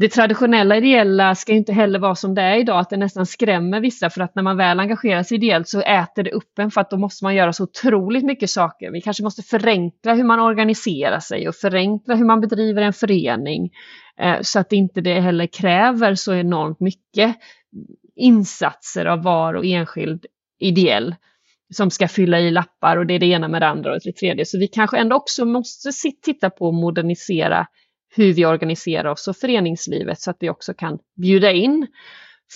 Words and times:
det 0.00 0.08
traditionella 0.08 0.76
ideella 0.76 1.34
ska 1.34 1.52
inte 1.52 1.72
heller 1.72 1.98
vara 1.98 2.14
som 2.14 2.34
det 2.34 2.42
är 2.42 2.56
idag, 2.56 2.78
att 2.78 2.90
det 2.90 2.96
nästan 2.96 3.26
skrämmer 3.26 3.80
vissa 3.80 4.10
för 4.10 4.20
att 4.20 4.34
när 4.34 4.42
man 4.42 4.56
väl 4.56 4.80
engagerar 4.80 5.22
sig 5.22 5.36
ideellt 5.36 5.68
så 5.68 5.80
äter 5.80 6.22
det 6.22 6.30
upp 6.30 6.58
en 6.58 6.70
för 6.70 6.80
att 6.80 6.90
då 6.90 6.96
måste 6.96 7.24
man 7.24 7.34
göra 7.34 7.52
så 7.52 7.62
otroligt 7.62 8.24
mycket 8.24 8.50
saker. 8.50 8.90
Vi 8.90 9.00
kanske 9.00 9.22
måste 9.22 9.42
förenkla 9.42 10.14
hur 10.14 10.24
man 10.24 10.40
organiserar 10.40 11.20
sig 11.20 11.48
och 11.48 11.54
förenkla 11.54 12.14
hur 12.14 12.24
man 12.24 12.40
bedriver 12.40 12.82
en 12.82 12.92
förening 12.92 13.70
eh, 14.20 14.36
så 14.42 14.58
att 14.58 14.72
inte 14.72 15.00
det 15.00 15.20
heller 15.20 15.46
kräver 15.46 16.14
så 16.14 16.34
enormt 16.34 16.80
mycket 16.80 17.36
insatser 18.16 19.04
av 19.04 19.22
var 19.22 19.54
och 19.54 19.64
enskild 19.64 20.26
ideell 20.58 21.14
som 21.74 21.90
ska 21.90 22.08
fylla 22.08 22.40
i 22.40 22.50
lappar 22.50 22.96
och 22.96 23.06
det 23.06 23.14
är 23.14 23.18
det 23.18 23.26
ena 23.26 23.48
med 23.48 23.62
det 23.62 23.68
andra 23.68 23.92
och 23.92 24.00
det 24.04 24.12
tredje. 24.12 24.44
Så 24.44 24.58
vi 24.58 24.68
kanske 24.68 24.98
ändå 24.98 25.16
också 25.16 25.44
måste 25.44 25.90
titta 26.22 26.50
på 26.50 26.68
att 26.68 26.74
modernisera 26.74 27.66
hur 28.10 28.32
vi 28.32 28.46
organiserar 28.46 29.10
oss 29.10 29.28
och 29.28 29.36
föreningslivet 29.36 30.20
så 30.20 30.30
att 30.30 30.36
vi 30.40 30.50
också 30.50 30.74
kan 30.74 30.98
bjuda 31.16 31.52
in 31.52 31.86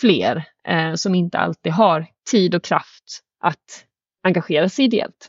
fler 0.01 0.45
eh, 0.69 0.95
som 0.95 1.15
inte 1.15 1.39
alltid 1.39 1.73
har 1.73 2.07
tid 2.31 2.55
och 2.55 2.65
kraft 2.65 3.21
att 3.41 3.85
engagera 4.25 4.69
sig 4.69 4.85
ideellt. 4.85 5.29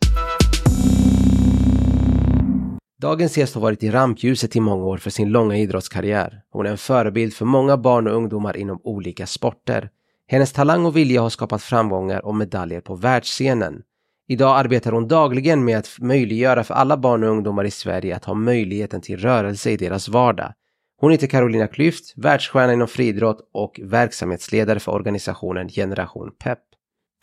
Dagens 3.02 3.38
gäst 3.38 3.56
har 3.56 3.62
varit 3.62 3.84
i 3.84 3.92
rampljuset 3.92 4.56
i 4.56 4.60
många 4.60 4.84
år 4.84 4.98
för 4.98 5.10
sin 5.10 5.30
långa 5.30 5.58
idrottskarriär. 5.58 6.42
Hon 6.50 6.66
är 6.66 6.72
en 6.72 6.78
förebild 6.78 7.34
för 7.34 7.46
många 7.46 7.78
barn 7.78 8.08
och 8.08 8.16
ungdomar 8.16 8.58
inom 8.58 8.82
olika 8.84 9.28
sporter. 9.28 9.90
Hennes 10.28 10.54
talang 10.54 10.86
och 10.86 10.98
vilja 10.98 11.22
har 11.22 11.30
skapat 11.30 11.64
framgångar 11.64 12.26
och 12.26 12.36
medaljer 12.36 12.82
på 12.82 12.96
världsscenen. 12.96 13.82
Idag 14.28 14.58
arbetar 14.58 14.92
hon 14.92 15.08
dagligen 15.08 15.66
med 15.66 15.78
att 15.78 15.90
möjliggöra 16.00 16.64
för 16.64 16.74
alla 16.74 16.98
barn 16.98 17.24
och 17.24 17.30
ungdomar 17.30 17.64
i 17.64 17.72
Sverige 17.72 18.16
att 18.16 18.26
ha 18.26 18.34
möjligheten 18.34 19.02
till 19.02 19.20
rörelse 19.20 19.72
i 19.72 19.78
deras 19.78 20.10
vardag. 20.10 20.54
Hon 21.02 21.12
heter 21.12 21.28
Carolina 21.28 21.68
Klyft, 21.68 22.14
världsstjärna 22.16 22.74
inom 22.74 22.88
friidrott 22.88 23.50
och 23.54 23.80
verksamhetsledare 23.84 24.80
för 24.80 24.92
organisationen 24.92 25.70
Generation 25.70 26.32
Pep. 26.44 26.60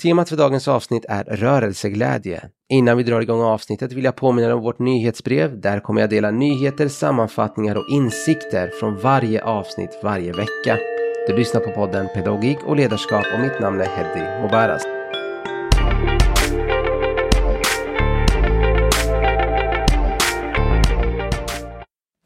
Temat 0.03 0.29
för 0.29 0.37
dagens 0.37 0.69
avsnitt 0.69 1.05
är 1.09 1.25
rörelseglädje. 1.25 2.49
Innan 2.69 2.97
vi 2.97 3.03
drar 3.03 3.21
igång 3.21 3.43
avsnittet 3.43 3.93
vill 3.93 4.05
jag 4.05 4.17
påminna 4.17 4.55
om 4.55 4.63
vårt 4.63 4.79
nyhetsbrev. 4.79 5.61
Där 5.61 5.81
kommer 5.81 6.01
jag 6.01 6.11
dela 6.11 6.31
nyheter, 6.31 6.89
sammanfattningar 6.89 7.77
och 7.77 7.91
insikter 7.91 8.69
från 8.81 8.99
varje 8.99 9.45
avsnitt 9.45 10.01
varje 10.03 10.33
vecka. 10.33 10.79
Du 11.27 11.37
lyssnar 11.37 11.61
på 11.61 11.71
podden 11.71 12.09
Pedagogik 12.15 12.59
och 12.67 12.77
ledarskap 12.77 13.25
och 13.35 13.41
mitt 13.41 13.61
namn 13.61 13.81
är 13.81 13.87
Heddy 13.87 14.43
Mobaras. 14.43 15.00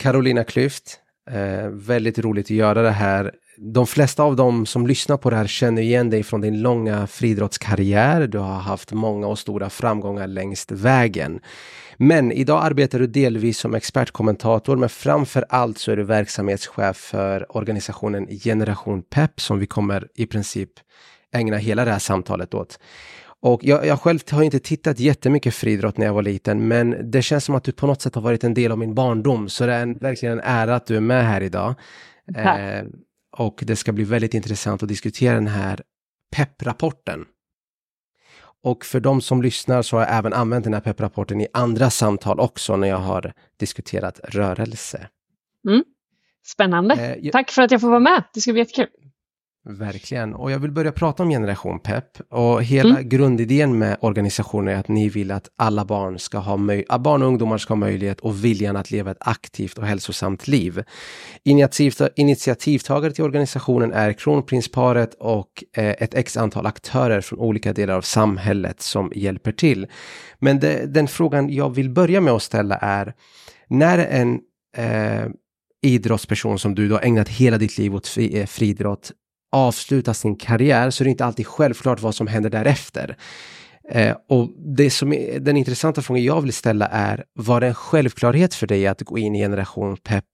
Carolina 0.04 0.44
Klyft, 0.44 1.00
eh, 1.30 1.68
väldigt 1.68 2.18
roligt 2.18 2.46
att 2.46 2.50
göra 2.50 2.82
det 2.82 2.90
här. 2.90 3.32
De 3.58 3.86
flesta 3.86 4.22
av 4.22 4.36
dem 4.36 4.66
som 4.66 4.86
lyssnar 4.86 5.16
på 5.16 5.30
det 5.30 5.36
här 5.36 5.46
känner 5.46 5.82
igen 5.82 6.10
dig 6.10 6.22
från 6.22 6.40
din 6.40 6.62
långa 6.62 7.06
friidrottskarriär. 7.06 8.26
Du 8.26 8.38
har 8.38 8.54
haft 8.54 8.92
många 8.92 9.26
och 9.26 9.38
stora 9.38 9.70
framgångar 9.70 10.26
längs 10.26 10.66
vägen. 10.70 11.40
Men 11.96 12.32
idag 12.32 12.64
arbetar 12.64 12.98
du 12.98 13.06
delvis 13.06 13.58
som 13.58 13.74
expertkommentator, 13.74 14.76
men 14.76 14.88
framför 14.88 15.44
allt 15.48 15.78
så 15.78 15.92
är 15.92 15.96
du 15.96 16.02
verksamhetschef 16.04 16.96
för 16.96 17.56
organisationen 17.56 18.26
Generation 18.26 19.02
Pep 19.02 19.40
som 19.40 19.58
vi 19.58 19.66
kommer 19.66 20.08
i 20.14 20.26
princip 20.26 20.70
ägna 21.34 21.56
hela 21.56 21.84
det 21.84 21.90
här 21.90 21.98
samtalet 21.98 22.54
åt. 22.54 22.78
Och 23.44 23.64
jag, 23.64 23.86
jag 23.86 24.00
själv 24.00 24.18
har 24.30 24.42
inte 24.42 24.58
tittat 24.58 24.98
jättemycket 24.98 25.54
friidrott 25.54 25.96
när 25.96 26.06
jag 26.06 26.14
var 26.14 26.22
liten, 26.22 26.68
men 26.68 27.10
det 27.10 27.22
känns 27.22 27.44
som 27.44 27.54
att 27.54 27.64
du 27.64 27.72
på 27.72 27.86
något 27.86 28.02
sätt 28.02 28.14
har 28.14 28.22
varit 28.22 28.44
en 28.44 28.54
del 28.54 28.72
av 28.72 28.78
min 28.78 28.94
barndom. 28.94 29.48
Så 29.48 29.66
det 29.66 29.72
är 29.72 29.82
en, 29.82 29.94
verkligen 29.94 30.38
en 30.38 30.44
ära 30.44 30.76
att 30.76 30.86
du 30.86 30.96
är 30.96 31.00
med 31.00 31.26
här 31.26 31.40
idag. 31.40 31.74
Eh, 32.36 32.84
och 33.36 33.62
det 33.66 33.76
ska 33.76 33.92
bli 33.92 34.04
väldigt 34.04 34.34
intressant 34.34 34.82
att 34.82 34.88
diskutera 34.88 35.34
den 35.34 35.46
här 35.46 35.82
PEP-rapporten. 36.36 37.24
Och 38.62 38.84
för 38.84 39.00
de 39.00 39.20
som 39.20 39.42
lyssnar 39.42 39.82
så 39.82 39.96
har 39.96 40.02
jag 40.02 40.18
även 40.18 40.32
använt 40.32 40.64
den 40.64 40.74
här 40.74 40.80
PEP-rapporten 40.80 41.40
i 41.40 41.46
andra 41.52 41.90
samtal 41.90 42.40
också 42.40 42.76
när 42.76 42.88
jag 42.88 42.98
har 42.98 43.32
diskuterat 43.56 44.20
rörelse. 44.22 45.08
Mm. 45.68 45.84
Spännande. 46.46 46.94
Eh, 46.94 47.24
jag... 47.24 47.32
Tack 47.32 47.50
för 47.50 47.62
att 47.62 47.70
jag 47.70 47.80
får 47.80 47.88
vara 47.88 48.00
med. 48.00 48.22
Det 48.34 48.40
ska 48.40 48.52
bli 48.52 48.60
jättekul. 48.60 48.88
Verkligen. 49.66 50.34
Och 50.34 50.50
jag 50.50 50.58
vill 50.58 50.70
börja 50.70 50.92
prata 50.92 51.22
om 51.22 51.30
Generation 51.30 51.80
Pep. 51.80 52.04
Och 52.30 52.62
hela 52.62 52.90
mm. 52.90 53.08
grundidén 53.08 53.78
med 53.78 53.96
organisationen 54.00 54.74
är 54.74 54.80
att 54.80 54.88
ni 54.88 55.08
vill 55.08 55.30
att 55.30 55.48
alla 55.56 55.84
barn 55.84 56.18
ska 56.18 56.38
ha 56.38 56.56
möj 56.56 56.84
barn 57.00 57.22
och 57.22 57.28
ungdomar 57.28 57.58
ska 57.58 57.70
ha 57.70 57.76
möjlighet 57.76 58.20
och 58.20 58.44
viljan 58.44 58.76
att 58.76 58.90
leva 58.90 59.10
ett 59.10 59.16
aktivt 59.20 59.78
och 59.78 59.86
hälsosamt 59.86 60.48
liv. 60.48 60.82
Initiativ 61.44 61.94
initiativtagare 62.16 63.12
till 63.12 63.24
organisationen 63.24 63.92
är 63.92 64.12
kronprinsparet 64.12 65.14
och 65.14 65.64
eh, 65.76 65.90
ett 65.98 66.14
x 66.14 66.36
antal 66.36 66.66
aktörer 66.66 67.20
från 67.20 67.38
olika 67.38 67.72
delar 67.72 67.94
av 67.94 68.02
samhället 68.02 68.80
som 68.80 69.12
hjälper 69.14 69.52
till. 69.52 69.86
Men 70.38 70.60
det, 70.60 70.94
den 70.94 71.08
frågan 71.08 71.52
jag 71.52 71.74
vill 71.74 71.90
börja 71.90 72.20
med 72.20 72.32
att 72.32 72.42
ställa 72.42 72.76
är 72.76 73.14
när 73.68 73.98
en 73.98 74.40
eh, 74.76 75.26
idrottsperson 75.82 76.58
som 76.58 76.74
du, 76.74 76.88
du 76.88 76.94
har 76.94 77.02
ägnat 77.02 77.28
hela 77.28 77.58
ditt 77.58 77.78
liv 77.78 77.94
åt 77.94 78.16
eh, 78.18 78.46
friidrott 78.46 79.12
avsluta 79.54 80.14
sin 80.14 80.36
karriär 80.36 80.90
så 80.90 81.02
är 81.02 81.04
det 81.04 81.10
inte 81.10 81.24
alltid 81.24 81.46
självklart 81.46 82.00
vad 82.00 82.14
som 82.14 82.26
händer 82.26 82.50
därefter. 82.50 83.16
Eh, 83.90 84.16
och 84.28 84.50
det 84.76 84.90
som 84.90 85.12
är, 85.12 85.40
den 85.40 85.56
intressanta 85.56 86.02
frågan 86.02 86.24
jag 86.24 86.40
vill 86.40 86.52
ställa 86.52 86.86
är, 86.86 87.24
var 87.34 87.60
det 87.60 87.66
en 87.66 87.74
självklarhet 87.74 88.54
för 88.54 88.66
dig 88.66 88.86
att 88.86 89.02
gå 89.02 89.18
in 89.18 89.34
i 89.34 89.38
generation 89.38 89.96
PEP? 89.96 90.24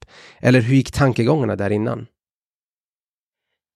Eller 0.41 0.60
hur 0.60 0.75
gick 0.75 0.92
tankegångarna 0.92 1.56
där 1.56 1.70
innan? 1.70 2.06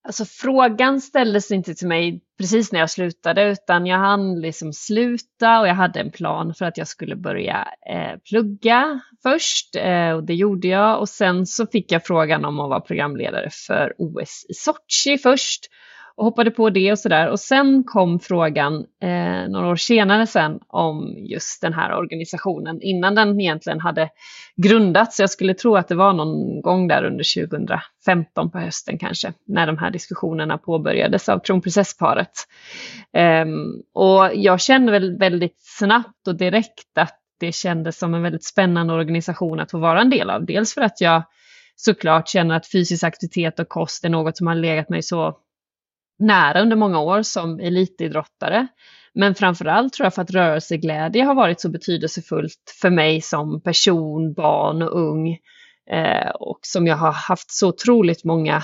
Alltså 0.05 0.25
frågan 0.25 1.01
ställdes 1.01 1.51
inte 1.51 1.75
till 1.75 1.87
mig 1.87 2.21
precis 2.37 2.71
när 2.71 2.79
jag 2.79 2.89
slutade 2.89 3.51
utan 3.51 3.85
jag 3.85 3.97
hann 3.97 4.39
liksom 4.41 4.73
sluta 4.73 5.59
och 5.59 5.67
jag 5.67 5.75
hade 5.75 5.99
en 5.99 6.11
plan 6.11 6.53
för 6.53 6.65
att 6.65 6.77
jag 6.77 6.87
skulle 6.87 7.15
börja 7.15 7.67
eh, 7.89 8.19
plugga 8.29 8.99
först 9.23 9.75
eh, 9.75 10.11
och 10.11 10.23
det 10.23 10.33
gjorde 10.33 10.67
jag. 10.67 10.99
Och 10.99 11.09
sen 11.09 11.45
så 11.45 11.67
fick 11.67 11.91
jag 11.91 12.05
frågan 12.05 12.45
om 12.45 12.59
att 12.59 12.69
vara 12.69 12.81
programledare 12.81 13.49
för 13.67 13.93
OS 13.97 14.45
i 14.49 14.53
Sochi 14.53 15.17
först 15.17 15.65
och 16.17 16.25
hoppade 16.25 16.51
på 16.51 16.69
det 16.69 16.91
och 16.91 16.99
sådär. 16.99 17.29
Och 17.29 17.39
sen 17.39 17.83
kom 17.83 18.19
frågan 18.19 18.85
eh, 19.01 19.49
några 19.49 19.67
år 19.67 19.75
senare 19.75 20.27
sen 20.27 20.59
om 20.67 21.15
just 21.17 21.61
den 21.61 21.73
här 21.73 21.97
organisationen 21.97 22.81
innan 22.81 23.15
den 23.15 23.39
egentligen 23.39 23.79
hade 23.79 24.09
grundats. 24.55 25.19
Jag 25.19 25.29
skulle 25.29 25.53
tro 25.53 25.75
att 25.75 25.87
det 25.87 25.95
var 25.95 26.13
någon 26.13 26.61
gång 26.61 26.87
där 26.87 27.03
under 27.03 27.47
2015 27.47 28.51
på 28.51 28.59
hösten 28.59 28.97
kanske 28.97 29.33
när 29.47 29.67
de 29.67 29.77
här 29.77 29.91
diskussionerna 29.91 30.57
påbörjades 30.57 31.29
av 31.29 31.39
kronprinsessparet. 31.39 32.31
Eh, 33.13 33.45
och 33.93 34.29
jag 34.33 34.61
kände 34.61 34.91
väl 34.91 35.17
väldigt 35.17 35.59
snabbt 35.59 36.27
och 36.27 36.35
direkt 36.35 36.97
att 36.97 37.19
det 37.39 37.51
kändes 37.51 37.97
som 37.97 38.13
en 38.13 38.21
väldigt 38.21 38.43
spännande 38.43 38.93
organisation 38.93 39.59
att 39.59 39.71
få 39.71 39.77
vara 39.77 40.01
en 40.01 40.09
del 40.09 40.29
av. 40.29 40.45
Dels 40.45 40.73
för 40.73 40.81
att 40.81 41.01
jag 41.01 41.23
såklart 41.75 42.27
känner 42.27 42.55
att 42.55 42.71
fysisk 42.71 43.03
aktivitet 43.03 43.59
och 43.59 43.69
kost 43.69 44.05
är 44.05 44.09
något 44.09 44.37
som 44.37 44.47
har 44.47 44.55
legat 44.55 44.89
mig 44.89 45.01
så 45.01 45.37
nära 46.19 46.61
under 46.61 46.75
många 46.75 46.99
år 46.99 47.21
som 47.21 47.59
elitidrottare. 47.59 48.67
Men 49.13 49.35
framförallt 49.35 49.93
tror 49.93 50.05
jag 50.05 50.13
för 50.13 50.21
att 50.21 50.31
rörelseglädje 50.31 51.23
har 51.23 51.35
varit 51.35 51.61
så 51.61 51.69
betydelsefullt 51.69 52.75
för 52.81 52.89
mig 52.89 53.21
som 53.21 53.61
person, 53.61 54.33
barn 54.33 54.81
och 54.81 54.99
ung. 54.99 55.37
Eh, 55.91 56.29
och 56.29 56.59
som 56.61 56.87
jag 56.87 56.95
har 56.95 57.11
haft 57.11 57.51
så 57.51 57.69
otroligt 57.69 58.23
många 58.23 58.63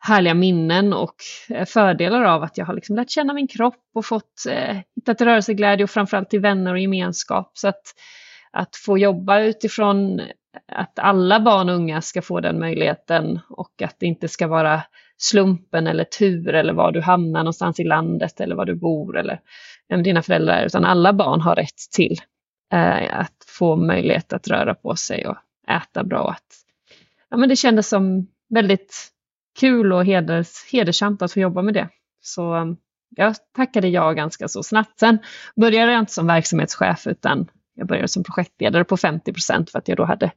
härliga 0.00 0.34
minnen 0.34 0.92
och 0.92 1.14
eh, 1.48 1.66
fördelar 1.66 2.22
av 2.22 2.42
att 2.42 2.58
jag 2.58 2.66
har 2.66 2.74
liksom 2.74 2.96
lärt 2.96 3.10
känna 3.10 3.32
min 3.32 3.48
kropp 3.48 3.90
och 3.94 4.06
fått 4.06 4.46
eh, 4.48 4.76
hittat 4.96 5.20
rörelseglädje 5.20 5.84
och 5.84 5.90
framförallt 5.90 6.30
till 6.30 6.40
vänner 6.40 6.72
och 6.72 6.78
gemenskap. 6.78 7.50
Så 7.54 7.68
att, 7.68 7.82
att 8.52 8.76
få 8.76 8.98
jobba 8.98 9.40
utifrån 9.40 10.20
att 10.66 10.98
alla 10.98 11.40
barn 11.40 11.68
och 11.68 11.74
unga 11.74 12.00
ska 12.00 12.22
få 12.22 12.40
den 12.40 12.58
möjligheten 12.58 13.40
och 13.50 13.82
att 13.82 13.96
det 13.98 14.06
inte 14.06 14.28
ska 14.28 14.46
vara 14.46 14.82
slumpen 15.18 15.86
eller 15.86 16.04
tur 16.04 16.54
eller 16.54 16.72
var 16.72 16.92
du 16.92 17.00
hamnar 17.00 17.40
någonstans 17.40 17.80
i 17.80 17.84
landet 17.84 18.40
eller 18.40 18.54
var 18.54 18.64
du 18.64 18.74
bor 18.74 19.18
eller 19.18 19.40
vem 19.88 20.02
dina 20.02 20.22
föräldrar 20.22 20.54
är, 20.54 20.66
utan 20.66 20.84
alla 20.84 21.12
barn 21.12 21.40
har 21.40 21.56
rätt 21.56 21.90
till 21.92 22.16
eh, 22.72 23.18
att 23.20 23.44
få 23.58 23.76
möjlighet 23.76 24.32
att 24.32 24.48
röra 24.48 24.74
på 24.74 24.96
sig 24.96 25.26
och 25.26 25.36
äta 25.68 26.04
bra. 26.04 26.30
Att, 26.30 26.46
ja, 27.30 27.36
men 27.36 27.48
det 27.48 27.56
kändes 27.56 27.88
som 27.88 28.26
väldigt 28.48 29.08
kul 29.60 29.92
och 29.92 30.04
heders, 30.04 30.72
hedersamt 30.72 31.22
att 31.22 31.32
få 31.32 31.40
jobba 31.40 31.62
med 31.62 31.74
det. 31.74 31.88
Så 32.20 32.56
eh, 32.56 32.66
jag 33.16 33.34
tackade 33.56 33.88
ja 33.88 34.12
ganska 34.12 34.48
så 34.48 34.62
snabbt. 34.62 34.98
Sen 34.98 35.18
började 35.56 35.92
jag 35.92 36.00
inte 36.00 36.12
som 36.12 36.26
verksamhetschef 36.26 37.06
utan 37.06 37.48
jag 37.78 37.86
började 37.86 38.08
som 38.08 38.24
projektledare 38.24 38.84
på 38.84 38.96
50 38.96 39.32
procent 39.32 39.70
för 39.70 39.78
att 39.78 39.88
jag 39.88 39.96
då 39.96 40.04
hade 40.04 40.30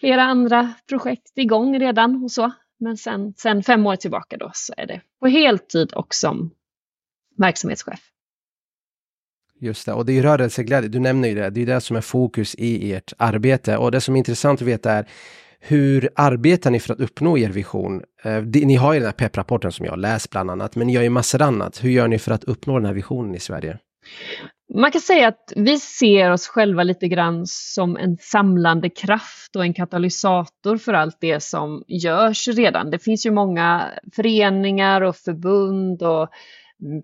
flera 0.00 0.22
andra 0.22 0.74
projekt 0.88 1.32
igång 1.34 1.78
redan 1.78 2.24
och 2.24 2.30
så. 2.30 2.52
Men 2.80 2.96
sen, 2.96 3.34
sen 3.36 3.62
fem 3.62 3.86
år 3.86 3.96
tillbaka 3.96 4.36
då 4.36 4.50
så 4.54 4.74
är 4.76 4.86
det 4.86 5.00
på 5.20 5.26
heltid 5.26 5.92
och 5.92 6.14
som 6.14 6.50
verksamhetschef. 7.36 8.00
Just 9.60 9.86
det, 9.86 9.92
och 9.92 10.06
det 10.06 10.18
är 10.18 10.22
rörelseglädje, 10.22 10.88
du 10.88 10.98
nämner 10.98 11.28
ju 11.28 11.34
det, 11.34 11.50
det 11.50 11.62
är 11.62 11.66
det 11.66 11.80
som 11.80 11.96
är 11.96 12.00
fokus 12.00 12.54
i 12.54 12.92
ert 12.92 13.12
arbete. 13.18 13.76
Och 13.76 13.90
det 13.90 14.00
som 14.00 14.14
är 14.14 14.18
intressant 14.18 14.62
att 14.62 14.68
veta 14.68 14.92
är, 14.92 15.08
Hur 15.60 16.08
arbetar 16.14 16.70
ni 16.70 16.80
för 16.80 16.92
att 16.92 17.00
uppnå 17.00 17.38
er 17.38 17.48
vision? 17.48 18.02
Eh, 18.22 18.42
ni 18.42 18.74
har 18.74 18.92
ju 18.92 18.98
den 18.98 19.06
här 19.06 19.12
PEP-rapporten 19.12 19.72
som 19.72 19.84
jag 19.84 19.92
har 19.92 19.96
läst 19.96 20.30
bland 20.30 20.50
annat, 20.50 20.76
men 20.76 20.86
ni 20.86 20.92
gör 20.92 21.02
ju 21.02 21.10
massor 21.10 21.42
annat. 21.42 21.84
Hur 21.84 21.90
gör 21.90 22.08
ni 22.08 22.18
för 22.18 22.32
att 22.32 22.44
uppnå 22.44 22.74
den 22.74 22.86
här 22.86 22.92
visionen 22.92 23.34
i 23.34 23.40
Sverige? 23.40 23.78
Man 24.74 24.90
kan 24.90 25.00
säga 25.00 25.28
att 25.28 25.52
vi 25.56 25.78
ser 25.78 26.30
oss 26.30 26.48
själva 26.48 26.82
lite 26.82 27.08
grann 27.08 27.46
som 27.46 27.96
en 27.96 28.16
samlande 28.20 28.90
kraft 28.90 29.56
och 29.56 29.62
en 29.62 29.74
katalysator 29.74 30.76
för 30.76 30.92
allt 30.92 31.16
det 31.20 31.42
som 31.42 31.84
görs 31.86 32.48
redan. 32.48 32.90
Det 32.90 32.98
finns 32.98 33.26
ju 33.26 33.30
många 33.30 33.90
föreningar 34.16 35.00
och 35.00 35.16
förbund 35.16 36.02
och 36.02 36.28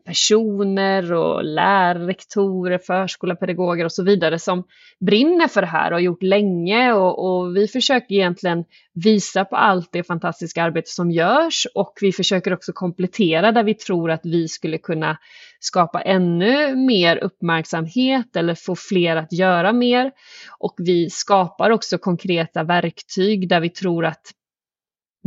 personer 0.04 1.12
och 1.12 1.44
lärare, 1.44 2.06
rektorer, 2.06 2.78
förskolepedagoger 2.78 3.84
och 3.84 3.92
så 3.92 4.02
vidare 4.02 4.38
som 4.38 4.64
brinner 5.00 5.48
för 5.48 5.60
det 5.60 5.66
här 5.66 5.90
och 5.90 5.96
har 5.96 6.00
gjort 6.00 6.22
länge 6.22 6.92
och, 6.92 7.26
och, 7.26 7.56
vi 7.56 7.68
försöker 7.68 8.14
egentligen 8.14 8.64
visa 8.94 9.44
på 9.44 9.56
allt 9.56 9.88
det 9.92 10.02
fantastiska 10.02 10.62
arbete 10.62 10.90
som 10.90 11.10
görs 11.10 11.66
och 11.74 11.98
vi 12.00 12.12
försöker 12.12 12.52
också 12.52 12.72
komplettera 12.72 13.52
där 13.52 13.64
vi 13.64 13.74
tror 13.74 14.10
att 14.10 14.20
vi 14.24 14.48
skulle 14.48 14.78
kunna 14.78 15.18
skapa 15.60 16.00
ännu 16.00 16.76
mer 16.76 17.16
uppmärksamhet 17.16 18.36
eller 18.36 18.54
få 18.54 18.76
fler 18.76 19.16
att 19.16 19.32
göra 19.32 19.72
mer. 19.72 20.12
Och 20.58 20.74
vi 20.78 21.10
skapar 21.10 21.70
också 21.70 21.98
konkreta 21.98 22.62
verktyg 22.62 23.48
där 23.48 23.60
vi 23.60 23.70
tror 23.70 24.04
att 24.04 24.22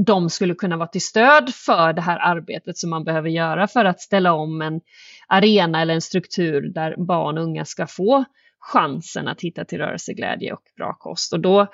de 0.05 0.29
skulle 0.29 0.55
kunna 0.55 0.77
vara 0.77 0.87
till 0.87 1.01
stöd 1.01 1.53
för 1.53 1.93
det 1.93 2.01
här 2.01 2.19
arbetet 2.19 2.77
som 2.77 2.89
man 2.89 3.03
behöver 3.03 3.29
göra 3.29 3.67
för 3.67 3.85
att 3.85 4.01
ställa 4.01 4.33
om 4.33 4.61
en 4.61 4.81
arena 5.27 5.81
eller 5.81 5.93
en 5.93 6.01
struktur 6.01 6.61
där 6.61 6.95
barn 6.97 7.37
och 7.37 7.43
unga 7.43 7.65
ska 7.65 7.87
få 7.87 8.25
chansen 8.59 9.27
att 9.27 9.41
hitta 9.41 9.65
till 9.65 9.77
rörelseglädje 9.77 10.53
och 10.53 10.61
bra 10.77 10.93
kost. 10.93 11.33
Och 11.33 11.39
då 11.39 11.67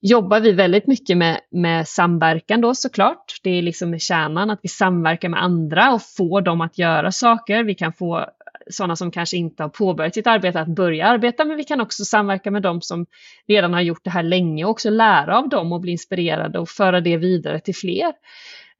jobbar 0.00 0.40
vi 0.40 0.52
väldigt 0.52 0.86
mycket 0.86 1.16
med, 1.16 1.40
med 1.50 1.88
samverkan 1.88 2.60
då 2.60 2.74
såklart. 2.74 3.40
Det 3.42 3.50
är 3.50 3.62
liksom 3.62 3.98
kärnan 3.98 4.50
att 4.50 4.60
vi 4.62 4.68
samverkar 4.68 5.28
med 5.28 5.42
andra 5.42 5.92
och 5.92 6.02
får 6.02 6.40
dem 6.40 6.60
att 6.60 6.78
göra 6.78 7.12
saker. 7.12 7.64
Vi 7.64 7.74
kan 7.74 7.92
få 7.92 8.26
sådana 8.70 8.96
som 8.96 9.10
kanske 9.10 9.36
inte 9.36 9.62
har 9.62 9.70
påbörjat 9.70 10.14
sitt 10.14 10.26
arbete 10.26 10.60
att 10.60 10.68
börja 10.68 11.06
arbeta, 11.06 11.44
men 11.44 11.56
vi 11.56 11.64
kan 11.64 11.80
också 11.80 12.04
samverka 12.04 12.50
med 12.50 12.62
dem 12.62 12.80
som 12.80 13.06
redan 13.48 13.72
har 13.72 13.80
gjort 13.80 14.04
det 14.04 14.10
här 14.10 14.22
länge 14.22 14.64
och 14.64 14.70
också 14.70 14.90
lära 14.90 15.38
av 15.38 15.48
dem 15.48 15.72
och 15.72 15.80
bli 15.80 15.92
inspirerade 15.92 16.58
och 16.58 16.68
föra 16.68 17.00
det 17.00 17.16
vidare 17.16 17.60
till 17.60 17.74
fler. 17.74 18.12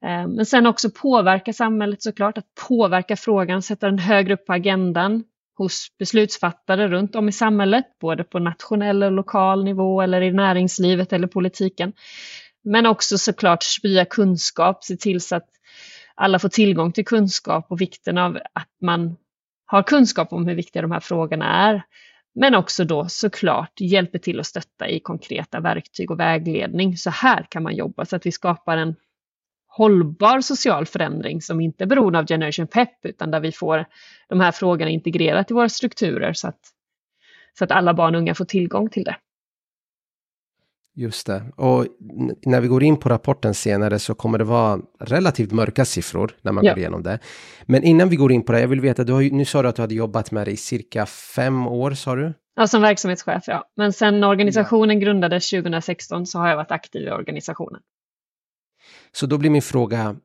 Eh, 0.05 0.27
men 0.27 0.45
sen 0.45 0.65
också 0.65 0.89
påverka 0.89 1.53
samhället 1.53 2.03
såklart, 2.03 2.37
att 2.37 2.55
påverka 2.67 3.15
frågan, 3.15 3.61
sätta 3.61 3.85
den 3.85 3.99
högre 3.99 4.33
upp 4.33 4.45
på 4.45 4.53
agendan 4.53 5.23
hos 5.57 5.87
beslutsfattare 5.99 6.87
runt 6.87 7.15
om 7.15 7.29
i 7.29 7.31
samhället, 7.31 7.85
både 8.01 8.23
på 8.23 8.39
nationell 8.39 9.03
och 9.03 9.11
lokal 9.11 9.63
nivå 9.63 10.01
eller 10.01 10.21
i 10.21 10.31
näringslivet 10.31 11.13
eller 11.13 11.27
politiken. 11.27 11.93
Men 12.63 12.85
också 12.85 13.17
såklart 13.17 13.63
sprida 13.63 14.05
kunskap, 14.05 14.83
se 14.83 14.95
till 14.95 15.21
så 15.21 15.35
att 15.35 15.47
alla 16.15 16.39
får 16.39 16.49
tillgång 16.49 16.91
till 16.91 17.05
kunskap 17.05 17.65
och 17.69 17.81
vikten 17.81 18.17
av 18.17 18.37
att 18.53 18.69
man 18.81 19.15
har 19.71 19.83
kunskap 19.83 20.33
om 20.33 20.47
hur 20.47 20.55
viktiga 20.55 20.81
de 20.81 20.91
här 20.91 20.99
frågorna 20.99 21.69
är. 21.69 21.83
Men 22.35 22.55
också 22.55 22.85
då 22.85 23.05
såklart 23.09 23.73
hjälper 23.79 24.19
till 24.19 24.39
att 24.39 24.45
stötta 24.45 24.89
i 24.89 24.99
konkreta 24.99 25.59
verktyg 25.59 26.11
och 26.11 26.19
vägledning. 26.19 26.97
Så 26.97 27.09
här 27.09 27.45
kan 27.49 27.63
man 27.63 27.75
jobba 27.75 28.05
så 28.05 28.15
att 28.15 28.25
vi 28.25 28.31
skapar 28.31 28.77
en 28.77 28.95
hållbar 29.67 30.41
social 30.41 30.85
förändring 30.85 31.41
som 31.41 31.61
inte 31.61 31.83
är 31.83 31.85
beroende 31.85 32.19
av 32.19 32.27
Generation 32.27 32.67
Pep 32.67 33.05
utan 33.05 33.31
där 33.31 33.39
vi 33.39 33.51
får 33.51 33.85
de 34.29 34.39
här 34.39 34.51
frågorna 34.51 34.91
integrerat 34.91 35.51
i 35.51 35.53
våra 35.53 35.69
strukturer 35.69 36.33
så 36.33 36.47
att, 36.47 36.59
så 37.57 37.63
att 37.63 37.71
alla 37.71 37.93
barn 37.93 38.15
och 38.15 38.21
unga 38.21 38.35
får 38.35 38.45
tillgång 38.45 38.89
till 38.89 39.03
det. 39.03 39.15
Just 40.95 41.27
det. 41.27 41.43
Och 41.55 41.85
när 42.45 42.61
vi 42.61 42.67
går 42.67 42.83
in 42.83 42.97
på 42.97 43.09
rapporten 43.09 43.53
senare 43.53 43.99
så 43.99 44.15
kommer 44.15 44.37
det 44.37 44.43
vara 44.43 44.79
relativt 44.99 45.51
mörka 45.51 45.85
siffror 45.85 46.35
när 46.41 46.51
man 46.51 46.65
ja. 46.65 46.71
går 46.71 46.79
igenom 46.79 47.03
det. 47.03 47.19
Men 47.65 47.83
innan 47.83 48.09
vi 48.09 48.15
går 48.15 48.31
in 48.31 48.43
på 48.43 48.51
det, 48.51 48.61
jag 48.61 48.67
vill 48.67 48.81
veta, 48.81 49.03
du 49.03 49.13
har, 49.13 49.21
nu 49.21 49.45
sa 49.45 49.61
du 49.61 49.69
att 49.69 49.75
du 49.75 49.81
hade 49.81 49.95
jobbat 49.95 50.31
med 50.31 50.47
det 50.47 50.51
i 50.51 50.57
cirka 50.57 51.05
fem 51.05 51.67
år, 51.67 51.91
sa 51.91 52.15
du? 52.15 52.33
Ja, 52.55 52.67
som 52.67 52.81
verksamhetschef, 52.81 53.43
ja. 53.47 53.65
Men 53.77 53.93
sen 53.93 54.23
organisationen 54.23 54.99
ja. 54.99 55.05
grundades 55.05 55.49
2016 55.49 56.25
så 56.25 56.39
har 56.39 56.49
jag 56.49 56.55
varit 56.55 56.71
aktiv 56.71 57.07
i 57.07 57.11
organisationen. 57.11 57.81
Så 59.11 59.25
då 59.25 59.37
blir 59.37 59.49
min 59.49 59.61
fråga, 59.61 60.15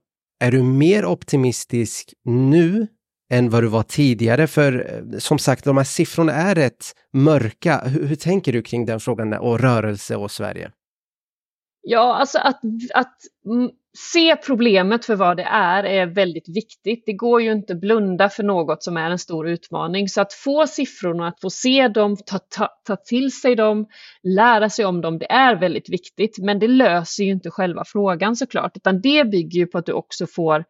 är 0.41 0.51
du 0.51 0.63
mer 0.63 1.05
optimistisk 1.05 2.15
nu 2.25 2.87
än 3.31 3.51
vad 3.51 3.63
du 3.63 3.67
var 3.67 3.83
tidigare? 3.83 4.47
För 4.47 4.73
eh, 5.13 5.19
som 5.19 5.39
sagt, 5.39 5.65
de 5.65 5.77
här 5.77 5.85
siffrorna 5.85 6.33
är 6.33 6.55
rätt 6.55 6.85
mörka. 7.13 7.83
Hur, 7.85 8.07
hur 8.07 8.17
tänker 8.17 8.53
du 8.53 8.63
kring 8.63 8.87
den 8.87 9.01
frågan 9.01 9.33
och 9.33 9.61
rörelse 9.61 10.17
och 10.17 10.31
Sverige? 10.31 10.71
Ja, 11.89 12.15
alltså 12.15 12.39
att, 12.39 12.61
att 12.95 13.17
se 13.97 14.37
problemet 14.37 15.05
för 15.05 15.17
vad 15.17 15.37
det 15.37 15.43
är 15.43 15.85
är 15.85 16.07
väldigt 16.07 16.49
viktigt. 16.49 17.03
Det 17.07 17.13
går 17.13 17.43
ju 17.43 17.53
inte 17.53 17.75
blunda 17.75 18.29
för 18.29 18.43
något 18.43 18.83
som 18.83 18.97
är 18.97 19.11
en 19.11 19.19
stor 19.19 19.49
utmaning. 19.49 20.09
Så 20.09 20.21
att 20.21 20.33
få 20.33 20.67
siffrorna, 20.67 21.29
att 21.29 21.41
få 21.41 21.51
se 21.51 21.89
dem, 21.89 22.17
ta, 22.27 22.39
ta, 22.39 22.69
ta 22.87 22.97
till 22.97 23.33
sig 23.33 23.57
dem, 23.57 23.87
lära 24.23 24.71
sig 24.71 24.85
om 24.85 25.01
dem, 25.01 25.19
det 25.19 25.33
är 25.33 25.57
väldigt 25.57 25.89
viktigt. 25.89 26.39
Men 26.39 26.59
det 26.59 26.69
löser 26.69 27.25
ju 27.25 27.31
inte 27.31 27.51
själva 27.51 27.85
frågan 27.87 28.37
såklart, 28.37 28.77
utan 28.77 29.01
det 29.01 29.25
bygger 29.25 29.59
ju 29.59 29.67
på 29.67 29.79
att 29.79 29.87
du 29.87 29.93
också 29.93 30.27
får 30.27 30.65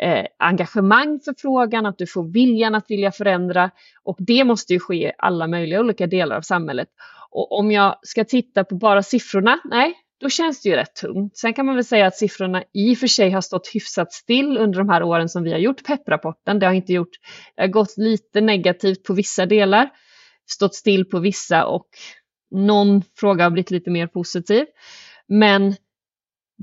eh, 0.00 0.26
engagemang 0.38 1.20
för 1.24 1.34
frågan, 1.38 1.86
att 1.86 1.98
du 1.98 2.06
får 2.06 2.32
viljan 2.32 2.74
att 2.74 2.90
vilja 2.90 3.12
förändra 3.12 3.70
och 4.04 4.16
det 4.18 4.44
måste 4.44 4.72
ju 4.72 4.80
ske 4.80 5.08
i 5.08 5.12
alla 5.18 5.46
möjliga 5.46 5.80
olika 5.80 6.06
delar 6.06 6.36
av 6.36 6.42
samhället. 6.42 6.88
Och 7.30 7.58
om 7.58 7.70
jag 7.72 7.98
ska 8.02 8.24
titta 8.24 8.64
på 8.64 8.74
bara 8.74 9.02
siffrorna, 9.02 9.60
nej, 9.64 9.94
då 10.20 10.28
känns 10.28 10.62
det 10.62 10.68
ju 10.68 10.76
rätt 10.76 10.94
tungt. 10.94 11.36
Sen 11.36 11.54
kan 11.54 11.66
man 11.66 11.74
väl 11.74 11.84
säga 11.84 12.06
att 12.06 12.16
siffrorna 12.16 12.62
i 12.74 12.94
och 12.94 12.98
för 12.98 13.06
sig 13.06 13.30
har 13.30 13.40
stått 13.40 13.68
hyfsat 13.74 14.12
still 14.12 14.58
under 14.58 14.78
de 14.78 14.88
här 14.88 15.02
åren 15.02 15.28
som 15.28 15.42
vi 15.42 15.52
har 15.52 15.58
gjort 15.58 15.84
PEP-rapporten. 15.84 16.58
Det 16.58 16.66
har 16.66 16.72
inte 16.72 16.92
gjort, 16.92 17.10
det 17.56 17.62
har 17.62 17.68
gått 17.68 17.96
lite 17.96 18.40
negativt 18.40 19.04
på 19.04 19.14
vissa 19.14 19.46
delar, 19.46 19.90
stått 20.50 20.74
still 20.74 21.04
på 21.04 21.18
vissa 21.18 21.66
och 21.66 21.86
någon 22.50 23.02
fråga 23.16 23.44
har 23.44 23.50
blivit 23.50 23.70
lite 23.70 23.90
mer 23.90 24.06
positiv. 24.06 24.66
Men 25.28 25.74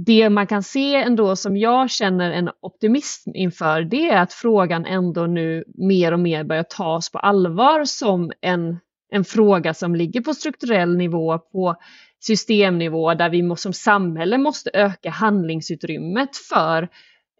det 0.05 0.29
man 0.29 0.47
kan 0.47 0.63
se 0.63 0.95
ändå 0.95 1.35
som 1.35 1.57
jag 1.57 1.89
känner 1.89 2.31
en 2.31 2.49
optimism 2.61 3.29
inför 3.33 3.81
det 3.81 4.09
är 4.09 4.21
att 4.21 4.33
frågan 4.33 4.85
ändå 4.85 5.25
nu 5.25 5.63
mer 5.67 6.11
och 6.11 6.19
mer 6.19 6.43
börjar 6.43 6.63
tas 6.63 7.11
på 7.11 7.19
allvar 7.19 7.85
som 7.85 8.31
en, 8.41 8.79
en 9.11 9.23
fråga 9.23 9.73
som 9.73 9.95
ligger 9.95 10.21
på 10.21 10.33
strukturell 10.33 10.97
nivå, 10.97 11.39
på 11.39 11.75
systemnivå 12.19 13.13
där 13.13 13.29
vi 13.29 13.55
som 13.55 13.73
samhälle 13.73 14.37
måste 14.37 14.69
öka 14.73 15.09
handlingsutrymmet 15.09 16.37
för 16.49 16.87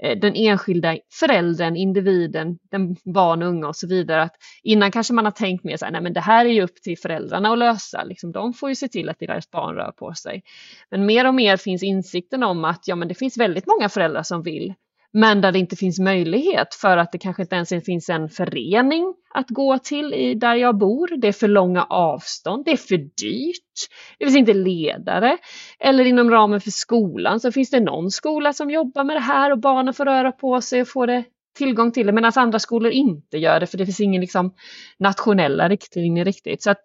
Eh, 0.03 0.19
den 0.19 0.35
enskilda 0.35 0.97
föräldern, 1.19 1.75
individen, 1.75 2.59
den 2.71 2.95
barn 3.13 3.43
och 3.43 3.49
unga 3.49 3.67
och 3.67 3.75
så 3.75 3.87
vidare. 3.87 4.21
Att 4.21 4.35
innan 4.63 4.91
kanske 4.91 5.13
man 5.13 5.25
har 5.25 5.31
tänkt 5.31 5.63
mer 5.63 5.77
så 5.77 5.85
här, 5.85 5.91
nej 5.91 6.01
men 6.01 6.13
det 6.13 6.19
här 6.19 6.45
är 6.45 6.49
ju 6.49 6.61
upp 6.61 6.75
till 6.75 6.97
föräldrarna 6.97 7.51
att 7.51 7.59
lösa, 7.59 8.03
liksom, 8.03 8.31
de 8.31 8.53
får 8.53 8.69
ju 8.69 8.75
se 8.75 8.87
till 8.87 9.09
att 9.09 9.19
deras 9.19 9.51
barn 9.51 9.75
rör 9.75 9.91
på 9.91 10.13
sig. 10.13 10.43
Men 10.91 11.05
mer 11.05 11.27
och 11.27 11.35
mer 11.35 11.57
finns 11.57 11.83
insikten 11.83 12.43
om 12.43 12.65
att 12.65 12.87
ja, 12.87 12.95
men 12.95 13.07
det 13.07 13.15
finns 13.15 13.37
väldigt 13.37 13.67
många 13.67 13.89
föräldrar 13.89 14.23
som 14.23 14.43
vill 14.43 14.73
men 15.13 15.41
där 15.41 15.51
det 15.51 15.59
inte 15.59 15.75
finns 15.75 15.99
möjlighet 15.99 16.75
för 16.75 16.97
att 16.97 17.11
det 17.11 17.17
kanske 17.17 17.41
inte 17.41 17.55
ens 17.55 17.85
finns 17.85 18.09
en 18.09 18.29
förening 18.29 19.13
att 19.33 19.49
gå 19.49 19.77
till 19.77 20.13
i, 20.13 20.33
där 20.35 20.55
jag 20.55 20.77
bor. 20.77 21.17
Det 21.17 21.27
är 21.27 21.31
för 21.31 21.47
långa 21.47 21.83
avstånd, 21.83 22.65
det 22.65 22.71
är 22.71 22.77
för 22.77 22.97
dyrt, 22.97 23.89
det 24.19 24.25
finns 24.25 24.37
inte 24.37 24.53
ledare. 24.53 25.37
Eller 25.79 26.05
inom 26.05 26.31
ramen 26.31 26.61
för 26.61 26.71
skolan 26.71 27.39
så 27.39 27.51
finns 27.51 27.69
det 27.69 27.79
någon 27.79 28.11
skola 28.11 28.53
som 28.53 28.69
jobbar 28.69 29.03
med 29.03 29.15
det 29.15 29.19
här 29.19 29.51
och 29.51 29.59
barnen 29.59 29.93
får 29.93 30.05
röra 30.05 30.31
på 30.31 30.61
sig 30.61 30.81
och 30.81 30.87
få 30.87 31.05
det 31.05 31.23
tillgång 31.57 31.91
till 31.91 32.07
det 32.07 32.13
medan 32.13 32.31
andra 32.35 32.59
skolor 32.59 32.91
inte 32.91 33.37
gör 33.37 33.59
det 33.59 33.67
för 33.67 33.77
det 33.77 33.85
finns 33.85 33.99
ingen 33.99 34.21
liksom, 34.21 34.53
nationella 34.99 35.69
riktlinjer 35.69 36.25
riktigt. 36.25 36.63
Så 36.63 36.71
att 36.71 36.79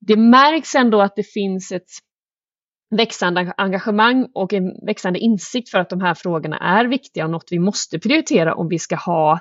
det 0.00 0.16
märks 0.16 0.74
ändå 0.74 1.00
att 1.00 1.16
det 1.16 1.22
finns 1.22 1.72
ett 1.72 1.90
växande 2.96 3.54
engagemang 3.56 4.28
och 4.34 4.52
en 4.52 4.86
växande 4.86 5.18
insikt 5.18 5.70
för 5.70 5.78
att 5.78 5.90
de 5.90 6.00
här 6.00 6.14
frågorna 6.14 6.58
är 6.58 6.84
viktiga 6.84 7.24
och 7.24 7.30
något 7.30 7.48
vi 7.50 7.58
måste 7.58 7.98
prioritera 7.98 8.54
om 8.54 8.68
vi 8.68 8.78
ska 8.78 8.96
ha 8.96 9.40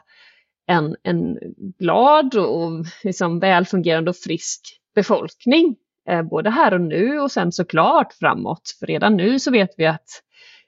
en, 0.68 0.96
en 1.04 1.38
glad 1.80 2.36
och 2.36 2.86
liksom 3.04 3.40
välfungerande 3.40 4.10
och 4.10 4.18
frisk 4.18 4.62
befolkning. 4.96 5.76
Eh, 6.10 6.22
både 6.22 6.50
här 6.50 6.74
och 6.74 6.82
nu 6.82 7.20
och 7.20 7.32
sen 7.32 7.52
såklart 7.52 8.14
framåt. 8.14 8.76
För 8.80 8.88
redan 8.88 9.18
nu 9.18 9.40
så 9.40 9.52
vet 9.52 9.70
vi 9.78 9.86
att 9.86 10.08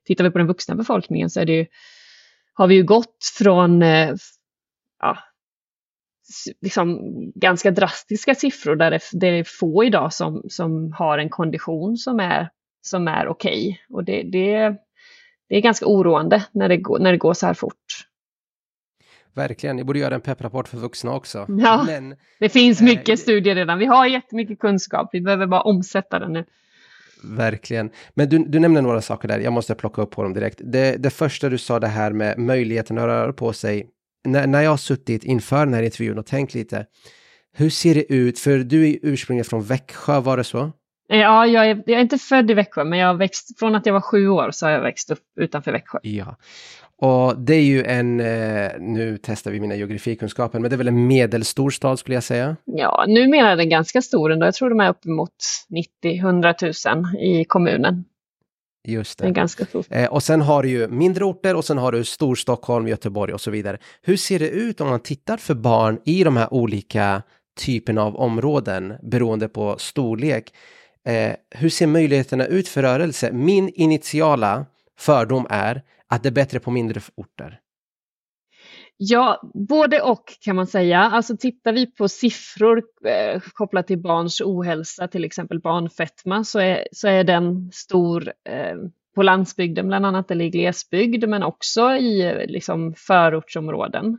tittar 0.06 0.24
vi 0.24 0.32
på 0.32 0.38
den 0.38 0.48
vuxna 0.48 0.76
befolkningen 0.76 1.30
så 1.30 1.40
är 1.40 1.46
det 1.46 1.54
ju, 1.54 1.66
har 2.54 2.68
vi 2.68 2.76
ju 2.76 2.84
gått 2.84 3.18
från 3.38 3.84
eh, 3.84 4.16
ja, 5.00 5.18
liksom 6.62 7.00
ganska 7.36 7.72
drastiska 7.72 8.36
siffror 8.36 8.76
där 8.76 8.92
det, 8.92 9.00
det 9.12 9.28
är 9.28 9.44
få 9.60 9.84
idag 9.84 10.14
som, 10.14 10.44
som 10.50 10.92
har 10.92 11.18
en 11.18 11.30
kondition 11.30 11.98
som 11.98 12.20
är 12.20 12.50
som 12.86 13.08
är 13.08 13.28
okej. 13.28 13.68
Okay. 13.68 13.96
Och 13.96 14.04
det, 14.04 14.24
det, 14.24 14.76
det 15.50 15.56
är 15.56 15.62
ganska 15.62 15.86
oroande 15.86 16.46
när 16.52 16.70
det, 16.70 16.78
går, 16.78 17.00
när 17.00 17.12
det 17.12 17.18
går 17.18 17.34
så 17.34 17.46
här 17.46 17.54
fort. 17.54 18.08
Verkligen, 19.36 19.76
ni 19.76 19.84
borde 19.84 20.00
göra 20.00 20.16
en 20.16 20.22
pepprapport 20.22 20.68
för 20.68 20.78
vuxna 20.78 21.14
också. 21.14 21.46
Ja, 21.50 21.84
Men, 21.88 22.16
det 22.40 22.50
finns 22.50 22.82
mycket 22.82 23.10
eh, 23.10 23.16
studier 23.16 23.56
redan. 23.56 23.80
Vi 23.80 23.86
har 23.86 24.06
jättemycket 24.06 24.60
kunskap, 24.60 25.10
vi 25.14 25.22
behöver 25.22 25.48
bara 25.48 25.62
omsätta 25.62 26.20
den 26.20 26.34
nu. 26.34 26.46
Verkligen. 27.24 27.90
Men 28.14 28.30
du, 28.30 28.38
du 28.38 28.60
nämnde 28.60 28.82
några 28.82 29.02
saker 29.02 29.28
där, 29.28 29.40
jag 29.40 29.54
måste 29.54 29.76
plocka 29.76 30.02
upp 30.02 30.12
på 30.12 30.24
dem 30.24 30.34
direkt. 30.34 30.62
Det, 30.64 30.98
det 30.98 31.10
första 31.10 31.50
du 31.50 31.58
sa 31.58 31.80
det 31.80 31.88
här 31.88 32.12
med 32.12 32.38
möjligheten 32.38 32.98
att 32.98 33.04
röra 33.04 33.34
på 33.34 33.54
sig. 33.54 33.88
När, 34.24 34.48
när 34.48 34.62
jag 34.62 34.70
har 34.70 34.78
suttit 34.78 35.24
inför 35.24 35.66
den 35.66 35.74
här 35.74 35.84
intervjun 35.84 36.18
och 36.18 36.26
tänkt 36.26 36.54
lite, 36.54 36.86
hur 37.54 37.70
ser 37.70 37.96
det 37.96 38.14
ut? 38.14 38.40
För 38.40 38.58
du 38.58 38.90
är 38.90 39.00
ursprungligen 39.02 39.46
från 39.46 39.64
Växjö, 39.64 40.20
var 40.20 40.38
det 40.38 40.44
så? 40.44 40.72
Ja, 41.18 41.46
jag 41.46 41.70
är, 41.70 41.84
jag 41.86 41.98
är 41.98 42.02
inte 42.02 42.18
född 42.18 42.52
i 42.52 42.54
Växjö, 42.54 42.84
men 42.84 43.00
jag 43.00 43.08
har 43.08 43.14
växt, 43.14 43.60
från 43.60 43.76
att 43.76 43.86
jag 43.86 43.94
var 43.94 44.02
sju 44.02 44.28
år 44.28 44.52
så 44.52 44.66
har 44.66 44.72
jag 44.72 44.82
växt 44.82 45.12
upp 45.12 45.20
utanför 45.40 45.72
Växjö. 45.72 46.00
Ja, 46.02 46.36
och 46.98 47.38
det 47.38 47.56
är 47.56 47.64
ju 47.64 47.84
en, 47.84 48.20
eh, 48.20 48.72
nu 48.80 49.18
testar 49.24 49.52
vi 49.52 49.60
mina 49.60 49.76
geografikunskaper, 49.76 50.60
men 50.60 50.70
det 50.70 50.76
är 50.76 50.78
väl 50.78 50.88
en 50.88 51.08
medelstor 51.08 51.70
stad 51.70 52.00
skulle 52.00 52.16
jag 52.16 52.24
säga? 52.24 52.56
Ja, 52.66 53.06
numera 53.08 53.52
är 53.52 53.56
den 53.56 53.70
ganska 53.70 54.02
stor 54.02 54.32
ändå. 54.32 54.46
Jag 54.46 54.54
tror 54.54 54.70
de 54.70 54.80
är 54.80 54.90
uppemot 54.90 55.34
90-100 56.04 56.96
000 56.96 57.22
i 57.24 57.46
kommunen. 57.46 58.04
Just 58.88 59.20
det. 59.20 59.26
det 59.26 59.30
är 59.30 59.34
ganska 59.34 59.66
stort. 59.66 59.86
Eh, 59.90 60.06
och 60.14 60.24
sen 60.24 60.42
har 60.42 60.64
du 60.64 60.70
ju 60.70 60.88
mindre 60.88 61.26
orter 61.26 61.56
och 61.56 61.66
sen 61.66 61.78
har 61.78 61.92
du 61.92 62.04
Storstockholm, 62.04 62.88
Göteborg 62.88 63.34
och 63.34 63.42
så 63.42 63.52
vidare. 63.52 63.78
Hur 64.02 64.18
ser 64.18 64.40
det 64.40 64.50
ut 64.50 64.82
om 64.82 64.88
man 64.88 65.00
tittar 65.00 65.38
för 65.38 65.56
barn 65.56 66.00
i 66.06 66.24
de 66.24 66.38
här 66.38 66.54
olika 66.54 67.22
typerna 67.60 68.04
av 68.04 68.16
områden 68.16 68.94
beroende 69.02 69.50
på 69.50 69.76
storlek? 69.78 70.54
Eh, 71.06 71.36
hur 71.50 71.70
ser 71.70 71.88
möjligheterna 71.88 72.46
ut 72.46 72.68
för 72.68 72.82
rörelse? 72.82 73.32
Min 73.32 73.70
initiala 73.70 74.66
fördom 74.98 75.48
är 75.50 75.82
att 76.08 76.24
det 76.24 76.30
är 76.30 76.34
bättre 76.34 76.60
på 76.60 76.72
mindre 76.72 77.02
orter. 77.16 77.60
Ja, 78.98 79.52
både 79.54 80.02
och 80.02 80.24
kan 80.42 80.56
man 80.56 80.68
säga. 80.68 81.00
Alltså 81.00 81.38
tittar 81.38 81.74
vi 81.74 81.92
på 81.92 82.10
siffror 82.10 82.84
eh, 83.06 83.42
kopplat 83.54 83.88
till 83.88 84.02
barns 84.02 84.42
ohälsa, 84.42 85.08
till 85.08 85.26
exempel 85.26 85.62
barnfetma, 85.62 86.44
så 86.44 86.60
är, 86.60 86.88
så 86.92 87.08
är 87.08 87.24
den 87.24 87.72
stor 87.74 88.34
eh, 88.50 88.76
på 89.16 89.24
landsbygden 89.24 89.88
bland 89.88 90.06
annat, 90.06 90.32
eller 90.32 90.46
i 90.46 90.50
glesbygd, 90.50 91.28
men 91.28 91.44
också 91.44 91.92
i 91.92 92.46
liksom, 92.48 92.94
förortsområden. 92.98 94.18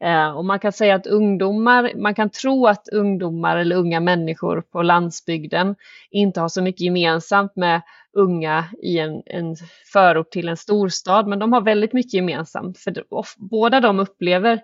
Eh, 0.00 0.36
och 0.36 0.44
man 0.44 0.58
kan 0.58 0.72
säga 0.72 0.94
att 0.94 1.06
ungdomar, 1.06 1.92
man 1.96 2.14
kan 2.14 2.30
tro 2.30 2.66
att 2.66 2.88
ungdomar 2.88 3.56
eller 3.56 3.76
unga 3.76 4.00
människor 4.00 4.60
på 4.60 4.82
landsbygden 4.82 5.74
inte 6.10 6.40
har 6.40 6.48
så 6.48 6.62
mycket 6.62 6.80
gemensamt 6.80 7.56
med 7.56 7.82
unga 8.12 8.64
i 8.82 8.98
en, 8.98 9.22
en 9.26 9.56
förort 9.92 10.30
till 10.30 10.48
en 10.48 10.56
storstad, 10.56 11.26
men 11.26 11.38
de 11.38 11.52
har 11.52 11.60
väldigt 11.60 11.92
mycket 11.92 12.14
gemensamt. 12.14 12.78
För 12.78 13.04
båda 13.36 13.80
de 13.80 14.00
upplever 14.00 14.60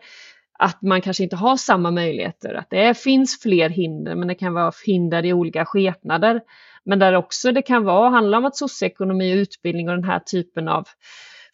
att 0.59 0.83
man 0.83 1.01
kanske 1.01 1.23
inte 1.23 1.37
har 1.37 1.57
samma 1.57 1.91
möjligheter, 1.91 2.55
att 2.55 2.71
det 2.71 2.99
finns 2.99 3.41
fler 3.43 3.69
hinder, 3.69 4.15
men 4.15 4.29
det 4.29 4.35
kan 4.35 4.55
vara 4.55 4.73
hinder 4.87 5.25
i 5.25 5.33
olika 5.33 5.65
skepnader. 5.65 6.41
Men 6.85 6.99
där 6.99 7.15
också 7.15 7.53
det 7.53 7.63
kan 7.63 7.85
vara, 7.85 8.11
handla 8.11 8.39
om 8.39 8.45
att 8.45 8.57
socioekonomi, 8.57 9.33
utbildning 9.33 9.89
och 9.89 9.95
den 9.95 10.05
här 10.05 10.19
typen 10.21 10.69
av 10.69 10.89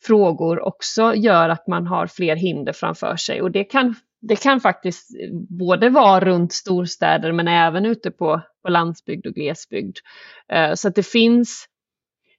frågor 0.03 0.61
också 0.61 1.15
gör 1.15 1.49
att 1.49 1.67
man 1.67 1.87
har 1.87 2.07
fler 2.07 2.37
hinder 2.37 2.73
framför 2.73 3.17
sig. 3.17 3.43
Och 3.43 3.51
det 3.51 3.65
kan, 3.65 3.95
det 4.21 4.37
kan 4.37 4.61
faktiskt 4.61 5.11
både 5.59 5.89
vara 5.89 6.21
runt 6.21 6.53
storstäder 6.53 7.33
men 7.33 7.49
även 7.49 7.87
ute 7.87 8.11
på, 8.11 8.41
på 8.63 8.69
landsbygd 8.69 9.27
och 9.27 9.35
glesbygd. 9.35 9.97
Eh, 10.53 10.75
så 10.75 10.89
att 10.89 10.95
det 10.95 11.07
finns, 11.07 11.67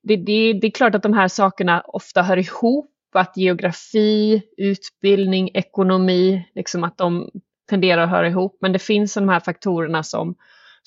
det, 0.03 0.15
det, 0.15 0.53
det 0.53 0.67
är 0.67 0.71
klart 0.71 0.95
att 0.95 1.03
de 1.03 1.13
här 1.13 1.27
sakerna 1.27 1.81
ofta 1.81 2.21
hör 2.21 2.37
ihop, 2.37 2.93
att 3.13 3.37
geografi, 3.37 4.41
utbildning, 4.57 5.49
ekonomi, 5.53 6.49
liksom 6.55 6.83
att 6.83 6.97
de 6.97 7.29
tenderar 7.69 8.01
att 8.01 8.09
höra 8.09 8.27
ihop. 8.27 8.57
Men 8.61 8.73
det 8.73 8.79
finns 8.79 9.13
de 9.13 9.29
här 9.29 9.39
faktorerna 9.39 10.03
som 10.03 10.35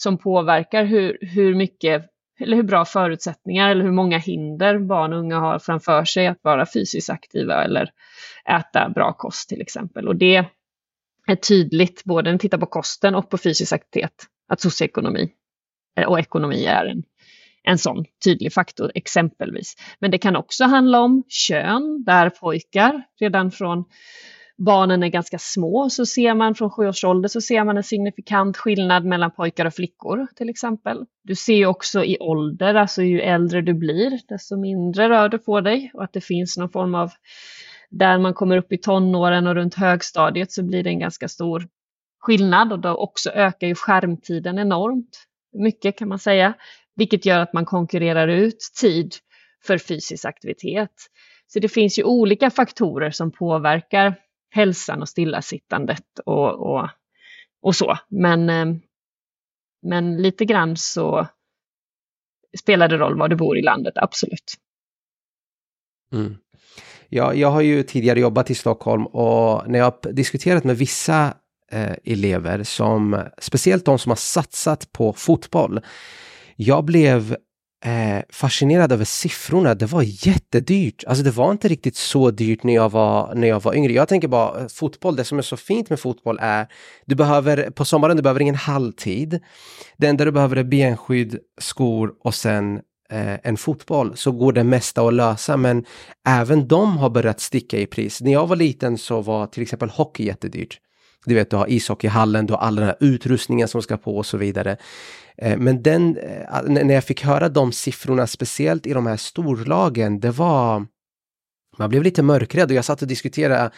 som 0.02 0.18
påverkar 0.18 0.84
hur, 0.84 1.18
hur 1.20 1.54
mycket 1.54 2.10
eller 2.40 2.56
hur 2.56 2.62
bra 2.62 2.84
förutsättningar 2.84 3.70
eller 3.70 3.84
hur 3.84 3.92
många 3.92 4.18
hinder 4.18 4.78
barn 4.78 5.12
och 5.12 5.18
unga 5.18 5.38
har 5.38 5.58
framför 5.58 6.04
sig 6.04 6.26
att 6.26 6.38
vara 6.42 6.66
fysiskt 6.66 7.10
aktiva 7.10 7.64
eller 7.64 7.90
äta 8.50 8.88
bra 8.88 9.12
kost 9.12 9.48
till 9.48 9.60
exempel. 9.60 10.08
Och 10.08 10.16
det 10.16 10.44
är 11.26 11.36
tydligt 11.36 12.04
både 12.04 12.22
när 12.22 12.32
man 12.32 12.38
tittar 12.38 12.58
på 12.58 12.66
kosten 12.66 13.14
och 13.14 13.30
på 13.30 13.38
fysisk 13.38 13.72
aktivitet 13.72 14.26
att 14.48 14.60
socioekonomi 14.60 15.32
eh, 15.98 16.08
och 16.08 16.20
ekonomi 16.20 16.64
är 16.64 16.86
en, 16.86 17.02
en 17.62 17.78
sån 17.78 18.04
tydlig 18.24 18.52
faktor 18.52 18.92
exempelvis. 18.94 19.74
Men 19.98 20.10
det 20.10 20.18
kan 20.18 20.36
också 20.36 20.64
handla 20.64 21.00
om 21.00 21.22
kön 21.28 22.04
där 22.06 22.30
pojkar 22.30 23.02
redan 23.20 23.50
från 23.50 23.84
barnen 24.64 25.02
är 25.02 25.08
ganska 25.08 25.38
små 25.38 25.90
så 25.90 26.06
ser 26.06 26.34
man 26.34 26.54
från 26.54 26.70
sju 26.70 26.88
års 26.88 27.04
ålder 27.04 27.28
så 27.28 27.40
ser 27.40 27.64
man 27.64 27.76
en 27.76 27.82
signifikant 27.82 28.56
skillnad 28.56 29.04
mellan 29.04 29.30
pojkar 29.30 29.66
och 29.66 29.74
flickor 29.74 30.26
till 30.36 30.48
exempel. 30.48 31.06
Du 31.24 31.34
ser 31.34 31.66
också 31.66 32.04
i 32.04 32.16
ålder, 32.20 32.74
alltså 32.74 33.02
ju 33.02 33.20
äldre 33.20 33.60
du 33.60 33.74
blir 33.74 34.20
desto 34.28 34.56
mindre 34.56 35.08
rör 35.08 35.28
du 35.28 35.38
på 35.38 35.60
dig 35.60 35.90
och 35.94 36.04
att 36.04 36.12
det 36.12 36.20
finns 36.20 36.56
någon 36.56 36.70
form 36.70 36.94
av 36.94 37.10
där 37.90 38.18
man 38.18 38.34
kommer 38.34 38.56
upp 38.56 38.72
i 38.72 38.78
tonåren 38.78 39.46
och 39.46 39.54
runt 39.54 39.74
högstadiet 39.74 40.52
så 40.52 40.62
blir 40.62 40.82
det 40.82 40.90
en 40.90 40.98
ganska 40.98 41.28
stor 41.28 41.68
skillnad 42.20 42.72
och 42.72 42.78
då 42.78 42.94
också 42.94 43.30
ökar 43.30 43.66
ju 43.66 43.74
skärmtiden 43.74 44.58
enormt 44.58 45.26
mycket 45.52 45.98
kan 45.98 46.08
man 46.08 46.18
säga, 46.18 46.54
vilket 46.96 47.26
gör 47.26 47.38
att 47.38 47.52
man 47.52 47.64
konkurrerar 47.64 48.28
ut 48.28 48.58
tid 48.80 49.14
för 49.66 49.78
fysisk 49.78 50.24
aktivitet. 50.24 50.94
Så 51.46 51.58
det 51.58 51.68
finns 51.68 51.98
ju 51.98 52.04
olika 52.04 52.50
faktorer 52.50 53.10
som 53.10 53.32
påverkar 53.32 54.14
hälsan 54.50 55.02
och 55.02 55.08
stillasittandet 55.08 56.18
och, 56.24 56.72
och, 56.72 56.88
och 57.62 57.76
så. 57.76 57.98
Men, 58.08 58.50
eh, 58.50 58.76
men 59.82 60.22
lite 60.22 60.44
grann 60.44 60.76
så 60.76 61.26
spelar 62.58 62.88
det 62.88 62.98
roll 62.98 63.18
var 63.18 63.28
du 63.28 63.36
bor 63.36 63.58
i 63.58 63.62
landet, 63.62 63.94
absolut. 63.96 64.54
Mm. 66.12 66.36
Ja, 67.08 67.34
jag 67.34 67.50
har 67.50 67.60
ju 67.60 67.82
tidigare 67.82 68.20
jobbat 68.20 68.50
i 68.50 68.54
Stockholm 68.54 69.06
och 69.06 69.68
när 69.68 69.78
jag 69.78 69.84
har 69.84 70.12
diskuterat 70.12 70.64
med 70.64 70.76
vissa 70.76 71.34
eh, 71.72 71.94
elever 72.04 72.62
som, 72.62 73.22
speciellt 73.38 73.84
de 73.84 73.98
som 73.98 74.10
har 74.10 74.16
satsat 74.16 74.92
på 74.92 75.12
fotboll, 75.12 75.80
jag 76.56 76.84
blev 76.84 77.36
eh, 77.84 78.22
fascinerad 78.28 78.92
över 78.92 79.04
siffrorna. 79.04 79.74
Det 79.74 79.86
var 79.86 80.02
jättedyrt. 80.26 81.04
Alltså 81.06 81.24
det 81.24 81.30
var 81.30 81.50
inte 81.50 81.68
riktigt 81.68 81.96
så 81.96 82.30
dyrt 82.30 82.62
när 82.62 82.74
jag 82.74 82.90
var, 82.90 83.34
när 83.34 83.48
jag 83.48 83.62
var 83.62 83.74
yngre. 83.74 83.92
Jag 83.92 84.08
tänker 84.08 84.28
bara 84.28 84.60
eh, 84.60 84.66
fotboll, 84.66 85.16
det 85.16 85.24
som 85.24 85.38
är 85.38 85.42
så 85.42 85.56
fint 85.56 85.90
med 85.90 86.00
fotboll 86.00 86.38
är 86.40 86.66
du 87.06 87.14
behöver, 87.14 87.70
på 87.70 87.84
sommaren 87.84 88.16
du 88.16 88.22
behöver 88.22 88.42
ingen 88.42 88.54
halvtid. 88.54 89.40
Det 89.96 90.06
enda 90.06 90.24
du 90.24 90.32
behöver 90.32 90.56
är 90.56 90.64
benskydd, 90.64 91.38
skor 91.60 92.12
och 92.24 92.34
sen 92.34 92.80
eh, 93.10 93.38
en 93.42 93.56
fotboll 93.56 94.16
så 94.16 94.32
går 94.32 94.52
det 94.52 94.64
mesta 94.64 95.02
att 95.02 95.14
lösa 95.14 95.56
men 95.56 95.84
även 96.28 96.68
de 96.68 96.96
har 96.96 97.10
börjat 97.10 97.40
sticka 97.40 97.78
i 97.78 97.86
pris. 97.86 98.20
När 98.20 98.32
jag 98.32 98.46
var 98.46 98.56
liten 98.56 98.98
så 98.98 99.20
var 99.20 99.46
till 99.46 99.62
exempel 99.62 99.90
hockey 99.90 100.26
jättedyrt. 100.26 100.78
Du 101.26 101.34
vet, 101.34 101.50
du 101.50 101.56
har 101.56 101.70
ishockeyhallen, 101.70 102.46
du 102.46 102.52
har 102.52 102.60
all 102.60 102.76
den 102.76 102.84
här 102.84 102.96
utrustningen 103.00 103.68
som 103.68 103.82
ska 103.82 103.96
på 103.96 104.16
och 104.16 104.26
så 104.26 104.36
vidare. 104.36 104.76
Eh, 105.38 105.58
men 105.58 105.82
den, 105.82 106.16
eh, 106.16 106.62
när 106.62 106.94
jag 106.94 107.04
fick 107.04 107.24
höra 107.24 107.48
de 107.48 107.72
siffrorna, 107.72 108.26
speciellt 108.26 108.86
i 108.86 108.92
de 108.92 109.06
här 109.06 109.16
storlagen, 109.16 110.20
det 110.20 110.30
var... 110.30 110.86
Man 111.78 111.90
blev 111.90 112.02
lite 112.02 112.22
mörkrädd 112.22 112.70
och 112.70 112.76
jag 112.76 112.84
satt 112.84 113.02
och 113.02 113.08
diskuterade 113.08 113.70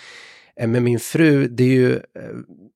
eh, 0.61 0.69
med 0.69 0.83
min 0.83 1.01
fru, 1.01 1.49
det 1.49 1.65
är 1.65 1.69
ju, 1.69 2.01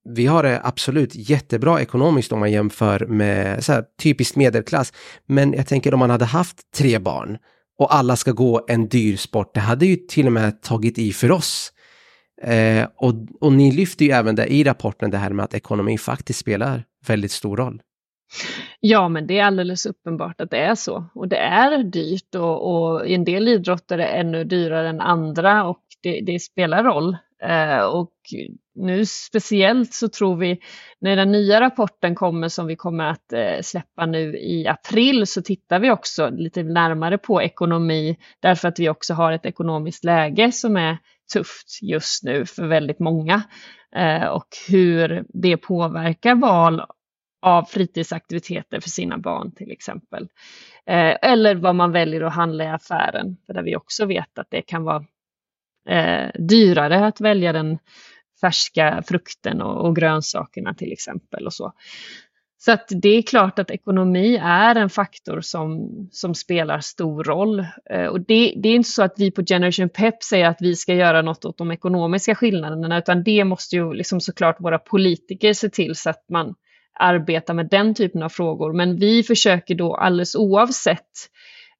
vi 0.08 0.26
har 0.26 0.42
det 0.42 0.60
absolut 0.64 1.10
jättebra 1.14 1.80
ekonomiskt 1.80 2.32
om 2.32 2.38
man 2.38 2.52
jämför 2.52 3.06
med 3.06 3.64
så 3.64 3.72
här, 3.72 3.84
typiskt 4.02 4.36
medelklass. 4.36 4.92
Men 5.26 5.52
jag 5.52 5.66
tänker 5.66 5.94
om 5.94 6.00
man 6.00 6.10
hade 6.10 6.24
haft 6.24 6.56
tre 6.76 6.98
barn 6.98 7.38
och 7.78 7.94
alla 7.94 8.16
ska 8.16 8.32
gå 8.32 8.64
en 8.68 8.88
dyr 8.88 9.16
sport, 9.16 9.54
det 9.54 9.60
hade 9.60 9.86
ju 9.86 9.96
till 9.96 10.26
och 10.26 10.32
med 10.32 10.62
tagit 10.62 10.98
i 10.98 11.12
för 11.12 11.30
oss. 11.30 11.72
Eh, 12.42 12.88
och, 12.96 13.14
och 13.40 13.52
ni 13.52 13.72
lyfter 13.72 14.04
ju 14.04 14.10
även 14.10 14.34
det 14.34 14.46
i 14.46 14.64
rapporten 14.64 15.10
det 15.10 15.18
här 15.18 15.30
med 15.30 15.44
att 15.44 15.54
ekonomin 15.54 15.98
faktiskt 15.98 16.38
spelar 16.38 16.84
väldigt 17.06 17.32
stor 17.32 17.56
roll. 17.56 17.82
Ja, 18.80 19.08
men 19.08 19.26
det 19.26 19.38
är 19.38 19.44
alldeles 19.44 19.86
uppenbart 19.86 20.40
att 20.40 20.50
det 20.50 20.58
är 20.58 20.74
så. 20.74 21.04
Och 21.14 21.28
det 21.28 21.38
är 21.38 21.84
dyrt 21.84 22.34
och, 22.34 22.72
och 22.72 23.06
i 23.06 23.14
en 23.14 23.24
del 23.24 23.48
idrotter 23.48 23.98
är 23.98 23.98
det 23.98 24.06
ännu 24.06 24.44
dyrare 24.44 24.88
än 24.88 25.00
andra 25.00 25.64
och 25.64 25.82
det, 26.02 26.20
det 26.20 26.38
spelar 26.38 26.84
roll. 26.84 27.16
Eh, 27.42 27.84
och 27.84 28.12
nu 28.74 29.06
speciellt 29.06 29.94
så 29.94 30.08
tror 30.08 30.36
vi, 30.36 30.58
när 31.00 31.16
den 31.16 31.32
nya 31.32 31.60
rapporten 31.60 32.14
kommer 32.14 32.48
som 32.48 32.66
vi 32.66 32.76
kommer 32.76 33.04
att 33.04 33.32
eh, 33.32 33.60
släppa 33.62 34.06
nu 34.06 34.36
i 34.38 34.66
april, 34.66 35.26
så 35.26 35.42
tittar 35.42 35.78
vi 35.78 35.90
också 35.90 36.30
lite 36.30 36.62
närmare 36.62 37.18
på 37.18 37.42
ekonomi, 37.42 38.16
därför 38.40 38.68
att 38.68 38.78
vi 38.78 38.88
också 38.88 39.14
har 39.14 39.32
ett 39.32 39.46
ekonomiskt 39.46 40.04
läge 40.04 40.52
som 40.52 40.76
är 40.76 40.98
tufft 41.32 41.78
just 41.82 42.24
nu 42.24 42.46
för 42.46 42.66
väldigt 42.66 42.98
många. 42.98 43.42
Eh, 43.96 44.26
och 44.26 44.48
hur 44.68 45.24
det 45.28 45.56
påverkar 45.56 46.34
val 46.34 46.82
av 47.42 47.64
fritidsaktiviteter 47.64 48.80
för 48.80 48.90
sina 48.90 49.18
barn 49.18 49.52
till 49.54 49.70
exempel. 49.70 50.28
Eh, 50.86 51.16
eller 51.22 51.54
vad 51.54 51.74
man 51.74 51.92
väljer 51.92 52.20
att 52.20 52.34
handla 52.34 52.64
i 52.64 52.68
affären, 52.68 53.36
för 53.46 53.54
där 53.54 53.62
vi 53.62 53.76
också 53.76 54.06
vet 54.06 54.38
att 54.38 54.50
det 54.50 54.62
kan 54.62 54.84
vara 54.84 55.04
eh, 55.88 56.30
dyrare 56.38 57.06
att 57.06 57.20
välja 57.20 57.52
den 57.52 57.78
färska 58.40 59.02
frukten 59.06 59.62
och 59.62 59.96
grönsakerna 59.96 60.74
till 60.74 60.92
exempel 60.92 61.46
och 61.46 61.54
så. 61.54 61.72
Så 62.58 62.72
att 62.72 62.88
det 63.02 63.08
är 63.08 63.22
klart 63.22 63.58
att 63.58 63.70
ekonomi 63.70 64.36
är 64.42 64.74
en 64.74 64.90
faktor 64.90 65.40
som, 65.40 65.90
som 66.12 66.34
spelar 66.34 66.80
stor 66.80 67.24
roll. 67.24 67.66
Eh, 67.90 68.06
och 68.06 68.20
det, 68.20 68.54
det, 68.56 68.68
är 68.68 68.74
inte 68.74 68.90
så 68.90 69.02
att 69.02 69.14
vi 69.16 69.30
på 69.30 69.42
Generation 69.44 69.88
Pep 69.88 70.22
säger 70.22 70.48
att 70.48 70.56
vi 70.60 70.76
ska 70.76 70.94
göra 70.94 71.22
något 71.22 71.44
åt 71.44 71.58
de 71.58 71.70
ekonomiska 71.70 72.34
skillnaderna, 72.34 72.98
utan 72.98 73.22
det 73.22 73.44
måste 73.44 73.76
ju 73.76 73.92
liksom 73.92 74.20
såklart 74.20 74.60
våra 74.60 74.78
politiker 74.78 75.52
se 75.52 75.68
till 75.68 75.96
så 75.96 76.10
att 76.10 76.24
man 76.30 76.54
arbetar 76.98 77.54
med 77.54 77.68
den 77.70 77.94
typen 77.94 78.22
av 78.22 78.28
frågor. 78.28 78.72
Men 78.72 78.96
vi 78.96 79.22
försöker 79.22 79.74
då 79.74 79.94
alldeles 79.94 80.34
oavsett 80.34 81.10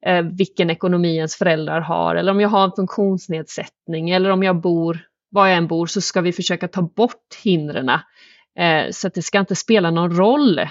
eh, 0.05 0.21
vilken 0.21 0.69
ekonomi 0.69 1.15
ens 1.15 1.35
föräldrar 1.35 1.81
har, 1.81 2.15
eller 2.15 2.31
om 2.31 2.41
jag 2.41 2.49
har 2.49 2.63
en 2.63 2.71
funktionsnedsättning, 2.75 4.09
eller 4.09 4.29
om 4.29 4.43
jag 4.43 4.61
bor 4.61 4.99
var 5.29 5.47
jag 5.47 5.57
än 5.57 5.67
bor, 5.67 5.85
så 5.85 6.01
ska 6.01 6.21
vi 6.21 6.31
försöka 6.33 6.67
ta 6.67 6.81
bort 6.81 7.35
hindren 7.43 7.89
Eh, 8.57 8.91
så 8.91 9.07
att 9.07 9.13
det 9.13 9.21
ska 9.21 9.39
inte 9.39 9.55
spela 9.55 9.91
någon 9.91 10.17
roll, 10.17 10.61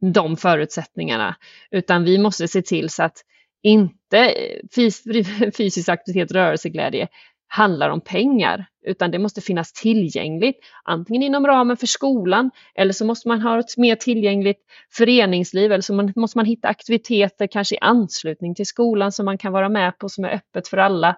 de 0.00 0.36
förutsättningarna, 0.36 1.36
utan 1.70 2.04
vi 2.04 2.18
måste 2.18 2.48
se 2.48 2.62
till 2.62 2.90
så 2.90 3.02
att 3.02 3.24
inte 3.62 4.34
fys 4.74 5.02
fysisk 5.56 5.88
aktivitet, 5.88 6.32
rörelseglädje 6.32 7.08
handlar 7.52 7.90
om 7.90 8.00
pengar, 8.00 8.66
utan 8.86 9.10
det 9.10 9.18
måste 9.18 9.40
finnas 9.40 9.72
tillgängligt, 9.72 10.58
antingen 10.84 11.22
inom 11.22 11.46
ramen 11.46 11.76
för 11.76 11.86
skolan, 11.86 12.50
eller 12.74 12.92
så 12.92 13.04
måste 13.04 13.28
man 13.28 13.40
ha 13.40 13.58
ett 13.58 13.76
mer 13.76 13.94
tillgängligt 13.94 14.58
föreningsliv, 14.92 15.72
eller 15.72 15.82
så 15.82 16.10
måste 16.16 16.38
man 16.38 16.46
hitta 16.46 16.68
aktiviteter 16.68 17.46
kanske 17.46 17.74
i 17.74 17.78
anslutning 17.80 18.54
till 18.54 18.66
skolan 18.66 19.12
som 19.12 19.24
man 19.24 19.38
kan 19.38 19.52
vara 19.52 19.68
med 19.68 19.98
på, 19.98 20.08
som 20.08 20.24
är 20.24 20.28
öppet 20.28 20.68
för 20.68 20.76
alla. 20.76 21.16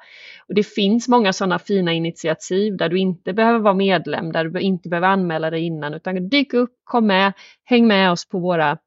Och 0.49 0.55
det 0.55 0.63
finns 0.63 1.09
många 1.09 1.33
sådana 1.33 1.59
fina 1.59 1.93
initiativ 1.93 2.77
där 2.77 2.89
du 2.89 2.99
inte 2.99 3.33
behöver 3.33 3.59
vara 3.59 3.75
medlem, 3.75 4.33
där 4.33 4.45
du 4.45 4.61
inte 4.61 4.89
behöver 4.89 5.09
anmäla 5.09 5.51
dig 5.51 5.61
innan, 5.61 5.95
utan 5.95 6.29
dyk 6.29 6.55
upp, 6.55 6.73
kom 6.85 7.07
med, 7.07 7.33
häng 7.65 7.87
med 7.87 8.13
oss 8.13 8.29
på 8.29 8.39
våra 8.39 8.79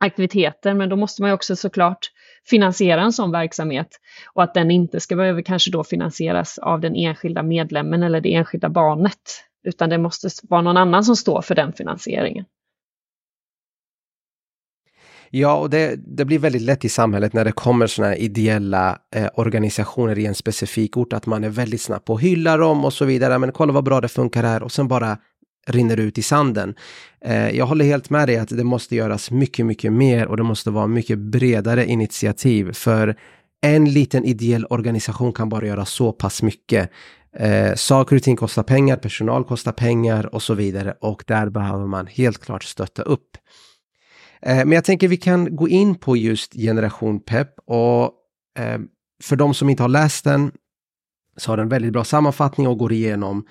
aktiviteter, 0.00 0.74
men 0.74 0.88
då 0.88 0.96
måste 0.96 1.22
man 1.22 1.30
ju 1.30 1.34
också 1.34 1.56
såklart 1.56 2.10
finansiera 2.48 3.00
en 3.00 3.12
sån 3.12 3.30
verksamhet 3.30 3.88
och 4.34 4.42
att 4.42 4.54
den 4.54 4.70
inte 4.70 5.00
ska 5.00 5.16
behöva 5.16 5.42
kanske 5.42 5.70
då 5.70 5.84
finansieras 5.84 6.58
av 6.58 6.80
den 6.80 6.96
enskilda 6.96 7.42
medlemmen 7.42 8.02
eller 8.02 8.20
det 8.20 8.34
enskilda 8.34 8.68
barnet, 8.68 9.44
utan 9.64 9.90
det 9.90 9.98
måste 9.98 10.28
vara 10.42 10.62
någon 10.62 10.76
annan 10.76 11.04
som 11.04 11.16
står 11.16 11.42
för 11.42 11.54
den 11.54 11.72
finansieringen. 11.72 12.44
Ja, 15.32 15.56
och 15.56 15.70
det, 15.70 15.96
det, 16.16 16.24
blir 16.24 16.38
väldigt 16.38 16.62
lätt 16.62 16.84
i 16.84 16.88
samhället 16.88 17.32
när 17.32 17.44
det 17.44 17.52
kommer 17.52 17.86
sådana 17.86 18.12
här 18.12 18.20
ideella 18.20 18.98
eh, 19.14 19.28
organisationer 19.34 20.18
i 20.18 20.26
en 20.26 20.34
specifik 20.34 20.96
ort 20.96 21.12
att 21.12 21.26
man 21.26 21.44
är 21.44 21.48
väldigt 21.48 21.80
snabb 21.80 22.04
på 22.04 22.14
att 22.14 22.20
hylla 22.20 22.56
dem 22.56 22.84
och 22.84 22.92
så 22.92 23.04
vidare. 23.04 23.38
Men 23.38 23.52
kolla 23.52 23.72
vad 23.72 23.84
bra 23.84 24.00
det 24.00 24.08
funkar 24.08 24.42
här 24.42 24.62
och 24.62 24.72
sen 24.72 24.88
bara 24.88 25.18
rinner 25.66 25.96
ut 25.96 26.18
i 26.18 26.22
sanden. 26.22 26.74
Eh, 27.24 27.50
jag 27.50 27.66
håller 27.66 27.84
helt 27.84 28.10
med 28.10 28.28
dig 28.28 28.36
att 28.36 28.48
det 28.48 28.64
måste 28.64 28.96
göras 28.96 29.30
mycket, 29.30 29.66
mycket 29.66 29.92
mer 29.92 30.26
och 30.26 30.36
det 30.36 30.42
måste 30.42 30.70
vara 30.70 30.86
mycket 30.86 31.18
bredare 31.18 31.86
initiativ 31.86 32.72
för 32.72 33.16
en 33.62 33.92
liten 33.92 34.24
ideell 34.24 34.66
organisation 34.70 35.32
kan 35.32 35.48
bara 35.48 35.66
göra 35.66 35.84
så 35.84 36.12
pass 36.12 36.42
mycket. 36.42 36.90
Eh, 37.36 37.74
saker 37.74 38.16
och 38.16 38.22
ting 38.22 38.36
kostar 38.36 38.62
pengar, 38.62 38.96
personal 38.96 39.44
kostar 39.44 39.72
pengar 39.72 40.34
och 40.34 40.42
så 40.42 40.54
vidare 40.54 40.94
och 41.00 41.24
där 41.26 41.48
behöver 41.48 41.86
man 41.86 42.06
helt 42.06 42.38
klart 42.38 42.64
stötta 42.64 43.02
upp. 43.02 43.36
Eh, 44.42 44.56
men 44.56 44.72
jag 44.72 44.84
tänker 44.84 45.08
vi 45.08 45.16
kan 45.16 45.56
gå 45.56 45.68
in 45.68 45.94
på 45.94 46.16
just 46.16 46.52
Generation 46.52 47.20
Pep 47.20 47.48
och 47.66 48.12
eh, 48.58 48.78
för 49.22 49.36
de 49.36 49.54
som 49.54 49.70
inte 49.70 49.82
har 49.82 49.88
läst 49.88 50.24
den 50.24 50.52
så 51.36 51.52
har 51.52 51.56
den 51.56 51.68
väldigt 51.68 51.92
bra 51.92 52.04
sammanfattning 52.04 52.68
och 52.68 52.78
går 52.78 52.92
igenom 52.92 53.44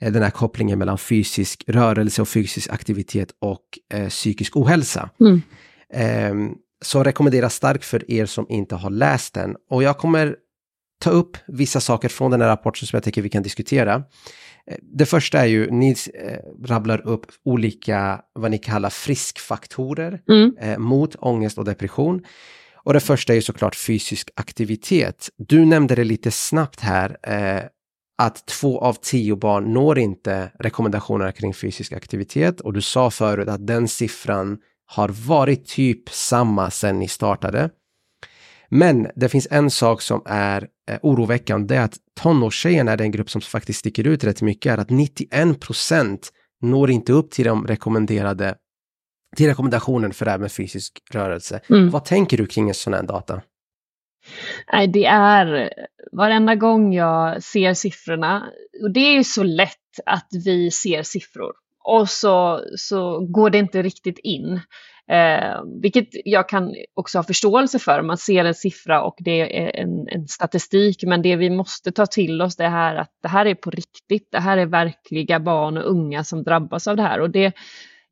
den 0.00 0.22
här 0.22 0.30
kopplingen 0.30 0.78
mellan 0.78 0.98
fysisk 0.98 1.64
rörelse 1.66 2.22
och 2.22 2.28
fysisk 2.28 2.70
aktivitet 2.70 3.28
och 3.38 3.60
eh, 3.94 4.08
psykisk 4.08 4.56
ohälsa. 4.56 5.10
Mm. 5.20 5.42
Eh, 5.92 6.56
så 6.84 7.04
rekommenderas 7.04 7.54
starkt 7.54 7.84
för 7.84 8.10
er 8.10 8.26
som 8.26 8.46
inte 8.48 8.74
har 8.74 8.90
läst 8.90 9.34
den. 9.34 9.56
Och 9.70 9.82
jag 9.82 9.98
kommer 9.98 10.36
ta 11.00 11.10
upp 11.10 11.36
vissa 11.46 11.80
saker 11.80 12.08
från 12.08 12.30
den 12.30 12.40
här 12.40 12.48
rapporten 12.48 12.86
som 12.86 12.96
jag 12.96 13.04
tycker 13.04 13.22
vi 13.22 13.28
kan 13.28 13.42
diskutera. 13.42 13.94
Eh, 14.70 14.76
det 14.82 15.06
första 15.06 15.40
är 15.40 15.46
ju, 15.46 15.70
ni 15.70 15.96
eh, 16.14 16.38
rabblar 16.64 17.06
upp 17.06 17.26
olika, 17.44 18.20
vad 18.32 18.50
ni 18.50 18.58
kallar 18.58 18.90
friskfaktorer 18.90 20.20
mm. 20.28 20.56
eh, 20.60 20.78
mot 20.78 21.16
ångest 21.18 21.58
och 21.58 21.64
depression. 21.64 22.22
Och 22.84 22.92
det 22.92 23.00
första 23.00 23.32
är 23.32 23.34
ju 23.34 23.42
såklart 23.42 23.74
fysisk 23.76 24.30
aktivitet. 24.36 25.30
Du 25.36 25.64
nämnde 25.64 25.94
det 25.94 26.04
lite 26.04 26.30
snabbt 26.30 26.80
här, 26.80 27.16
eh, 27.22 27.62
att 28.18 28.46
två 28.46 28.80
av 28.80 28.94
tio 29.02 29.36
barn 29.36 29.72
når 29.72 29.98
inte 29.98 30.50
rekommendationerna 30.60 31.32
kring 31.32 31.54
fysisk 31.54 31.92
aktivitet 31.92 32.60
och 32.60 32.72
du 32.72 32.82
sa 32.82 33.10
förut 33.10 33.48
att 33.48 33.66
den 33.66 33.88
siffran 33.88 34.58
har 34.86 35.08
varit 35.08 35.66
typ 35.66 36.08
samma 36.08 36.70
sedan 36.70 36.98
ni 36.98 37.08
startade. 37.08 37.70
Men 38.68 39.08
det 39.16 39.28
finns 39.28 39.48
en 39.50 39.70
sak 39.70 40.02
som 40.02 40.22
är 40.26 40.68
eh, 40.90 40.98
oroväckande, 41.02 41.74
det 41.74 41.80
är 41.80 41.84
att 41.84 41.96
tonårstjejerna 42.20 42.92
är 42.92 42.96
den 42.96 43.10
grupp 43.10 43.30
som 43.30 43.40
faktiskt 43.40 43.78
sticker 43.78 44.06
ut 44.06 44.24
rätt 44.24 44.42
mycket, 44.42 44.72
är 44.72 44.78
att 44.78 44.90
91 44.90 45.60
procent 45.60 46.32
når 46.62 46.90
inte 46.90 47.12
upp 47.12 47.30
till 47.30 47.44
de 47.44 47.66
rekommenderade 47.66 48.54
till 49.36 49.46
rekommendationen 49.46 50.12
för 50.12 50.24
det 50.24 50.30
här 50.30 50.38
med 50.38 50.52
fysisk 50.52 50.92
rörelse. 51.10 51.60
Mm. 51.70 51.90
Vad 51.90 52.04
tänker 52.04 52.36
du 52.36 52.46
kring 52.46 52.68
en 52.68 52.74
sån 52.74 52.94
här 52.94 53.02
data? 53.02 53.42
Nej, 54.72 54.88
det 54.88 55.04
är 55.06 55.70
varenda 56.12 56.54
gång 56.54 56.94
jag 56.94 57.42
ser 57.42 57.74
siffrorna, 57.74 58.50
och 58.82 58.90
det 58.90 59.00
är 59.00 59.14
ju 59.14 59.24
så 59.24 59.42
lätt 59.42 59.78
att 60.06 60.28
vi 60.44 60.70
ser 60.70 61.02
siffror 61.02 61.52
och 61.84 62.08
så, 62.08 62.60
så 62.76 63.20
går 63.20 63.50
det 63.50 63.58
inte 63.58 63.82
riktigt 63.82 64.18
in. 64.18 64.60
Eh, 65.10 65.62
vilket 65.82 66.08
jag 66.24 66.48
kan 66.48 66.74
också 66.94 67.18
ha 67.18 67.22
förståelse 67.24 67.78
för. 67.78 68.02
Man 68.02 68.18
ser 68.18 68.44
en 68.44 68.54
siffra 68.54 69.02
och 69.02 69.14
det 69.18 69.40
är 69.40 69.80
en, 69.82 70.08
en, 70.08 70.28
statistik, 70.28 71.02
men 71.02 71.22
det 71.22 71.36
vi 71.36 71.50
måste 71.50 71.92
ta 71.92 72.06
till 72.06 72.42
oss 72.42 72.56
det 72.56 72.68
här 72.68 72.96
att 72.96 73.10
det 73.22 73.28
här 73.28 73.46
är 73.46 73.54
på 73.54 73.70
riktigt. 73.70 74.28
Det 74.30 74.40
här 74.40 74.58
är 74.58 74.66
verkliga 74.66 75.40
barn 75.40 75.76
och 75.76 75.90
unga 75.90 76.24
som 76.24 76.42
drabbas 76.42 76.86
av 76.86 76.96
det 76.96 77.02
här 77.02 77.20
och 77.20 77.30
det 77.30 77.52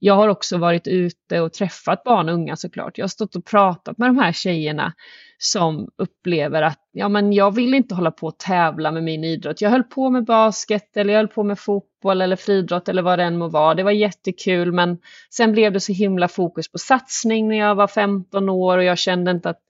jag 0.04 0.14
har 0.14 0.28
också 0.28 0.58
varit 0.58 0.86
ute 0.86 1.40
och 1.40 1.52
träffat 1.52 2.04
barn 2.04 2.28
och 2.28 2.34
unga 2.34 2.56
såklart. 2.56 2.98
Jag 2.98 3.04
har 3.04 3.08
stått 3.08 3.36
och 3.36 3.44
pratat 3.44 3.98
med 3.98 4.08
de 4.08 4.18
här 4.18 4.32
tjejerna 4.32 4.92
som 5.38 5.88
upplever 5.96 6.62
att 6.62 6.78
ja, 6.92 7.08
men 7.08 7.32
jag 7.32 7.54
vill 7.54 7.74
inte 7.74 7.94
hålla 7.94 8.10
på 8.10 8.26
och 8.26 8.38
tävla 8.38 8.92
med 8.92 9.02
min 9.02 9.24
idrott. 9.24 9.60
Jag 9.60 9.70
höll 9.70 9.82
på 9.82 10.10
med 10.10 10.24
basket 10.24 10.96
eller 10.96 11.12
jag 11.12 11.18
höll 11.18 11.28
på 11.28 11.42
med 11.42 11.58
fotboll 11.58 12.22
eller 12.22 12.36
friidrott 12.36 12.88
eller 12.88 13.02
vad 13.02 13.18
det 13.18 13.22
än 13.22 13.38
må 13.38 13.48
vara. 13.48 13.74
Det 13.74 13.82
var 13.82 13.90
jättekul 13.90 14.72
men 14.72 14.98
sen 15.30 15.52
blev 15.52 15.72
det 15.72 15.80
så 15.80 15.92
himla 15.92 16.28
fokus 16.28 16.72
på 16.72 16.78
satsning 16.78 17.48
när 17.48 17.56
jag 17.56 17.74
var 17.74 17.86
15 17.86 18.48
år 18.48 18.78
och 18.78 18.84
jag 18.84 18.98
kände 18.98 19.30
inte 19.30 19.50
att 19.50 19.60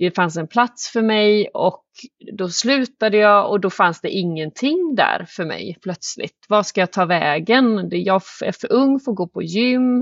det 0.00 0.10
fanns 0.10 0.36
en 0.36 0.48
plats 0.48 0.88
för 0.88 1.02
mig 1.02 1.48
och 1.54 1.84
då 2.32 2.48
slutade 2.48 3.16
jag 3.16 3.50
och 3.50 3.60
då 3.60 3.70
fanns 3.70 4.00
det 4.00 4.10
ingenting 4.10 4.94
där 4.94 5.26
för 5.28 5.44
mig 5.44 5.78
plötsligt. 5.82 6.46
Vad 6.48 6.66
ska 6.66 6.80
jag 6.80 6.92
ta 6.92 7.04
vägen? 7.04 7.88
Jag 7.92 8.22
är 8.42 8.52
för 8.52 8.72
ung 8.72 9.00
för 9.00 9.10
att 9.12 9.16
gå 9.16 9.26
på 9.26 9.42
gym. 9.42 10.00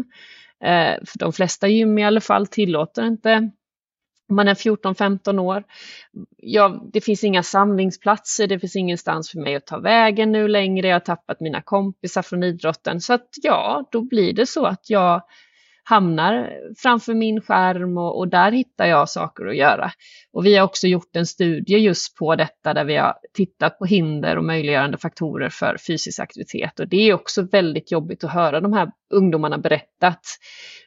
Eh, 0.65 0.95
för 1.07 1.19
de 1.19 1.33
flesta 1.33 1.69
gym 1.69 1.99
i 1.99 2.05
alla 2.05 2.21
fall 2.21 2.47
tillåter 2.47 3.07
inte 3.07 3.51
man 4.29 4.49
är 4.49 4.55
14-15 4.55 5.39
år. 5.39 5.65
Ja, 6.37 6.89
det 6.93 7.01
finns 7.01 7.25
inga 7.25 7.43
samlingsplatser, 7.43 8.47
det 8.47 8.59
finns 8.59 8.77
ingenstans 8.77 9.31
för 9.31 9.39
mig 9.39 9.55
att 9.55 9.67
ta 9.67 9.79
vägen 9.79 10.33
nu 10.33 10.49
längre. 10.49 10.89
Jag 10.89 10.95
har 10.95 11.01
tappat 11.01 11.41
mina 11.41 11.63
kompisar 11.63 12.23
från 12.23 12.43
idrotten. 12.43 13.01
Så 13.01 13.13
att 13.13 13.29
ja, 13.43 13.89
då 13.93 14.01
blir 14.01 14.33
det 14.33 14.47
så 14.47 14.67
att 14.67 14.91
jag 14.91 15.23
hamnar 15.89 16.53
framför 16.77 17.15
min 17.15 17.41
skärm 17.41 17.99
och, 17.99 18.19
och, 18.19 18.29
där 18.29 18.53
hittar 18.53 18.87
jag 18.87 19.09
saker 19.09 19.47
att 19.47 19.57
göra. 19.57 19.91
Och 20.33 20.47
vi 20.47 20.57
har 20.57 20.65
också 20.65 20.87
gjort 20.87 21.17
en 21.17 21.27
studie 21.27 21.79
just 21.79 22.17
på 22.17 22.37
detta 22.37 22.75
där 22.75 22.85
vi 22.85 22.97
har 22.97 23.15
tittat 23.35 23.79
på 23.79 23.85
hinder 23.85 24.39
och 24.39 24.45
möjliggörande 24.45 24.99
faktorer 24.99 25.49
för 25.49 25.77
fysisk 25.87 26.21
aktivitet. 26.21 26.81
Och 26.81 26.89
det 26.89 26.97
är 26.97 27.15
också 27.15 27.43
väldigt 27.43 27.93
jobbigt 27.93 28.25
att 28.25 28.33
höra 28.33 28.61
de 28.61 28.73
här 28.73 28.91
ungdomarna 29.11 29.59
berätta 29.59 30.07
att 30.07 30.27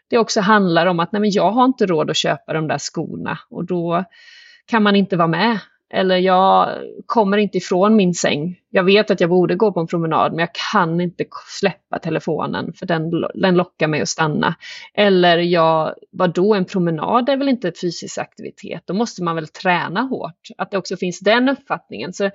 det 0.10 0.18
också 0.18 0.42
handlar 0.42 0.86
om 0.86 1.00
att 1.00 1.12
nej 1.12 1.22
men 1.22 1.32
jag 1.32 1.52
har 1.52 1.66
inte 1.66 1.86
råd 1.86 2.10
att 2.10 2.18
köpa 2.18 2.54
de 2.54 2.68
där 2.68 2.78
skorna 2.78 3.40
och 3.50 3.66
då 3.66 4.04
kan 4.66 4.84
man 4.84 4.96
inte 4.96 5.18
vara 5.18 5.28
med 5.28 5.60
eller 5.94 6.18
jag 6.18 6.78
kommer 7.06 7.38
inte 7.38 7.58
ifrån 7.58 7.96
min 7.96 8.14
säng. 8.14 8.60
Jag 8.70 8.84
vet 8.84 9.12
att 9.12 9.20
jag 9.20 9.30
borde 9.30 9.56
gå 9.56 9.72
på 9.72 9.80
en 9.80 9.88
promenad 9.88 10.32
men 10.32 10.40
jag 10.40 10.56
kan 10.74 11.02
inte 11.02 11.26
släppa 11.60 12.00
telefonen 12.00 12.74
för 12.74 12.86
den, 12.86 13.12
den 13.34 13.56
lockar 13.56 13.88
mig 13.88 14.02
att 14.02 14.10
stanna. 14.10 14.56
Eller 14.94 15.38
jag, 15.38 15.96
vadå 16.12 16.54
en 16.54 16.66
promenad 16.66 17.30
är 17.30 17.38
väl 17.38 17.50
inte 17.50 17.72
fysisk 17.82 18.18
aktivitet, 18.18 18.82
då 18.86 18.94
måste 18.94 19.24
man 19.24 19.36
väl 19.36 19.48
träna 19.48 20.02
hårt. 20.02 20.48
Att 20.58 20.72
det 20.72 20.78
också 20.78 20.98
finns 20.98 21.20
den 21.20 21.50
uppfattningen. 21.50 22.14
Så 22.14 22.32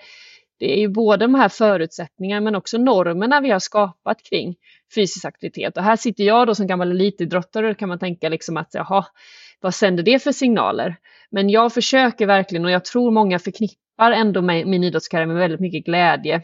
det 0.59 0.77
är 0.77 0.81
ju 0.81 0.89
både 0.89 1.25
de 1.25 1.35
här 1.35 1.49
förutsättningarna 1.49 2.41
men 2.41 2.55
också 2.55 2.79
normerna 2.79 3.41
vi 3.41 3.51
har 3.51 3.59
skapat 3.59 4.23
kring 4.23 4.55
fysisk 4.95 5.25
aktivitet. 5.25 5.77
Och 5.77 5.83
här 5.83 5.97
sitter 5.97 6.25
jag 6.25 6.47
då 6.47 6.55
som 6.55 6.67
gammal 6.67 6.91
elitidrottare 6.91 7.71
och 7.71 7.79
kan 7.79 7.89
man 7.89 7.99
tänka 7.99 8.29
liksom 8.29 8.57
att 8.57 8.71
jaha, 8.73 9.05
vad 9.61 9.75
sänder 9.75 10.03
det 10.03 10.23
för 10.23 10.33
signaler? 10.33 10.97
Men 11.31 11.51
jag 11.51 11.75
försöker 11.75 12.27
verkligen 12.27 12.65
och 12.65 12.71
jag 12.71 12.85
tror 12.85 13.11
många 13.11 13.39
förknippar 13.39 14.13
ändå 14.13 14.43
med 14.43 14.67
min 14.67 14.85
idrottskarriär 14.85 15.27
med 15.27 15.37
väldigt 15.37 15.61
mycket 15.61 15.85
glädje. 15.85 16.43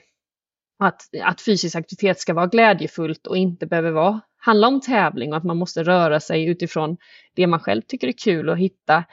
Att, 0.79 1.03
att 1.23 1.41
fysisk 1.41 1.77
aktivitet 1.77 2.21
ska 2.21 2.35
vara 2.35 2.47
glädjefullt 2.47 3.27
och 3.27 3.37
inte 3.37 3.67
behöver 3.67 3.91
vara 3.91 4.21
handla 4.45 4.69
om 4.69 4.81
tävling 4.81 5.33
och 5.33 5.37
att 5.37 5.45
man 5.45 5.57
måste 5.57 5.83
röra 5.83 6.21
sig 6.21 6.45
utifrån 6.45 6.97
det 7.35 7.47
man 7.47 7.61
själv 7.61 7.83
tycker 7.83 8.09
är 8.09 8.13
kul 8.13 8.49
och 8.49 8.59
hitta, 8.59 9.05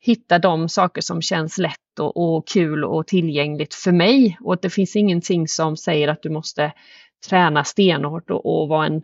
hitta 0.00 0.38
de 0.38 0.68
saker 0.68 1.00
som 1.00 1.22
känns 1.22 1.58
lätt 1.58 1.98
och, 2.00 2.16
och 2.16 2.48
kul 2.48 2.84
och 2.84 3.06
tillgängligt 3.06 3.74
för 3.74 3.92
mig. 3.92 4.38
Och 4.40 4.52
att 4.52 4.62
det 4.62 4.70
finns 4.70 4.96
ingenting 4.96 5.48
som 5.48 5.76
säger 5.76 6.08
att 6.08 6.22
du 6.22 6.30
måste 6.30 6.72
träna 7.28 7.64
stenhårt 7.64 8.30
och, 8.30 8.46
och 8.46 8.68
vara 8.68 8.86
en 8.86 9.02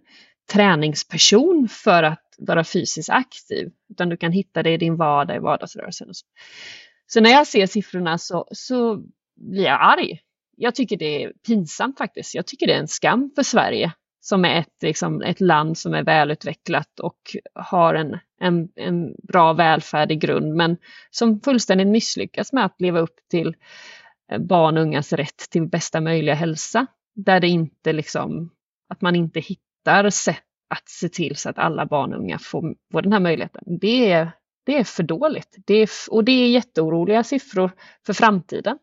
träningsperson 0.52 1.68
för 1.70 2.02
att 2.02 2.27
vara 2.38 2.64
fysiskt 2.64 3.11
aktiv, 3.11 3.70
utan 3.90 4.09
du 4.09 4.16
kan 4.16 4.33
hitta 4.33 4.62
det 4.62 4.70
i 4.70 4.77
din 4.77 4.96
vardag, 4.96 5.37
i 5.37 5.40
vardagsrörelsen. 5.40 6.14
Så. 6.14 6.27
så 7.07 7.20
när 7.20 7.31
jag 7.31 7.46
ser 7.46 7.66
siffrorna 7.66 8.18
så, 8.18 8.48
så 8.53 9.03
blir 9.37 9.64
jag 9.64 9.79
arg. 9.81 10.20
Jag 10.57 10.74
tycker 10.74 10.96
det 10.96 11.24
är 11.24 11.33
pinsamt 11.46 11.98
faktiskt. 11.98 12.35
Jag 12.35 12.46
tycker 12.46 12.66
det 12.66 12.72
är 12.72 12.79
en 12.79 12.88
skam 12.88 13.31
för 13.37 13.42
Sverige 13.42 13.92
som 14.20 14.44
är 14.44 14.61
ett, 14.61 14.83
liksom, 14.83 15.22
ett 15.22 15.40
land 15.40 15.79
som 15.79 15.94
är 15.94 16.03
välutvecklat 16.03 17.01
och 17.01 17.18
har 17.55 17.94
en, 17.94 18.18
en, 18.40 18.68
en 18.77 19.14
bra 19.22 19.53
välfärd 19.53 20.12
i 20.12 20.16
grund, 20.16 20.55
men 20.55 20.77
som 21.11 21.40
fullständigt 21.40 21.88
misslyckas 21.88 22.53
med 22.53 22.64
att 22.64 22.81
leva 22.81 23.01
upp 23.01 23.16
till 23.31 23.57
eh, 24.33 24.38
barn 24.38 24.77
och 24.77 24.83
ungas 24.83 25.12
rätt 25.12 25.51
till 25.51 25.68
bästa 25.68 26.01
möjliga 26.01 26.35
hälsa. 26.35 26.87
Där 27.14 27.40
det 27.40 27.48
inte 27.48 27.92
liksom, 27.92 28.51
att 28.88 29.01
man 29.01 29.16
inte 29.16 29.40
hittar 29.40 30.11
sätt 30.11 30.47
att 30.68 30.88
se 30.88 31.09
till 31.09 31.37
så 31.37 31.48
att 31.50 31.59
alla 31.59 31.87
barn 31.87 32.14
och 32.14 32.20
unga 32.20 32.38
får, 32.38 32.74
får 32.92 33.02
den 33.02 33.12
här 33.12 33.20
möjligheten. 33.20 33.62
Det 33.81 34.12
är, 34.12 34.31
det 34.66 34.78
är 34.78 34.85
för 34.85 35.02
dåligt. 35.02 35.57
Det 35.66 35.74
är, 35.74 35.88
och 36.11 36.24
det 36.24 36.33
är 36.33 36.48
jätteoroliga 36.48 37.24
siffror 37.24 37.70
för 38.07 38.12
framtiden. 38.12 38.78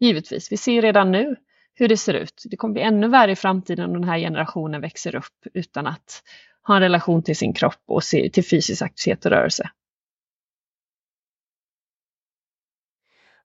Givetvis, 0.00 0.52
vi 0.52 0.56
ser 0.56 0.82
redan 0.82 1.12
nu 1.12 1.36
hur 1.74 1.88
det 1.88 1.96
ser 1.96 2.14
ut. 2.14 2.42
Det 2.44 2.56
kommer 2.56 2.72
bli 2.72 2.82
ännu 2.82 3.08
värre 3.08 3.32
i 3.32 3.36
framtiden 3.36 3.84
om 3.84 3.92
den 3.92 4.04
här 4.04 4.18
generationen 4.18 4.80
växer 4.80 5.14
upp 5.14 5.46
utan 5.54 5.86
att 5.86 6.22
ha 6.62 6.76
en 6.76 6.82
relation 6.82 7.22
till 7.22 7.36
sin 7.36 7.52
kropp 7.52 7.82
och 7.86 8.02
till 8.02 8.44
fysisk 8.44 8.82
aktivitet 8.82 9.24
och 9.24 9.30
rörelse. 9.30 9.70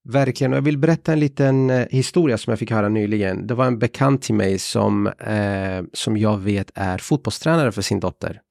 Verkligen, 0.10 0.54
och 0.54 0.58
jag 0.58 0.64
vill 0.64 0.78
berätta 0.78 1.14
en 1.14 1.20
liten 1.20 1.70
eh, 1.70 1.88
historia 1.90 2.38
som 2.38 2.52
jag 2.52 2.60
fick 2.60 2.72
höra 2.72 2.90
nyligen. 2.90 3.48
Det 3.48 3.54
var 3.54 3.66
en 3.66 3.80
bekant 3.80 4.22
till 4.22 4.36
mig 4.36 4.60
som, 4.60 5.08
eh, 5.08 5.84
som 5.94 6.18
jag 6.18 6.38
vet 6.38 6.72
är 6.76 6.98
fotbollstränare 6.98 7.72
för 7.72 7.82
sin 7.82 8.00
dotter. 8.00 8.42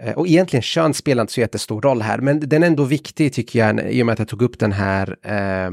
Eh, 0.00 0.14
och 0.14 0.26
egentligen 0.26 0.62
kön 0.62 0.94
spelar 0.94 1.20
inte 1.20 1.32
så 1.32 1.40
jättestor 1.40 1.80
roll 1.80 2.02
här, 2.02 2.18
men 2.18 2.40
den 2.40 2.62
är 2.62 2.66
ändå 2.66 2.84
viktig 2.84 3.32
tycker 3.32 3.58
jag 3.58 3.92
i 3.92 4.02
och 4.02 4.06
med 4.06 4.12
att 4.12 4.18
jag 4.18 4.28
tog 4.28 4.42
upp 4.42 4.58
den 4.58 4.72
här 4.72 5.16
eh, 5.22 5.70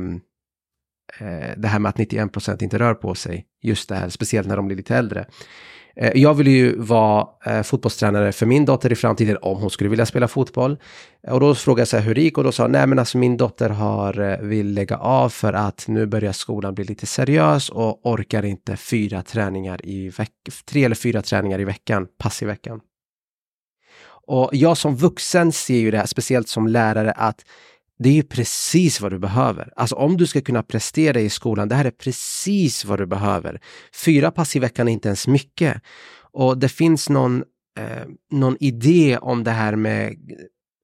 Eh, 1.19 1.49
det 1.57 1.67
här 1.67 1.79
med 1.79 1.89
att 1.89 1.97
91% 1.97 2.63
inte 2.63 2.79
rör 2.79 2.93
på 2.93 3.15
sig. 3.15 3.45
Just 3.61 3.89
det 3.89 3.95
här, 3.95 4.09
speciellt 4.09 4.47
när 4.47 4.57
de 4.57 4.67
blir 4.67 4.77
lite 4.77 4.95
äldre. 4.95 5.25
Eh, 5.97 6.11
jag 6.15 6.33
vill 6.33 6.47
ju 6.47 6.77
vara 6.77 7.27
eh, 7.45 7.63
fotbollstränare 7.63 8.31
för 8.31 8.45
min 8.45 8.65
dotter 8.65 8.91
i 8.91 8.95
framtiden 8.95 9.37
om 9.41 9.57
hon 9.57 9.69
skulle 9.69 9.89
vilja 9.89 10.05
spela 10.05 10.27
fotboll. 10.27 10.77
Eh, 11.27 11.33
och 11.33 11.39
då 11.39 11.55
frågade 11.55 11.81
jag 11.81 11.87
så 11.87 11.97
här 11.97 12.03
hur 12.03 12.15
det 12.15 12.21
gick 12.21 12.37
och 12.37 12.43
då 12.43 12.51
sa 12.51 12.67
nej 12.67 12.87
men 12.87 12.99
alltså 12.99 13.17
min 13.17 13.37
dotter 13.37 13.69
har, 13.69 14.19
eh, 14.19 14.37
vill 14.37 14.73
lägga 14.73 14.97
av 14.97 15.29
för 15.29 15.53
att 15.53 15.85
nu 15.87 16.05
börjar 16.05 16.31
skolan 16.31 16.75
bli 16.75 16.83
lite 16.83 17.05
seriös 17.05 17.69
och 17.69 18.05
orkar 18.05 18.45
inte 18.45 18.77
fyra 18.77 19.21
träningar 19.21 19.85
i 19.85 20.09
veckan, 20.09 20.53
tre 20.65 20.83
eller 20.83 20.95
fyra 20.95 21.21
träningar 21.21 21.59
i 21.59 21.65
veckan, 21.65 22.07
pass 22.17 22.41
i 22.41 22.45
veckan. 22.45 22.79
Och 24.27 24.49
jag 24.53 24.77
som 24.77 24.95
vuxen 24.95 25.51
ser 25.51 25.77
ju 25.77 25.91
det 25.91 25.97
här, 25.97 26.05
speciellt 26.05 26.49
som 26.49 26.67
lärare, 26.67 27.11
att 27.11 27.45
det 27.99 28.10
är 28.10 28.13
ju 28.13 28.23
precis 28.23 29.01
vad 29.01 29.12
du 29.12 29.19
behöver. 29.19 29.73
Alltså 29.75 29.95
om 29.95 30.17
du 30.17 30.27
ska 30.27 30.41
kunna 30.41 30.63
prestera 30.63 31.19
i 31.19 31.29
skolan, 31.29 31.67
det 31.67 31.75
här 31.75 31.86
är 31.86 31.91
precis 31.91 32.86
vad 32.86 32.99
du 32.99 33.05
behöver. 33.05 33.62
Fyra 34.05 34.31
pass 34.31 34.55
i 34.55 34.60
veckan 34.60 34.88
är 34.88 34.91
inte 34.91 35.08
ens 35.08 35.27
mycket. 35.27 35.81
Och 36.31 36.58
det 36.58 36.69
finns 36.69 37.10
någon, 37.10 37.43
eh, 37.79 38.08
någon 38.31 38.58
idé 38.60 39.17
om 39.17 39.43
det 39.43 39.51
här 39.51 39.75
med 39.75 40.15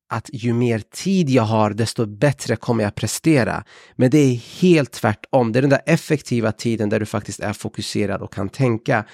att 0.10 0.30
ju 0.34 0.54
mer 0.54 0.80
tid 0.80 1.30
jag 1.30 1.43
har, 1.43 1.71
desto 1.71 2.06
bättre 2.06 2.56
kommer 2.56 2.84
jag 2.84 2.95
prestera. 2.95 3.63
Men 3.95 4.10
det 4.10 4.17
är 4.17 4.36
helt 4.36 4.91
tvärtom. 4.91 5.52
Det 5.52 5.60
är 5.60 5.62
den 5.62 5.69
där 5.69 5.82
effektiva 5.86 6.52
tiden 6.52 6.89
där 6.89 7.00
du 7.00 7.06
faktiskt 7.06 7.39
är 7.39 7.54
fokuserad 7.54 8.21
och 8.21 8.34
kan 8.34 8.50
tänka. 8.50 9.06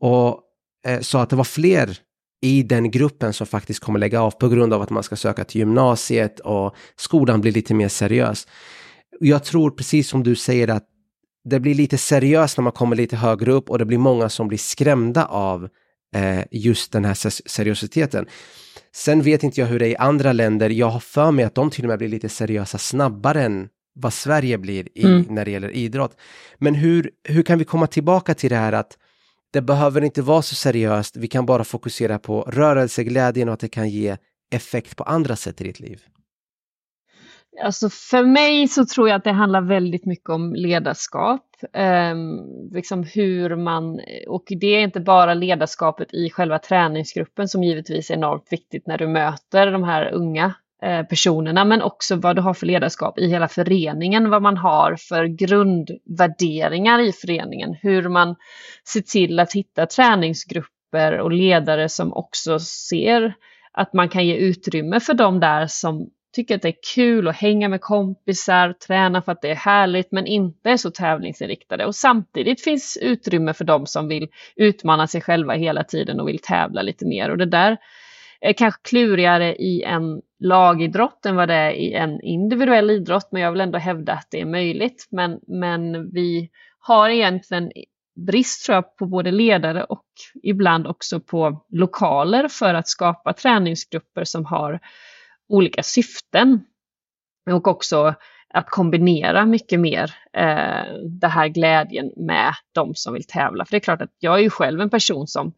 Och 0.00 0.40
eh, 0.86 1.00
så 1.00 1.18
att 1.18 1.30
det 1.30 1.36
var 1.36 1.44
fler 1.44 1.98
i 2.40 2.62
den 2.62 2.90
gruppen 2.90 3.32
som 3.32 3.46
faktiskt 3.46 3.80
kommer 3.80 3.98
lägga 3.98 4.22
av 4.22 4.30
på 4.30 4.48
grund 4.48 4.74
av 4.74 4.82
att 4.82 4.90
man 4.90 5.02
ska 5.02 5.16
söka 5.16 5.44
till 5.44 5.58
gymnasiet 5.58 6.40
och 6.40 6.74
skolan 6.96 7.40
blir 7.40 7.52
lite 7.52 7.74
mer 7.74 7.88
seriös. 7.88 8.46
Jag 9.20 9.44
tror 9.44 9.70
precis 9.70 10.08
som 10.08 10.22
du 10.22 10.36
säger 10.36 10.68
att 10.68 10.86
det 11.44 11.60
blir 11.60 11.74
lite 11.74 11.98
seriöst 11.98 12.58
när 12.58 12.62
man 12.62 12.72
kommer 12.72 12.96
lite 12.96 13.16
högre 13.16 13.52
upp 13.52 13.70
och 13.70 13.78
det 13.78 13.84
blir 13.84 13.98
många 13.98 14.28
som 14.28 14.48
blir 14.48 14.58
skrämda 14.58 15.24
av 15.24 15.68
eh, 16.14 16.44
just 16.50 16.92
den 16.92 17.04
här 17.04 17.14
seriositeten. 17.48 18.26
Sen 18.94 19.22
vet 19.22 19.42
inte 19.42 19.60
jag 19.60 19.68
hur 19.68 19.78
det 19.78 19.86
är 19.86 19.90
i 19.90 19.96
andra 19.96 20.32
länder. 20.32 20.70
Jag 20.70 20.90
har 20.90 21.00
för 21.00 21.30
mig 21.30 21.44
att 21.44 21.54
de 21.54 21.70
till 21.70 21.84
och 21.84 21.88
med 21.88 21.98
blir 21.98 22.08
lite 22.08 22.28
seriösa 22.28 22.78
snabbare 22.78 23.42
än 23.42 23.68
vad 23.94 24.12
Sverige 24.12 24.58
blir 24.58 24.88
i, 24.98 25.04
mm. 25.04 25.26
när 25.28 25.44
det 25.44 25.50
gäller 25.50 25.70
idrott. 25.70 26.16
Men 26.58 26.74
hur, 26.74 27.10
hur 27.24 27.42
kan 27.42 27.58
vi 27.58 27.64
komma 27.64 27.86
tillbaka 27.86 28.34
till 28.34 28.50
det 28.50 28.56
här 28.56 28.72
att 28.72 28.98
det 29.52 29.60
behöver 29.60 30.04
inte 30.04 30.22
vara 30.22 30.42
så 30.42 30.54
seriöst. 30.54 31.16
Vi 31.16 31.28
kan 31.28 31.46
bara 31.46 31.64
fokusera 31.64 32.18
på 32.18 32.42
rörelseglädjen 32.42 33.48
och 33.48 33.54
att 33.54 33.60
det 33.60 33.68
kan 33.68 33.88
ge 33.88 34.16
effekt 34.50 34.96
på 34.96 35.04
andra 35.04 35.36
sätt 35.36 35.60
i 35.60 35.64
ditt 35.64 35.80
liv. 35.80 36.00
Alltså 37.64 37.90
för 37.90 38.24
mig 38.24 38.68
så 38.68 38.86
tror 38.86 39.08
jag 39.08 39.16
att 39.16 39.24
det 39.24 39.32
handlar 39.32 39.60
väldigt 39.60 40.06
mycket 40.06 40.30
om 40.30 40.54
ledarskap. 40.54 41.46
Eh, 41.72 42.14
liksom 42.72 43.02
hur 43.02 43.56
man, 43.56 44.00
och 44.28 44.44
det 44.48 44.66
är 44.66 44.80
inte 44.80 45.00
bara 45.00 45.34
ledarskapet 45.34 46.14
i 46.14 46.30
själva 46.30 46.58
träningsgruppen 46.58 47.48
som 47.48 47.62
givetvis 47.62 48.10
är 48.10 48.14
enormt 48.14 48.46
viktigt 48.50 48.86
när 48.86 48.98
du 48.98 49.08
möter 49.08 49.72
de 49.72 49.84
här 49.84 50.12
unga 50.12 50.54
Eh, 50.82 51.02
personerna 51.02 51.64
men 51.64 51.82
också 51.82 52.16
vad 52.16 52.36
du 52.36 52.42
har 52.42 52.54
för 52.54 52.66
ledarskap 52.66 53.18
i 53.18 53.26
hela 53.26 53.48
föreningen, 53.48 54.30
vad 54.30 54.42
man 54.42 54.56
har 54.56 54.96
för 54.96 55.24
grundvärderingar 55.24 57.00
i 57.00 57.12
föreningen, 57.12 57.74
hur 57.82 58.08
man 58.08 58.36
ser 58.92 59.00
till 59.00 59.40
att 59.40 59.52
hitta 59.52 59.86
träningsgrupper 59.86 61.18
och 61.18 61.32
ledare 61.32 61.88
som 61.88 62.12
också 62.12 62.58
ser 62.60 63.34
att 63.72 63.92
man 63.92 64.08
kan 64.08 64.26
ge 64.26 64.36
utrymme 64.36 65.00
för 65.00 65.14
de 65.14 65.40
där 65.40 65.66
som 65.66 66.10
tycker 66.32 66.54
att 66.54 66.62
det 66.62 66.68
är 66.68 66.94
kul 66.94 67.28
att 67.28 67.36
hänga 67.36 67.68
med 67.68 67.80
kompisar, 67.80 68.72
träna 68.72 69.22
för 69.22 69.32
att 69.32 69.42
det 69.42 69.50
är 69.50 69.54
härligt 69.54 70.12
men 70.12 70.26
inte 70.26 70.70
är 70.70 70.76
så 70.76 70.90
tävlingsinriktade. 70.90 71.86
Och 71.86 71.94
samtidigt 71.94 72.64
finns 72.64 72.98
utrymme 73.02 73.54
för 73.54 73.64
dem 73.64 73.86
som 73.86 74.08
vill 74.08 74.28
utmana 74.56 75.06
sig 75.06 75.20
själva 75.20 75.54
hela 75.54 75.84
tiden 75.84 76.20
och 76.20 76.28
vill 76.28 76.38
tävla 76.38 76.82
lite 76.82 77.06
mer. 77.06 77.30
Och 77.30 77.38
det 77.38 77.46
där 77.46 77.76
är 78.40 78.52
kanske 78.52 78.80
klurigare 78.82 79.56
i 79.56 79.82
en 79.82 80.20
lagidrott 80.40 81.26
än 81.26 81.36
vad 81.36 81.48
det 81.48 81.54
är 81.54 81.70
i 81.70 81.92
en 81.92 82.20
individuell 82.20 82.90
idrott, 82.90 83.28
men 83.32 83.42
jag 83.42 83.52
vill 83.52 83.60
ändå 83.60 83.78
hävda 83.78 84.12
att 84.12 84.26
det 84.30 84.40
är 84.40 84.46
möjligt. 84.46 85.08
Men, 85.10 85.40
men 85.46 86.10
vi 86.10 86.50
har 86.78 87.08
egentligen 87.08 87.72
brist 88.26 88.66
tror 88.66 88.74
jag, 88.74 88.96
på 88.96 89.06
både 89.06 89.30
ledare 89.30 89.84
och 89.84 90.06
ibland 90.42 90.86
också 90.86 91.20
på 91.20 91.64
lokaler 91.68 92.48
för 92.48 92.74
att 92.74 92.88
skapa 92.88 93.32
träningsgrupper 93.32 94.24
som 94.24 94.44
har 94.44 94.80
olika 95.48 95.82
syften. 95.82 96.60
Och 97.50 97.68
också 97.68 98.14
att 98.54 98.70
kombinera 98.70 99.46
mycket 99.46 99.80
mer 99.80 100.14
eh, 100.32 100.94
den 101.20 101.30
här 101.30 101.48
glädjen 101.48 102.12
med 102.16 102.54
de 102.72 102.94
som 102.94 103.14
vill 103.14 103.26
tävla. 103.26 103.64
För 103.64 103.70
det 103.70 103.76
är 103.76 103.80
klart 103.80 104.02
att 104.02 104.14
jag 104.18 104.38
är 104.38 104.42
ju 104.42 104.50
själv 104.50 104.80
en 104.80 104.90
person 104.90 105.26
som 105.26 105.52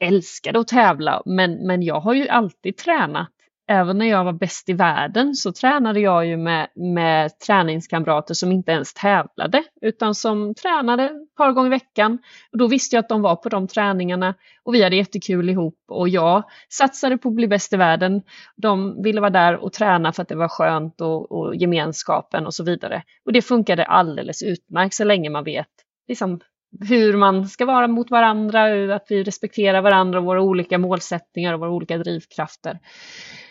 älskade 0.00 0.58
att 0.58 0.68
tävla, 0.68 1.22
men, 1.26 1.66
men 1.66 1.82
jag 1.82 2.00
har 2.00 2.14
ju 2.14 2.28
alltid 2.28 2.76
tränat 2.76 3.30
även 3.68 3.98
när 3.98 4.06
jag 4.06 4.24
var 4.24 4.32
bäst 4.32 4.68
i 4.68 4.72
världen 4.72 5.34
så 5.34 5.52
tränade 5.52 6.00
jag 6.00 6.26
ju 6.26 6.36
med, 6.36 6.68
med 6.74 7.38
träningskamrater 7.38 8.34
som 8.34 8.52
inte 8.52 8.72
ens 8.72 8.94
tävlade 8.94 9.64
utan 9.80 10.14
som 10.14 10.54
tränade 10.54 11.04
ett 11.04 11.34
par 11.36 11.52
gånger 11.52 11.66
i 11.66 11.70
veckan. 11.70 12.18
Och 12.52 12.58
då 12.58 12.68
visste 12.68 12.96
jag 12.96 13.02
att 13.02 13.08
de 13.08 13.22
var 13.22 13.36
på 13.36 13.48
de 13.48 13.68
träningarna 13.68 14.34
och 14.62 14.74
vi 14.74 14.82
hade 14.82 14.96
jättekul 14.96 15.50
ihop 15.50 15.78
och 15.88 16.08
jag 16.08 16.42
satsade 16.68 17.18
på 17.18 17.28
att 17.28 17.34
bli 17.34 17.48
bäst 17.48 17.72
i 17.72 17.76
världen. 17.76 18.22
De 18.56 19.02
ville 19.02 19.20
vara 19.20 19.30
där 19.30 19.56
och 19.56 19.72
träna 19.72 20.12
för 20.12 20.22
att 20.22 20.28
det 20.28 20.36
var 20.36 20.48
skönt 20.48 21.00
och, 21.00 21.32
och 21.32 21.56
gemenskapen 21.56 22.46
och 22.46 22.54
så 22.54 22.64
vidare. 22.64 23.02
Och 23.24 23.32
det 23.32 23.42
funkade 23.42 23.84
alldeles 23.84 24.42
utmärkt 24.42 24.94
så 24.94 25.04
länge 25.04 25.30
man 25.30 25.44
vet 25.44 25.68
liksom, 26.08 26.40
hur 26.88 27.16
man 27.16 27.48
ska 27.48 27.64
vara 27.64 27.88
mot 27.88 28.10
varandra, 28.10 28.94
att 28.94 29.06
vi 29.08 29.22
respekterar 29.22 29.80
varandra 29.80 30.18
och 30.18 30.24
våra 30.24 30.42
olika 30.42 30.78
målsättningar 30.78 31.54
och 31.54 31.60
våra 31.60 31.70
olika 31.70 31.98
drivkrafter. 31.98 32.78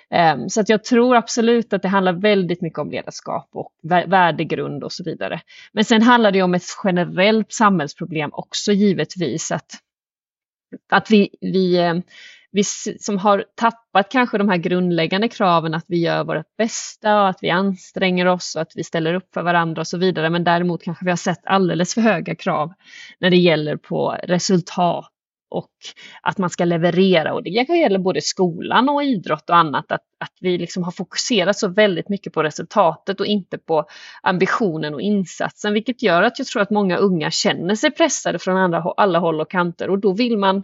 Ehm, 0.09 0.49
så 0.49 0.61
att 0.61 0.69
jag 0.69 0.83
tror 0.83 1.15
absolut 1.15 1.73
att 1.73 1.81
det 1.81 1.87
handlar 1.87 2.13
väldigt 2.13 2.61
mycket 2.61 2.79
om 2.79 2.91
ledarskap 2.91 3.49
och 3.51 3.71
värdegrund 3.83 4.83
och 4.83 4.91
så 4.91 5.03
vidare. 5.03 5.41
Men 5.71 5.85
sen 5.85 6.01
handlar 6.01 6.31
det 6.31 6.41
om 6.41 6.53
ett 6.53 6.63
generellt 6.83 7.53
samhällsproblem 7.53 8.29
också 8.33 8.71
givetvis. 8.71 9.51
Att, 9.51 9.71
att 10.91 11.11
vi, 11.11 11.29
vi, 11.41 11.77
ehm, 11.77 12.01
vi 12.51 12.63
som 12.99 13.17
har 13.17 13.45
tappat 13.55 14.11
kanske 14.11 14.37
de 14.37 14.49
här 14.49 14.57
grundläggande 14.57 15.27
kraven 15.27 15.73
att 15.73 15.85
vi 15.87 15.97
gör 15.97 16.23
vårt 16.23 16.57
bästa 16.57 17.21
och 17.21 17.29
att 17.29 17.39
vi 17.41 17.49
anstränger 17.49 18.25
oss 18.25 18.55
och 18.55 18.61
att 18.61 18.71
vi 18.75 18.83
ställer 18.83 19.13
upp 19.13 19.33
för 19.33 19.41
varandra 19.41 19.79
och 19.79 19.87
så 19.87 19.97
vidare. 19.97 20.29
Men 20.29 20.43
däremot 20.43 20.83
kanske 20.83 21.05
vi 21.05 21.11
har 21.11 21.17
sett 21.17 21.45
alldeles 21.45 21.93
för 21.93 22.01
höga 22.01 22.35
krav 22.35 22.73
när 23.19 23.29
det 23.29 23.37
gäller 23.37 23.77
på 23.77 24.17
resultat 24.23 25.11
och 25.49 25.71
att 26.21 26.37
man 26.37 26.49
ska 26.49 26.65
leverera. 26.65 27.33
Och 27.33 27.43
det 27.43 27.49
gäller 27.49 27.99
både 27.99 28.21
skolan 28.21 28.89
och 28.89 29.03
idrott 29.03 29.49
och 29.49 29.55
annat. 29.55 29.91
Att, 29.91 30.03
att 30.19 30.33
vi 30.41 30.57
liksom 30.57 30.83
har 30.83 30.91
fokuserat 30.91 31.57
så 31.57 31.67
väldigt 31.67 32.09
mycket 32.09 32.33
på 32.33 32.43
resultatet 32.43 33.19
och 33.19 33.25
inte 33.25 33.57
på 33.57 33.85
ambitionen 34.21 34.93
och 34.93 35.01
insatsen. 35.01 35.73
Vilket 35.73 36.03
gör 36.03 36.23
att 36.23 36.39
jag 36.39 36.47
tror 36.47 36.61
att 36.61 36.69
många 36.69 36.97
unga 36.97 37.31
känner 37.31 37.75
sig 37.75 37.91
pressade 37.91 38.39
från 38.39 38.57
andra, 38.57 38.93
alla 38.97 39.19
håll 39.19 39.41
och 39.41 39.51
kanter. 39.51 39.89
Och 39.89 39.99
då 39.99 40.13
vill 40.13 40.37
man 40.37 40.63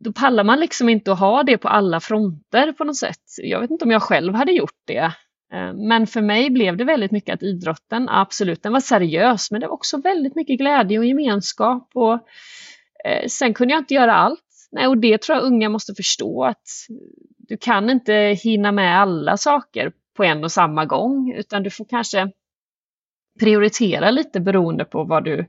då 0.00 0.12
pallar 0.12 0.44
man 0.44 0.60
liksom 0.60 0.88
inte 0.88 1.12
att 1.12 1.18
ha 1.18 1.42
det 1.42 1.58
på 1.58 1.68
alla 1.68 2.00
fronter 2.00 2.72
på 2.72 2.84
något 2.84 2.96
sätt. 2.96 3.22
Jag 3.42 3.60
vet 3.60 3.70
inte 3.70 3.84
om 3.84 3.90
jag 3.90 4.02
själv 4.02 4.34
hade 4.34 4.52
gjort 4.52 4.82
det. 4.86 5.12
Eh, 5.52 5.72
men 5.74 6.06
för 6.06 6.22
mig 6.22 6.50
blev 6.50 6.76
det 6.76 6.84
väldigt 6.84 7.10
mycket 7.10 7.34
att 7.34 7.42
idrotten, 7.42 8.08
absolut, 8.08 8.62
den 8.62 8.72
var 8.72 8.80
seriös, 8.80 9.50
men 9.50 9.60
det 9.60 9.66
var 9.66 9.74
också 9.74 10.00
väldigt 10.00 10.36
mycket 10.36 10.58
glädje 10.58 10.98
och 10.98 11.04
gemenskap. 11.04 11.90
Och, 11.94 12.18
Eh, 13.04 13.26
sen 13.28 13.54
kunde 13.54 13.74
jag 13.74 13.80
inte 13.80 13.94
göra 13.94 14.14
allt. 14.14 14.44
Nej, 14.72 14.86
och 14.86 14.98
det 14.98 15.22
tror 15.22 15.38
jag 15.38 15.44
unga 15.44 15.68
måste 15.68 15.94
förstå 15.94 16.44
att 16.44 16.68
du 17.38 17.56
kan 17.56 17.90
inte 17.90 18.14
hinna 18.42 18.72
med 18.72 19.00
alla 19.00 19.36
saker 19.36 19.92
på 20.16 20.24
en 20.24 20.44
och 20.44 20.52
samma 20.52 20.84
gång, 20.84 21.34
utan 21.36 21.62
du 21.62 21.70
får 21.70 21.84
kanske 21.84 22.30
prioritera 23.40 24.10
lite 24.10 24.40
beroende 24.40 24.84
på 24.84 25.04
vad 25.04 25.24
du, 25.24 25.46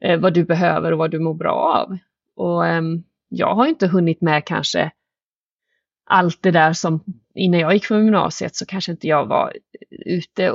eh, 0.00 0.20
vad 0.20 0.34
du 0.34 0.44
behöver 0.44 0.92
och 0.92 0.98
vad 0.98 1.10
du 1.10 1.18
mår 1.18 1.34
bra 1.34 1.54
av. 1.54 1.98
Och 2.36 2.66
eh, 2.66 2.82
jag 3.28 3.54
har 3.54 3.66
inte 3.66 3.86
hunnit 3.86 4.20
med 4.20 4.44
kanske 4.44 4.90
allt 6.06 6.42
det 6.42 6.50
där 6.50 6.72
som 6.72 7.04
innan 7.34 7.60
jag 7.60 7.74
gick 7.74 7.88
på 7.88 7.94
gymnasiet 7.94 8.56
så 8.56 8.66
kanske 8.66 8.92
inte 8.92 9.06
jag 9.06 9.26
var 9.26 9.52
ute 9.90 10.52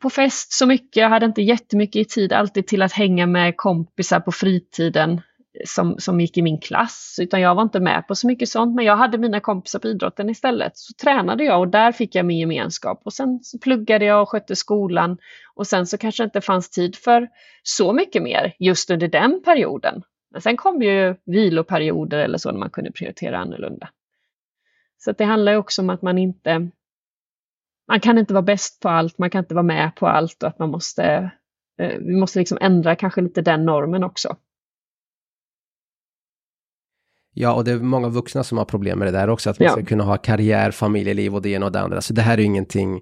på 0.00 0.10
fest 0.10 0.52
så 0.52 0.66
mycket. 0.66 0.96
Jag 0.96 1.08
hade 1.08 1.26
inte 1.26 1.42
jättemycket 1.42 1.96
i 2.00 2.04
tid 2.04 2.32
alltid 2.32 2.66
till 2.66 2.82
att 2.82 2.92
hänga 2.92 3.26
med 3.26 3.56
kompisar 3.56 4.20
på 4.20 4.32
fritiden 4.32 5.20
som, 5.66 5.98
som 5.98 6.20
gick 6.20 6.38
i 6.38 6.42
min 6.42 6.60
klass, 6.60 7.16
utan 7.20 7.40
jag 7.40 7.54
var 7.54 7.62
inte 7.62 7.80
med 7.80 8.06
på 8.08 8.14
så 8.14 8.26
mycket 8.26 8.48
sånt. 8.48 8.74
Men 8.74 8.84
jag 8.84 8.96
hade 8.96 9.18
mina 9.18 9.40
kompisar 9.40 9.78
på 9.78 9.88
idrotten 9.88 10.30
istället. 10.30 10.72
Så 10.76 10.92
tränade 10.94 11.44
jag 11.44 11.60
och 11.60 11.68
där 11.68 11.92
fick 11.92 12.14
jag 12.14 12.26
min 12.26 12.38
gemenskap. 12.38 13.00
Och 13.04 13.12
sen 13.12 13.40
så 13.42 13.58
pluggade 13.58 14.04
jag 14.04 14.22
och 14.22 14.28
skötte 14.28 14.56
skolan. 14.56 15.18
Och 15.54 15.66
sen 15.66 15.86
så 15.86 15.98
kanske 15.98 16.22
det 16.22 16.24
inte 16.24 16.40
fanns 16.40 16.70
tid 16.70 16.96
för 16.96 17.28
så 17.62 17.92
mycket 17.92 18.22
mer 18.22 18.54
just 18.58 18.90
under 18.90 19.08
den 19.08 19.42
perioden. 19.44 20.02
Men 20.30 20.40
sen 20.40 20.56
kom 20.56 20.82
ju 20.82 21.14
viloperioder 21.26 22.18
eller 22.18 22.38
så 22.38 22.52
när 22.52 22.58
man 22.58 22.70
kunde 22.70 22.92
prioritera 22.92 23.38
annorlunda. 23.38 23.88
Så 24.98 25.12
det 25.12 25.24
handlar 25.24 25.54
också 25.54 25.82
om 25.82 25.90
att 25.90 26.02
man 26.02 26.18
inte 26.18 26.70
man 27.88 28.00
kan 28.00 28.18
inte 28.18 28.34
vara 28.34 28.42
bäst 28.42 28.80
på 28.80 28.88
allt, 28.88 29.18
man 29.18 29.30
kan 29.30 29.38
inte 29.38 29.54
vara 29.54 29.62
med 29.62 29.96
på 29.96 30.06
allt 30.06 30.42
och 30.42 30.48
att 30.48 30.58
man 30.58 30.70
måste, 30.70 31.30
eh, 31.78 31.98
vi 31.98 32.16
måste 32.16 32.38
liksom 32.38 32.58
ändra 32.60 32.96
kanske 32.96 33.20
lite 33.20 33.42
den 33.42 33.64
normen 33.64 34.04
också. 34.04 34.36
Ja, 37.34 37.52
och 37.52 37.64
det 37.64 37.70
är 37.70 37.78
många 37.78 38.08
vuxna 38.08 38.44
som 38.44 38.58
har 38.58 38.64
problem 38.64 38.98
med 38.98 39.08
det 39.08 39.18
där 39.18 39.30
också, 39.30 39.50
att 39.50 39.58
man 39.58 39.66
ja. 39.66 39.72
ska 39.72 39.84
kunna 39.84 40.04
ha 40.04 40.16
karriär, 40.16 40.70
familjeliv 40.70 41.34
och 41.34 41.42
det 41.42 41.50
ena 41.50 41.66
och 41.66 41.72
det 41.72 41.80
andra. 41.80 42.00
Så 42.00 42.12
det 42.12 42.22
här 42.22 42.38
är 42.38 42.42
ingenting 42.42 43.00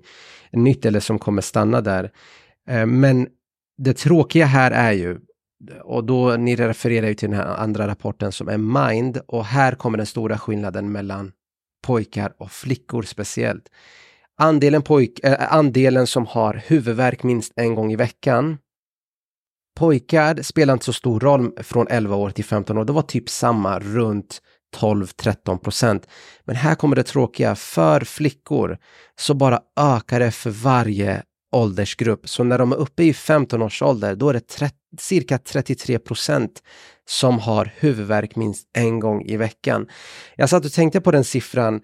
nytt 0.53 0.87
eller 0.87 1.01
som 1.01 1.19
kommer 1.19 1.43
stanna 1.43 1.81
där. 1.81 2.11
Eh, 2.69 2.87
men 2.87 3.29
det 3.79 3.97
tråkiga 3.97 4.47
här 4.47 4.71
är 4.71 4.93
ju, 4.93 5.19
och 5.85 6.05
då 6.05 6.37
ni 6.37 6.57
refererar 6.57 7.09
ju 7.09 7.15
till 7.15 7.31
den 7.31 7.39
här 7.39 7.47
andra 7.47 7.87
rapporten 7.87 8.33
som 8.33 8.49
är 8.49 8.89
Mind, 8.89 9.21
och 9.27 9.45
här 9.45 9.75
kommer 9.75 9.99
den 9.99 10.07
stora 10.07 10.39
skillnaden 10.39 10.93
mellan 10.93 11.33
pojkar 11.87 12.33
och 12.39 12.51
flickor 12.51 13.03
speciellt. 13.03 13.69
Andelen, 14.41 14.83
pojk, 14.83 15.21
äh, 15.25 15.55
andelen 15.55 16.07
som 16.07 16.27
har 16.27 16.63
huvudvärk 16.67 17.23
minst 17.23 17.53
en 17.57 17.75
gång 17.75 17.93
i 17.93 17.97
veckan. 17.97 18.59
Pojkar 19.79 20.43
spelar 20.43 20.73
inte 20.73 20.85
så 20.85 20.93
stor 20.93 21.21
roll 21.21 21.53
från 21.63 21.87
11 21.91 22.17
år 22.17 22.31
till 22.31 22.45
15 22.45 22.79
år. 22.79 22.85
Det 22.85 22.93
var 22.93 23.03
typ 23.03 23.29
samma 23.29 23.79
runt 23.79 24.43
12-13 24.77 25.59
procent. 25.59 26.07
Men 26.45 26.57
här 26.57 26.75
kommer 26.75 26.97
det 26.97 27.03
tråkiga. 27.03 27.55
För 27.55 28.01
flickor 28.01 28.79
så 29.21 29.35
bara 29.35 29.61
ökar 29.81 30.21
det 30.21 30.31
för 30.31 30.51
varje 30.51 31.23
åldersgrupp. 31.53 32.29
Så 32.29 32.45
när 32.45 32.59
de 32.59 32.73
är 32.73 32.77
uppe 32.77 33.03
i 33.03 33.15
15 33.15 33.63
års 33.63 33.83
ålder, 33.83 34.17
då 34.17 34.29
är 34.29 34.33
det 34.33 34.49
30, 34.49 34.75
cirka 34.99 35.39
33 35.39 35.99
procent 35.99 36.63
som 37.09 37.39
har 37.39 37.73
huvudvärk 37.77 38.37
minst 38.37 38.69
en 38.77 39.01
gång 39.01 39.23
i 39.23 39.37
veckan. 39.37 39.87
Jag 40.37 40.49
satt 40.49 40.65
och 40.65 40.73
tänkte 40.73 41.01
på 41.01 41.11
den 41.11 41.25
siffran. 41.25 41.81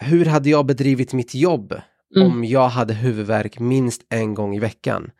Hur 0.00 0.24
hade 0.24 0.50
jag 0.50 0.66
bedrivit 0.66 1.12
mitt 1.12 1.34
jobb 1.34 1.80
mm. 2.16 2.26
om 2.26 2.44
jag 2.44 2.68
hade 2.68 2.94
huvudvärk 2.94 3.58
minst 3.58 4.02
en 4.10 4.34
gång 4.34 4.56
i 4.56 4.58
veckan? 4.58 5.10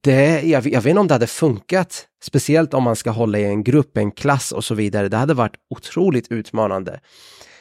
Det, 0.00 0.42
jag, 0.42 0.66
jag 0.66 0.80
vet 0.80 0.90
inte 0.90 1.00
om 1.00 1.08
det 1.08 1.14
hade 1.14 1.26
funkat, 1.26 2.06
speciellt 2.22 2.74
om 2.74 2.82
man 2.82 2.96
ska 2.96 3.10
hålla 3.10 3.38
i 3.38 3.44
en 3.44 3.64
grupp, 3.64 3.96
en 3.96 4.10
klass 4.10 4.52
och 4.52 4.64
så 4.64 4.74
vidare. 4.74 5.08
Det 5.08 5.16
hade 5.16 5.34
varit 5.34 5.56
otroligt 5.70 6.32
utmanande. 6.32 7.00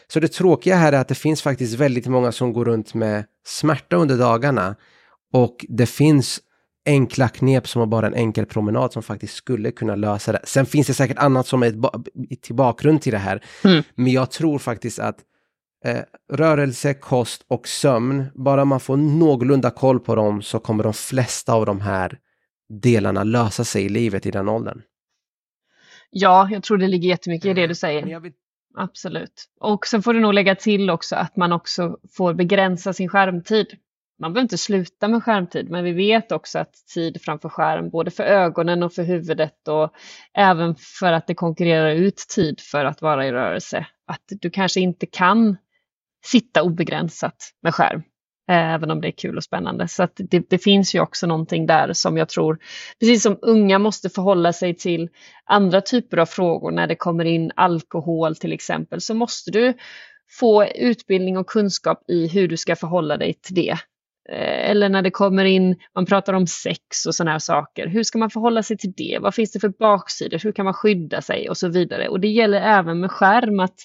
Så 0.08 0.20
det 0.20 0.28
tråkiga 0.28 0.76
här 0.76 0.94
är 0.94 0.98
att 0.98 1.08
det 1.08 1.16
finns 1.16 1.42
faktiskt 1.42 1.74
väldigt 1.74 2.08
många 2.08 2.32
som 2.32 2.54
går 2.54 2.66
runt 2.66 2.94
med 2.94 3.26
smärta 3.46 3.96
under 3.96 4.18
dagarna 4.18 4.76
och 5.34 5.66
det 5.70 5.86
finns 5.86 6.40
enkla 6.86 7.28
knep 7.30 7.68
som 7.68 7.80
har 7.80 7.88
bara 7.88 8.08
en 8.08 8.16
enkel 8.16 8.46
promenad 8.46 8.94
som 8.94 9.04
faktiskt 9.04 9.34
skulle 9.34 9.72
kunna 9.72 9.96
lösa 9.96 10.32
det. 10.32 10.42
Sen 10.44 10.66
finns 10.66 10.88
det 10.88 10.94
säkert 10.94 11.18
annat 11.18 11.48
som 11.48 11.64
är 11.64 11.72
till 12.36 12.56
bakgrund 12.56 13.02
till 13.02 13.12
det 13.12 13.18
här. 13.18 13.44
Mm. 13.64 13.84
Men 13.96 14.12
jag 14.12 14.32
tror 14.32 14.60
faktiskt 14.60 15.00
att 15.00 15.18
eh, 15.86 16.04
rörelse, 16.30 16.94
kost 16.94 17.46
och 17.48 17.68
sömn, 17.68 18.26
bara 18.36 18.66
man 18.66 18.80
får 18.80 18.98
någorlunda 18.98 19.72
koll 19.72 20.00
på 20.00 20.16
dem 20.16 20.42
så 20.42 20.60
kommer 20.60 20.84
de 20.84 20.94
flesta 20.94 21.54
av 21.54 21.66
de 21.66 21.82
här 21.82 22.20
delarna 22.70 23.24
lösa 23.24 23.64
sig 23.64 23.86
i 23.86 23.90
livet 23.90 24.26
i 24.26 24.32
den 24.32 24.50
åldern. 24.50 24.82
Ja, 26.10 26.50
jag 26.52 26.64
tror 26.64 26.78
det 26.78 26.88
ligger 26.88 27.10
jättemycket 27.10 27.46
i 27.46 27.54
det 27.54 27.68
du 27.68 27.76
säger. 27.76 28.20
Vill... 28.20 28.34
Absolut. 28.78 29.46
Och 29.60 29.88
sen 29.88 30.04
får 30.04 30.14
du 30.14 30.20
nog 30.20 30.34
lägga 30.34 30.56
till 30.56 30.90
också 30.90 31.16
att 31.16 31.36
man 31.36 31.52
också 31.52 31.98
får 32.18 32.34
begränsa 32.34 32.94
sin 32.94 33.10
skärmtid 33.10 33.68
man 34.22 34.34
behöver 34.34 34.46
inte 34.46 34.58
sluta 34.58 35.08
med 35.08 35.24
skärmtid, 35.24 35.70
men 35.70 35.84
vi 35.84 35.92
vet 35.92 36.32
också 36.32 36.60
att 36.60 36.74
tid 36.94 37.22
framför 37.22 37.50
skärm, 37.50 37.90
både 37.90 38.12
för 38.12 38.24
ögonen 38.24 38.84
och 38.84 38.94
för 38.94 39.04
huvudet 39.04 39.68
och 39.68 39.94
även 40.34 40.76
för 41.00 41.14
att 41.14 41.28
det 41.28 41.36
konkurrerar 41.36 41.92
ut 41.92 42.18
tid 42.36 42.60
för 42.60 42.86
att 42.86 43.02
vara 43.02 43.28
i 43.28 43.32
rörelse. 43.32 43.88
Att 44.06 44.24
du 44.28 44.50
kanske 44.50 44.80
inte 44.80 45.06
kan 45.06 45.58
sitta 46.26 46.64
obegränsat 46.64 47.36
med 47.64 47.76
skärm, 47.76 48.04
eh, 48.50 48.74
även 48.74 48.92
om 48.92 49.02
det 49.02 49.08
är 49.08 49.12
kul 49.12 49.38
och 49.38 49.44
spännande. 49.44 49.88
Så 49.88 50.04
att 50.04 50.12
det, 50.16 50.50
det, 50.50 50.58
finns 50.58 50.96
ju 50.96 51.00
också 51.00 51.28
någonting 51.28 51.66
där 51.66 51.94
som 51.94 52.18
jag 52.18 52.30
tror, 52.30 52.60
precis 53.00 53.24
som 53.24 53.40
unga 53.42 53.80
måste 53.80 54.10
förhålla 54.10 54.54
sig 54.54 54.76
till 54.76 55.10
andra 55.46 55.82
typer 55.82 56.18
av 56.18 56.26
frågor 56.26 56.72
när 56.72 56.88
det 56.88 56.96
kommer 56.96 57.26
in 57.26 57.52
alkohol 57.56 58.36
till 58.36 58.54
exempel, 58.54 59.02
så 59.02 59.14
måste 59.14 59.52
du 59.52 59.74
få 60.40 60.66
utbildning 60.66 61.38
och 61.38 61.48
kunskap 61.48 62.04
i 62.08 62.28
hur 62.28 62.48
du 62.48 62.58
ska 62.58 62.76
förhålla 62.76 63.18
dig 63.18 63.34
till 63.34 63.56
det 63.56 63.78
eh, 64.30 64.70
eller 64.70 64.90
när 64.90 65.02
det 65.02 65.12
kommer 65.12 65.46
in, 65.46 65.76
man 65.96 66.06
pratar 66.06 66.34
om 66.34 66.48
sex 66.48 67.06
och 67.08 67.16
sådana 67.16 67.32
här 67.32 67.40
saker. 67.40 67.88
Hur 67.88 68.04
ska 68.04 68.20
man 68.20 68.30
förhålla 68.30 68.64
sig 68.64 68.78
till 68.78 68.94
det? 68.98 69.18
Vad 69.22 69.36
finns 69.36 69.52
det 69.52 69.60
för 69.60 69.74
baksidor? 69.80 70.40
Hur 70.44 70.52
kan 70.52 70.66
man 70.66 70.74
skydda 70.74 71.22
sig? 71.22 71.50
Och 71.50 71.58
så 71.58 71.68
vidare. 71.68 72.08
Och 72.08 72.20
det 72.20 72.28
gäller 72.28 72.62
även 72.62 73.00
med 73.00 73.12
skärm. 73.12 73.60
Att 73.60 73.80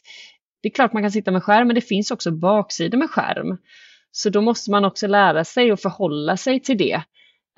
det 0.62 0.69
är 0.69 0.73
klart 0.73 0.92
man 0.92 1.03
kan 1.03 1.12
sitta 1.12 1.31
med 1.31 1.42
skärm, 1.42 1.66
men 1.66 1.75
det 1.75 1.81
finns 1.81 2.11
också 2.11 2.31
baksidor 2.31 2.99
med 2.99 3.11
skärm. 3.11 3.59
Så 4.11 4.31
då 4.31 4.40
måste 4.40 4.71
man 4.71 4.85
också 4.85 5.07
lära 5.07 5.45
sig 5.45 5.71
att 5.71 5.83
förhålla 5.83 6.37
sig 6.37 6.61
till 6.61 6.79
det 6.79 7.03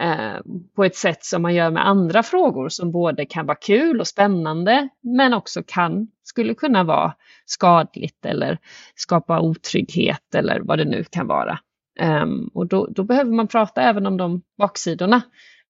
eh, 0.02 0.40
på 0.76 0.84
ett 0.84 0.96
sätt 0.96 1.24
som 1.24 1.42
man 1.42 1.54
gör 1.54 1.70
med 1.70 1.86
andra 1.86 2.22
frågor 2.22 2.68
som 2.68 2.92
både 2.92 3.26
kan 3.26 3.46
vara 3.46 3.58
kul 3.60 4.00
och 4.00 4.06
spännande, 4.06 4.88
men 5.02 5.34
också 5.34 5.62
kan, 5.66 6.08
skulle 6.22 6.54
kunna 6.54 6.84
vara 6.84 7.14
skadligt 7.44 8.26
eller 8.26 8.58
skapa 8.94 9.40
otrygghet 9.40 10.34
eller 10.34 10.60
vad 10.60 10.78
det 10.78 10.84
nu 10.84 11.04
kan 11.04 11.26
vara. 11.26 11.58
Um, 12.00 12.50
och 12.54 12.66
då, 12.66 12.86
då, 12.86 13.04
behöver 13.04 13.30
man 13.30 13.48
prata 13.48 13.82
även 13.82 14.06
om 14.06 14.16
de 14.16 14.42
baksidorna. 14.58 15.22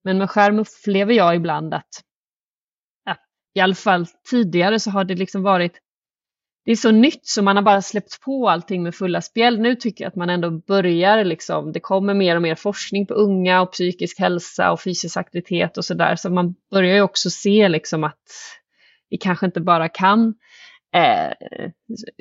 Men 0.05 0.19
med 0.19 0.31
skärm 0.31 0.59
upplever 0.59 1.15
jag 1.15 1.37
ibland 1.37 1.75
att, 1.75 1.89
ja, 3.05 3.17
i 3.55 3.61
alla 3.61 3.75
fall 3.75 4.07
tidigare 4.31 4.81
så 4.81 4.91
har 4.91 5.05
det 5.05 5.15
liksom 5.15 5.43
varit, 5.43 5.79
det 6.69 6.73
är 6.73 6.77
så 6.77 6.91
nytt 6.91 7.27
så 7.27 7.43
man 7.43 7.57
har 7.57 7.63
bara 7.63 7.83
släppt 7.83 8.21
på 8.21 8.49
allting 8.49 8.83
med 8.83 8.95
fulla 8.95 9.21
spjäll. 9.21 9.61
Nu 9.61 9.75
tycker 9.75 10.05
jag 10.05 10.09
att 10.09 10.17
man 10.17 10.31
ändå 10.31 10.51
börjar 10.51 11.25
liksom, 11.25 11.73
det 11.73 11.81
kommer 11.81 12.15
mer 12.15 12.37
och 12.37 12.43
mer 12.43 12.55
forskning 12.55 13.07
på 13.07 13.15
unga 13.15 13.63
och 13.63 13.73
psykisk 13.73 14.19
hälsa 14.19 14.73
och 14.73 14.81
fysisk 14.83 15.17
aktivitet 15.17 15.79
och 15.79 15.85
sådär. 15.85 16.17
Så 16.17 16.31
man 16.31 16.55
börjar 16.71 16.95
ju 16.95 17.01
också 17.03 17.31
se 17.31 17.69
liksom 17.69 18.05
att 18.05 18.23
vi 19.11 19.17
kanske 19.17 19.47
inte 19.47 19.61
bara 19.61 19.89
kan 19.89 20.35
eh, 20.95 21.33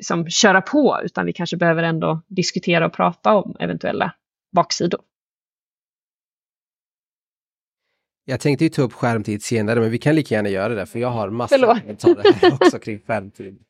som 0.02 0.30
köra 0.30 0.60
på, 0.60 1.00
utan 1.04 1.26
vi 1.26 1.32
kanske 1.32 1.56
behöver 1.56 1.82
ändå 1.82 2.22
diskutera 2.28 2.86
och 2.86 2.92
prata 2.92 3.34
om 3.34 3.56
eventuella 3.60 4.14
baksidor. 4.52 5.00
Jag 8.24 8.40
tänkte 8.40 8.64
ju 8.64 8.70
ta 8.70 8.82
upp 8.82 8.92
skärmtid 8.92 9.42
senare, 9.42 9.80
men 9.80 9.90
vi 9.90 9.98
kan 9.98 10.14
lika 10.14 10.34
gärna 10.34 10.48
göra 10.48 10.74
det, 10.74 10.86
för 10.86 10.98
jag 10.98 11.10
har 11.10 11.30
massor 11.30 11.64
av 11.64 11.74
kommentarer 11.80 12.32
här 12.32 12.52
också 12.52 12.78
kring 12.78 13.00
skärmtid. 13.06 13.64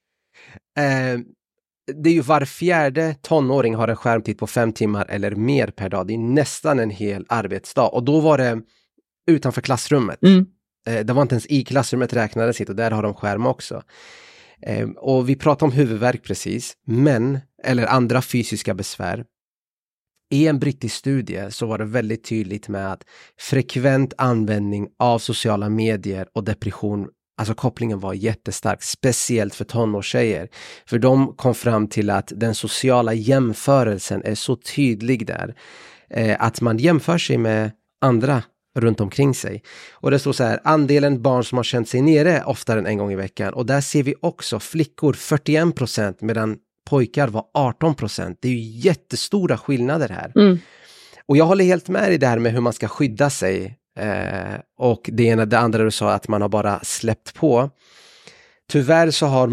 Eh, 0.79 1.21
det 1.95 2.11
är 2.11 2.15
ju 2.15 2.21
var 2.21 2.45
fjärde 2.45 3.17
tonåring 3.23 3.75
har 3.75 3.89
en 3.89 3.97
skärmtid 3.97 4.39
på 4.39 4.47
fem 4.47 4.73
timmar 4.73 5.07
eller 5.09 5.35
mer 5.35 5.67
per 5.67 5.89
dag. 5.89 6.07
Det 6.07 6.15
är 6.15 6.19
nästan 6.19 6.79
en 6.79 6.91
hel 6.91 7.27
arbetsdag 7.29 7.89
och 7.89 8.05
då 8.05 8.21
var 8.21 8.39
det 8.39 8.61
utanför 9.31 9.61
klassrummet. 9.61 10.23
Mm. 10.23 10.47
Eh, 10.87 11.05
det 11.05 11.13
var 11.13 11.23
inte 11.23 11.35
ens 11.35 11.47
i 11.47 11.65
klassrummet 11.65 12.13
räknades 12.13 12.61
inte 12.61 12.73
och 12.73 12.77
där 12.77 12.91
har 12.91 13.03
de 13.03 13.15
skärm 13.15 13.47
också. 13.47 13.83
Eh, 14.63 14.89
och 14.89 15.29
vi 15.29 15.37
pratade 15.37 15.65
om 15.65 15.73
huvudvärk 15.77 16.23
precis, 16.23 16.77
men, 16.87 17.39
eller 17.65 17.87
andra 17.87 18.23
fysiska 18.23 18.75
besvär. 18.75 19.25
I 20.31 20.47
en 20.47 20.59
brittisk 20.59 20.95
studie 20.97 21.51
så 21.51 21.67
var 21.67 21.79
det 21.79 21.85
väldigt 21.85 22.25
tydligt 22.25 22.69
med 22.69 22.93
att 22.93 23.05
frekvent 23.41 24.15
användning 24.19 24.89
av 24.99 25.19
sociala 25.19 25.69
medier 25.69 26.29
och 26.35 26.45
depression 26.45 27.09
Alltså 27.39 27.55
kopplingen 27.55 28.01
var 28.01 28.15
jättestark, 28.15 28.83
speciellt 28.83 29.55
för 29.55 29.65
tonårstjejer. 29.65 30.49
För 30.87 30.99
de 30.99 31.35
kom 31.37 31.55
fram 31.55 31.89
till 31.89 32.11
att 32.11 32.33
den 32.37 32.55
sociala 32.55 33.15
jämförelsen 33.15 34.23
är 34.25 34.35
så 34.35 34.57
tydlig 34.57 35.27
där. 35.27 35.55
Eh, 36.11 36.37
att 36.41 36.61
man 36.61 36.79
jämför 36.79 37.19
sig 37.19 37.39
med 37.39 37.71
andra 38.01 38.43
runt 38.77 39.01
omkring 39.01 39.35
sig. 39.35 39.63
Och 39.93 40.11
det 40.11 40.19
står 40.19 40.33
så 40.33 40.45
här, 40.45 40.61
andelen 40.65 41.23
barn 41.23 41.45
som 41.45 41.59
har 41.59 41.63
känt 41.63 41.89
sig 41.89 42.03
nere 42.03 42.43
oftare 42.45 42.79
än 42.79 42.87
en 42.87 42.99
gång 42.99 43.13
i 43.13 43.17
veckan. 43.17 43.55
Och 43.55 43.67
där 43.67 43.81
ser 43.81 44.03
vi 44.03 44.15
också 44.21 44.61
flickor 44.61 45.13
41 45.13 45.75
procent 45.75 46.21
medan 46.21 46.57
pojkar 46.91 47.29
var 47.29 47.45
18 47.55 47.95
procent. 47.95 48.39
Det 48.41 48.49
är 48.49 48.53
ju 48.53 48.79
jättestora 48.79 49.59
skillnader 49.59 50.09
här. 50.09 50.33
Mm. 50.37 50.59
Och 51.27 51.37
jag 51.37 51.45
håller 51.45 51.65
helt 51.65 51.89
med 51.89 52.13
i 52.13 52.19
det 52.19 52.27
här 52.27 52.39
med 52.39 52.53
hur 52.53 52.61
man 52.61 52.73
ska 52.73 52.89
skydda 52.89 53.31
sig. 53.31 53.79
Eh, 53.99 54.61
och 54.79 55.11
det 55.13 55.23
ena, 55.23 55.47
det 55.47 55.59
andra 55.59 55.85
du 55.85 55.91
sa 55.91 56.13
att 56.13 56.29
man 56.29 56.43
har 56.43 56.49
bara 56.49 56.81
släppt 56.81 57.35
på. 57.35 57.71
Tyvärr 58.69 59.11
så 59.11 59.27
har 59.27 59.51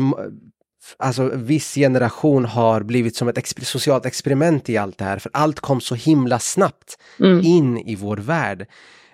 alltså 0.98 1.30
viss 1.34 1.76
generation 1.76 2.46
har 2.46 2.84
blivit 2.84 3.16
som 3.16 3.28
ett 3.28 3.38
exper 3.38 3.64
socialt 3.64 4.06
experiment 4.06 4.70
i 4.70 4.78
allt 4.78 4.98
det 4.98 5.06
här, 5.06 5.20
för 5.20 5.32
allt 5.34 5.60
kom 5.60 5.82
så 5.82 5.96
himla 5.96 6.40
snabbt 6.40 6.98
mm. 7.20 7.42
in 7.44 7.78
i 7.78 7.96
vår 7.96 8.18
värld. 8.18 8.68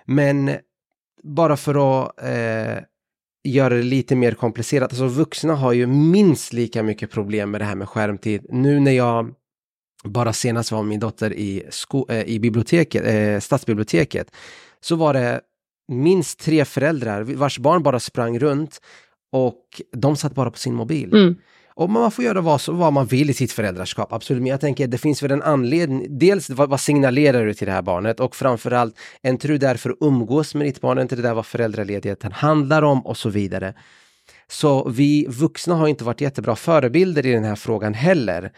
Men 0.04 0.50
bara 1.22 1.56
för 1.56 2.04
att 2.04 2.22
eh, 2.22 2.84
göra 3.44 3.74
det 3.74 3.82
lite 3.82 4.16
mer 4.16 4.32
komplicerat, 4.32 4.90
alltså 4.90 5.06
vuxna 5.06 5.54
har 5.54 5.72
ju 5.72 5.86
minst 5.86 6.52
lika 6.52 6.82
mycket 6.82 7.10
problem 7.10 7.50
med 7.50 7.60
det 7.60 7.64
här 7.64 7.74
med 7.74 7.88
skärmtid. 7.88 8.46
Nu 8.48 8.80
när 8.80 8.92
jag 8.92 9.34
bara 10.04 10.32
senast 10.32 10.72
var 10.72 10.82
min 10.82 11.00
dotter 11.00 11.32
i, 11.32 11.64
eh, 12.08 12.22
i 12.22 12.40
biblioteket, 12.40 13.04
eh, 13.06 13.40
stadsbiblioteket, 13.40 14.30
så 14.84 14.96
var 14.96 15.14
det 15.14 15.40
minst 15.88 16.40
tre 16.40 16.64
föräldrar 16.64 17.22
vars 17.22 17.58
barn 17.58 17.82
bara 17.82 18.00
sprang 18.00 18.38
runt 18.38 18.80
och 19.32 19.82
de 19.92 20.16
satt 20.16 20.34
bara 20.34 20.50
på 20.50 20.58
sin 20.58 20.74
mobil. 20.74 21.14
Mm. 21.14 21.36
Och 21.74 21.90
man 21.90 22.10
får 22.10 22.24
göra 22.24 22.40
vad, 22.40 22.60
vad 22.68 22.92
man 22.92 23.06
vill 23.06 23.30
i 23.30 23.34
sitt 23.34 23.52
föräldraskap, 23.52 24.12
absolut. 24.12 24.42
Men 24.42 24.50
jag 24.50 24.60
tänker 24.60 24.86
det 24.86 24.98
finns 24.98 25.22
väl 25.22 25.30
en 25.30 25.42
anledning. 25.42 26.18
Dels 26.18 26.50
vad, 26.50 26.68
vad 26.68 26.80
signalerar 26.80 27.46
du 27.46 27.54
till 27.54 27.66
det 27.66 27.72
här 27.72 27.82
barnet 27.82 28.20
och 28.20 28.36
framförallt, 28.36 28.94
är 29.22 29.30
inte 29.30 29.48
du 29.48 29.58
där 29.58 29.74
för 29.74 29.90
att 29.90 29.96
umgås 30.00 30.54
med 30.54 30.66
ditt 30.66 30.80
barn? 30.80 30.98
Är 30.98 31.02
inte 31.02 31.16
det 31.16 31.22
där 31.22 31.34
vad 31.34 31.46
föräldraledigheten 31.46 32.32
handlar 32.32 32.82
om 32.82 33.06
och 33.06 33.16
så 33.16 33.28
vidare. 33.28 33.74
Så 34.48 34.88
vi 34.88 35.26
vuxna 35.28 35.74
har 35.74 35.88
inte 35.88 36.04
varit 36.04 36.20
jättebra 36.20 36.56
förebilder 36.56 37.26
i 37.26 37.32
den 37.32 37.44
här 37.44 37.56
frågan 37.56 37.94
heller. 37.94 38.52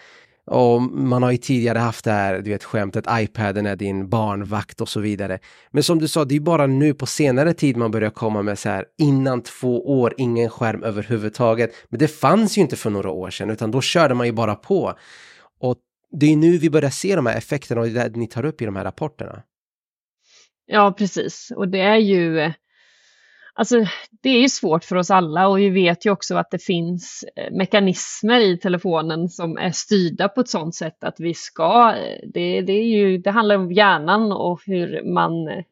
Och 0.47 0.83
man 0.83 1.23
har 1.23 1.31
ju 1.31 1.37
tidigare 1.37 1.79
haft 1.79 2.05
det 2.05 2.13
här, 2.13 2.41
du 2.41 2.51
vet 2.51 2.65
skämtet, 2.65 3.05
iPaden 3.11 3.67
är 3.67 3.77
din 3.77 4.09
barnvakt 4.09 4.81
och 4.81 4.89
så 4.89 5.01
vidare. 5.01 5.39
Men 5.71 5.83
som 5.83 5.99
du 5.99 6.09
sa, 6.09 6.25
det 6.25 6.37
är 6.37 6.41
bara 6.41 6.67
nu 6.67 6.95
på 6.95 7.07
senare 7.07 7.55
tid 7.55 7.77
man 7.77 7.91
börjar 7.91 8.11
komma 8.11 8.43
med 8.43 8.59
så 8.59 8.69
här, 8.69 8.85
innan 8.99 9.43
två 9.43 10.01
år, 10.01 10.15
ingen 10.17 10.51
skärm 10.51 10.83
överhuvudtaget. 10.83 11.71
Men 11.89 11.99
det 11.99 12.09
fanns 12.09 12.59
ju 12.59 12.63
inte 12.63 12.77
för 12.77 12.91
några 12.91 13.11
år 13.11 13.31
sedan, 13.31 13.51
utan 13.51 13.71
då 13.71 13.81
körde 13.81 14.15
man 14.15 14.27
ju 14.27 14.33
bara 14.33 14.55
på. 14.55 14.95
Och 15.61 15.77
det 16.11 16.33
är 16.33 16.37
nu 16.37 16.59
vi 16.59 16.71
börjar 16.71 16.91
se 16.91 17.17
de 17.17 17.27
här 17.27 17.37
effekterna 17.37 17.81
och 17.81 17.87
det 17.87 18.01
är 18.01 18.09
det 18.09 18.19
ni 18.19 18.27
tar 18.27 18.45
upp 18.45 18.63
i 18.63 18.65
de 18.65 18.77
här 18.77 18.85
rapporterna. 18.85 19.43
Ja, 20.67 20.95
precis. 20.99 21.53
Och 21.57 21.69
det 21.69 21.81
är 21.81 21.97
ju 21.97 22.53
Alltså, 23.57 23.85
det 24.23 24.29
är 24.29 24.41
ju 24.41 24.49
svårt 24.49 24.85
för 24.85 24.97
oss 24.97 25.11
alla 25.11 25.49
och 25.49 25.59
vi 25.59 25.71
vet 25.71 26.07
ju 26.07 26.11
också 26.11 26.37
att 26.37 26.51
det 26.51 26.63
finns 26.63 27.25
eh, 27.37 27.53
mekanismer 27.53 28.41
i 28.41 28.59
telefonen 28.59 29.29
som 29.29 29.59
är 29.59 29.71
styrda 29.71 30.29
på 30.29 30.41
ett 30.41 30.49
sådant 30.49 30.75
sätt 30.75 31.05
att 31.05 31.21
vi 31.21 31.35
ska, 31.35 31.95
eh, 31.97 32.29
det, 32.35 32.61
det, 32.61 32.73
är 32.73 32.85
ju, 32.85 33.19
det 33.19 33.31
handlar 33.31 33.57
om 33.57 33.73
hjärnan 33.73 34.33
och 34.33 34.61
hur 34.67 35.15
man 35.15 35.49
eh, 35.49 35.65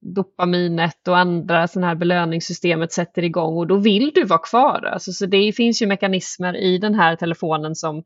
dopaminet 0.00 1.08
och 1.08 1.18
andra 1.18 1.68
sådana 1.68 1.86
här 1.86 1.94
belöningssystemet 1.94 2.92
sätter 2.92 3.24
igång 3.24 3.56
och 3.56 3.66
då 3.66 3.76
vill 3.76 4.10
du 4.14 4.24
vara 4.24 4.38
kvar. 4.38 4.84
Alltså, 4.92 5.12
så 5.12 5.26
det 5.26 5.52
finns 5.52 5.82
ju 5.82 5.86
mekanismer 5.86 6.56
i 6.56 6.78
den 6.78 6.94
här 6.94 7.16
telefonen 7.16 7.74
som 7.74 8.02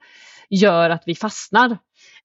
gör 0.51 0.91
att 0.91 1.03
vi 1.07 1.15
fastnar. 1.15 1.79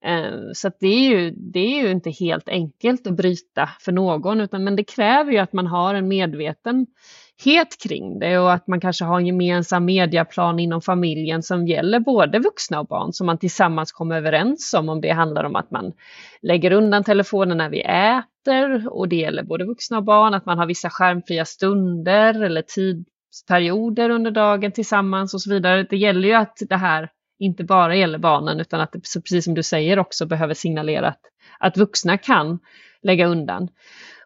Ehm, 0.05 0.53
så 0.53 0.71
det, 0.79 0.87
är 0.87 1.09
ju, 1.09 1.31
det 1.31 1.59
är 1.59 1.83
ju 1.83 1.91
inte 1.91 2.09
helt 2.09 2.49
enkelt 2.49 3.07
att 3.07 3.13
bryta 3.13 3.69
för 3.79 3.91
någon, 3.91 4.41
utan, 4.41 4.63
men 4.63 4.75
det 4.75 4.83
kräver 4.83 5.31
ju 5.31 5.37
att 5.37 5.53
man 5.53 5.67
har 5.67 5.95
en 5.95 6.07
medvetenhet 6.07 7.77
kring 7.83 8.19
det 8.19 8.39
och 8.39 8.53
att 8.53 8.67
man 8.67 8.79
kanske 8.79 9.05
har 9.05 9.19
en 9.19 9.25
gemensam 9.27 9.85
mediaplan 9.85 10.59
inom 10.59 10.81
familjen 10.81 11.43
som 11.43 11.67
gäller 11.67 11.99
både 11.99 12.39
vuxna 12.39 12.79
och 12.79 12.87
barn 12.87 13.13
som 13.13 13.25
man 13.25 13.37
tillsammans 13.37 13.91
kommer 13.91 14.17
överens 14.17 14.73
om, 14.73 14.89
om 14.89 15.01
det 15.01 15.11
handlar 15.11 15.43
om 15.43 15.55
att 15.55 15.71
man 15.71 15.93
lägger 16.41 16.71
undan 16.71 17.03
telefonen 17.03 17.57
när 17.57 17.69
vi 17.69 17.81
äter 17.81 18.93
och 18.93 19.07
det 19.07 19.15
gäller 19.15 19.43
både 19.43 19.65
vuxna 19.65 19.97
och 19.97 20.03
barn, 20.03 20.33
att 20.33 20.45
man 20.45 20.57
har 20.57 20.65
vissa 20.65 20.89
skärmfria 20.89 21.45
stunder 21.45 22.43
eller 22.43 22.61
tidsperioder 22.61 24.09
under 24.09 24.31
dagen 24.31 24.71
tillsammans 24.71 25.33
och 25.33 25.41
så 25.41 25.49
vidare. 25.49 25.83
Det 25.89 25.97
gäller 25.97 26.27
ju 26.27 26.33
att 26.33 26.57
det 26.69 26.77
här 26.77 27.09
inte 27.39 27.63
bara 27.63 27.95
gäller 27.95 28.17
barnen 28.17 28.59
utan 28.59 28.81
att 28.81 28.91
det, 28.91 28.99
precis 28.99 29.45
som 29.45 29.53
du 29.53 29.63
säger 29.63 29.99
också 29.99 30.25
behöver 30.25 30.53
signalera 30.53 31.07
att, 31.07 31.21
att 31.59 31.77
vuxna 31.77 32.17
kan 32.17 32.59
lägga 33.01 33.27
undan. 33.27 33.69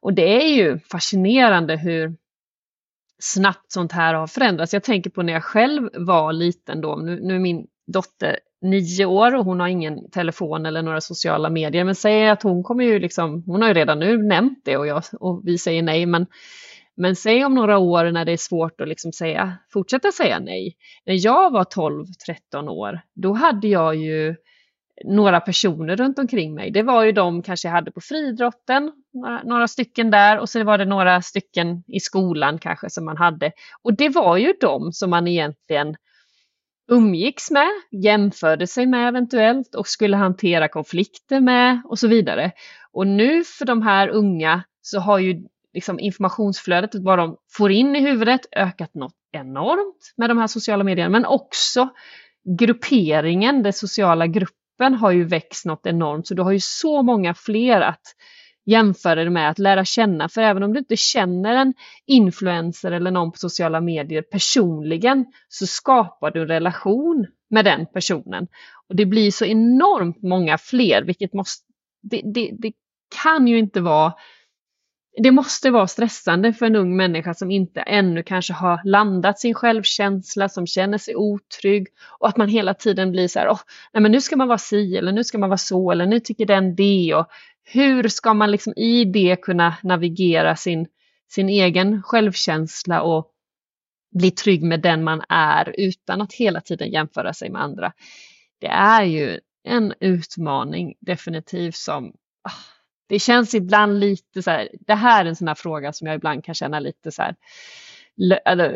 Och 0.01 0.13
det 0.13 0.43
är 0.43 0.55
ju 0.55 0.79
fascinerande 0.79 1.75
hur 1.75 2.15
snabbt 3.19 3.71
sånt 3.71 3.91
här 3.91 4.13
har 4.13 4.27
förändrats. 4.27 4.73
Jag 4.73 4.83
tänker 4.83 5.09
på 5.09 5.21
när 5.21 5.33
jag 5.33 5.43
själv 5.43 5.89
var 5.93 6.33
liten 6.33 6.81
då, 6.81 6.95
nu, 6.95 7.19
nu 7.21 7.35
är 7.35 7.39
min 7.39 7.67
dotter 7.87 8.39
nio 8.61 9.05
år 9.05 9.35
och 9.35 9.45
hon 9.45 9.59
har 9.59 9.67
ingen 9.67 10.09
telefon 10.11 10.65
eller 10.65 10.81
några 10.81 11.01
sociala 11.01 11.49
medier, 11.49 11.83
men 11.83 11.95
säger 11.95 12.31
att 12.31 12.43
hon 12.43 12.63
kommer 12.63 12.83
ju 12.83 12.99
liksom, 12.99 13.43
hon 13.45 13.61
har 13.61 13.67
ju 13.67 13.73
redan 13.73 13.99
nu 13.99 14.17
nämnt 14.17 14.61
det 14.65 14.77
och, 14.77 14.87
jag, 14.87 15.03
och 15.19 15.41
vi 15.43 15.57
säger 15.57 15.83
nej, 15.83 16.05
men 16.05 16.25
men 16.97 17.15
säg 17.15 17.45
om 17.45 17.55
några 17.55 17.77
år 17.77 18.11
när 18.11 18.25
det 18.25 18.31
är 18.31 18.37
svårt 18.37 18.81
att 18.81 18.87
liksom 18.87 19.11
säga, 19.11 19.57
fortsätta 19.73 20.11
säga 20.11 20.39
nej. 20.39 20.75
När 21.05 21.25
jag 21.25 21.51
var 21.51 21.63
12-13 21.63 22.69
år, 22.69 23.01
då 23.13 23.33
hade 23.33 23.67
jag 23.67 23.95
ju 23.95 24.35
några 25.05 25.39
personer 25.39 25.95
runt 25.95 26.19
omkring 26.19 26.55
mig. 26.55 26.71
Det 26.71 26.83
var 26.83 27.03
ju 27.03 27.11
de 27.11 27.41
kanske 27.41 27.67
jag 27.67 27.73
hade 27.73 27.91
på 27.91 28.01
friidrotten, 28.01 28.91
några, 29.13 29.43
några, 29.43 29.67
stycken 29.67 30.11
där 30.11 30.39
och 30.39 30.49
så 30.49 30.63
var 30.63 30.77
det 30.77 30.85
några 30.85 31.21
stycken 31.21 31.83
i 31.87 31.99
skolan 31.99 32.59
kanske 32.59 32.89
som 32.89 33.05
man 33.05 33.17
hade. 33.17 33.51
Och 33.81 33.93
det 33.93 34.09
var 34.09 34.37
ju 34.37 34.53
de 34.61 34.91
som 34.91 35.09
man 35.09 35.27
egentligen 35.27 35.95
umgicks 36.91 37.51
med, 37.51 37.69
jämförde 37.91 38.67
sig 38.67 38.85
med 38.85 39.07
eventuellt 39.07 39.75
och 39.75 39.87
skulle 39.87 40.17
hantera 40.17 40.67
konflikter 40.67 41.39
med 41.39 41.81
och 41.85 41.99
så 41.99 42.07
vidare. 42.07 42.51
Och 42.91 43.07
nu 43.07 43.43
för 43.43 43.65
de 43.65 43.81
här 43.81 44.07
unga 44.07 44.63
så 44.81 44.99
har 44.99 45.19
ju 45.19 45.43
liksom 45.73 45.99
informationsflödet, 45.99 46.95
vad 46.95 47.19
de 47.19 47.37
får 47.51 47.71
in 47.71 47.95
i 47.95 48.01
huvudet, 48.01 48.41
ökat 48.51 48.93
något 48.93 49.15
enormt 49.31 50.13
med 50.17 50.29
de 50.29 50.37
här 50.37 50.47
sociala 50.47 50.83
medierna, 50.83 51.09
men 51.09 51.25
också 51.25 51.89
grupperingen, 52.59 53.63
den 53.63 53.73
sociala 53.73 54.27
gruppen 54.27 54.93
har 54.93 55.11
ju 55.11 55.23
växt 55.23 55.65
något 55.65 55.85
enormt, 55.85 56.27
så 56.27 56.33
du 56.33 56.41
har 56.41 56.51
ju 56.51 56.59
så 56.59 57.01
många 57.01 57.33
fler 57.33 57.81
att 57.81 58.01
jämföra 58.65 59.23
det 59.23 59.29
med 59.29 59.49
att 59.49 59.59
lära 59.59 59.85
känna, 59.85 60.29
för 60.29 60.41
även 60.41 60.63
om 60.63 60.73
du 60.73 60.79
inte 60.79 60.97
känner 60.97 61.55
en 61.55 61.73
influencer 62.05 62.91
eller 62.91 63.11
någon 63.11 63.31
på 63.31 63.37
sociala 63.37 63.81
medier 63.81 64.21
personligen 64.21 65.25
så 65.47 65.67
skapar 65.67 66.31
du 66.31 66.41
en 66.41 66.47
relation 66.47 67.27
med 67.49 67.65
den 67.65 67.85
personen. 67.85 68.47
Och 68.89 68.95
det 68.95 69.05
blir 69.05 69.31
så 69.31 69.45
enormt 69.45 70.23
många 70.23 70.57
fler, 70.57 71.03
vilket 71.03 71.33
måste, 71.33 71.65
det, 72.01 72.21
det, 72.33 72.51
det 72.59 72.71
kan 73.23 73.47
ju 73.47 73.57
inte 73.57 73.81
vara 73.81 74.13
det 75.17 75.31
måste 75.31 75.71
vara 75.71 75.87
stressande 75.87 76.53
för 76.53 76.65
en 76.65 76.75
ung 76.75 76.95
människa 76.95 77.33
som 77.33 77.51
inte 77.51 77.81
ännu 77.81 78.23
kanske 78.23 78.53
har 78.53 78.81
landat 78.85 79.39
sin 79.39 79.53
självkänsla, 79.53 80.49
som 80.49 80.67
känner 80.67 80.97
sig 80.97 81.15
otrygg 81.15 81.87
och 82.19 82.27
att 82.27 82.37
man 82.37 82.47
hela 82.49 82.73
tiden 82.73 83.11
blir 83.11 83.27
så 83.27 83.39
här, 83.39 83.49
oh, 83.49 83.59
nej 83.93 84.03
men 84.03 84.11
nu 84.11 84.21
ska 84.21 84.35
man 84.35 84.47
vara 84.47 84.57
si 84.57 84.97
eller 84.97 85.11
nu 85.11 85.23
ska 85.23 85.37
man 85.37 85.49
vara 85.49 85.57
så 85.57 85.91
eller 85.91 86.05
nu 86.05 86.19
tycker 86.19 86.45
den 86.45 86.75
det 86.75 87.15
och 87.15 87.27
hur 87.63 88.07
ska 88.07 88.33
man 88.33 88.51
liksom 88.51 88.73
i 88.75 89.05
det 89.05 89.35
kunna 89.41 89.75
navigera 89.83 90.55
sin, 90.55 90.87
sin 91.31 91.49
egen 91.49 92.03
självkänsla 92.03 93.01
och 93.01 93.29
bli 94.15 94.31
trygg 94.31 94.63
med 94.63 94.81
den 94.81 95.03
man 95.03 95.21
är 95.29 95.75
utan 95.77 96.21
att 96.21 96.33
hela 96.33 96.61
tiden 96.61 96.91
jämföra 96.91 97.33
sig 97.33 97.49
med 97.49 97.61
andra. 97.61 97.93
Det 98.59 98.67
är 98.67 99.03
ju 99.03 99.39
en 99.63 99.93
utmaning 99.99 100.93
definitivt 100.99 101.75
som 101.75 102.05
oh, 102.05 102.72
det 103.13 103.19
känns 103.19 103.53
ibland 103.53 103.99
lite 103.99 104.41
så 104.41 104.51
här, 104.51 104.69
det 104.87 104.93
här 104.93 105.25
är 105.25 105.29
en 105.29 105.35
sån 105.35 105.47
här 105.47 105.55
fråga 105.55 105.93
som 105.93 106.07
jag 106.07 106.15
ibland 106.15 106.43
kan 106.43 106.55
känna 106.55 106.79
lite 106.79 107.11
så 107.11 107.21
här, 107.21 107.35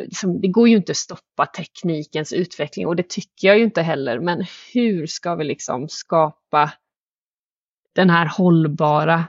liksom, 0.06 0.42
det 0.42 0.48
går 0.48 0.70
ju 0.70 0.76
inte 0.76 0.92
att 0.92 0.98
stoppa 0.98 1.46
teknikens 1.46 2.34
utveckling 2.34 2.88
och 2.88 2.96
det 2.96 3.10
tycker 3.10 3.48
jag 3.48 3.58
ju 3.58 3.64
inte 3.64 3.82
heller, 3.82 4.20
men 4.20 4.46
hur 4.74 5.08
ska 5.08 5.36
vi 5.36 5.44
liksom 5.44 5.90
skapa 5.90 6.72
den 7.96 8.10
här 8.10 8.26
hållbara 8.26 9.26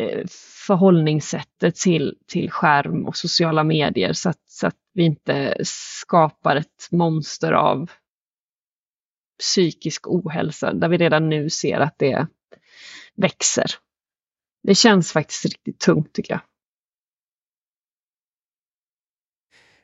eh, 0.00 0.26
förhållningssättet 0.66 1.76
till, 1.76 2.18
till 2.26 2.50
skärm 2.50 3.06
och 3.06 3.16
sociala 3.16 3.64
medier 3.64 4.12
så 4.12 4.28
att, 4.28 4.42
så 4.46 4.66
att 4.66 4.78
vi 4.92 5.04
inte 5.04 5.56
skapar 5.64 6.56
ett 6.56 6.88
monster 6.90 7.52
av 7.52 7.90
psykisk 9.38 10.08
ohälsa 10.08 10.72
där 10.72 10.88
vi 10.88 10.96
redan 10.96 11.28
nu 11.28 11.50
ser 11.50 11.80
att 11.80 11.98
det 11.98 12.26
växer. 13.16 13.83
Det 14.64 14.74
känns 14.74 15.12
faktiskt 15.12 15.44
riktigt 15.44 15.80
tungt 15.80 16.12
tycker 16.12 16.34
jag. 16.34 16.40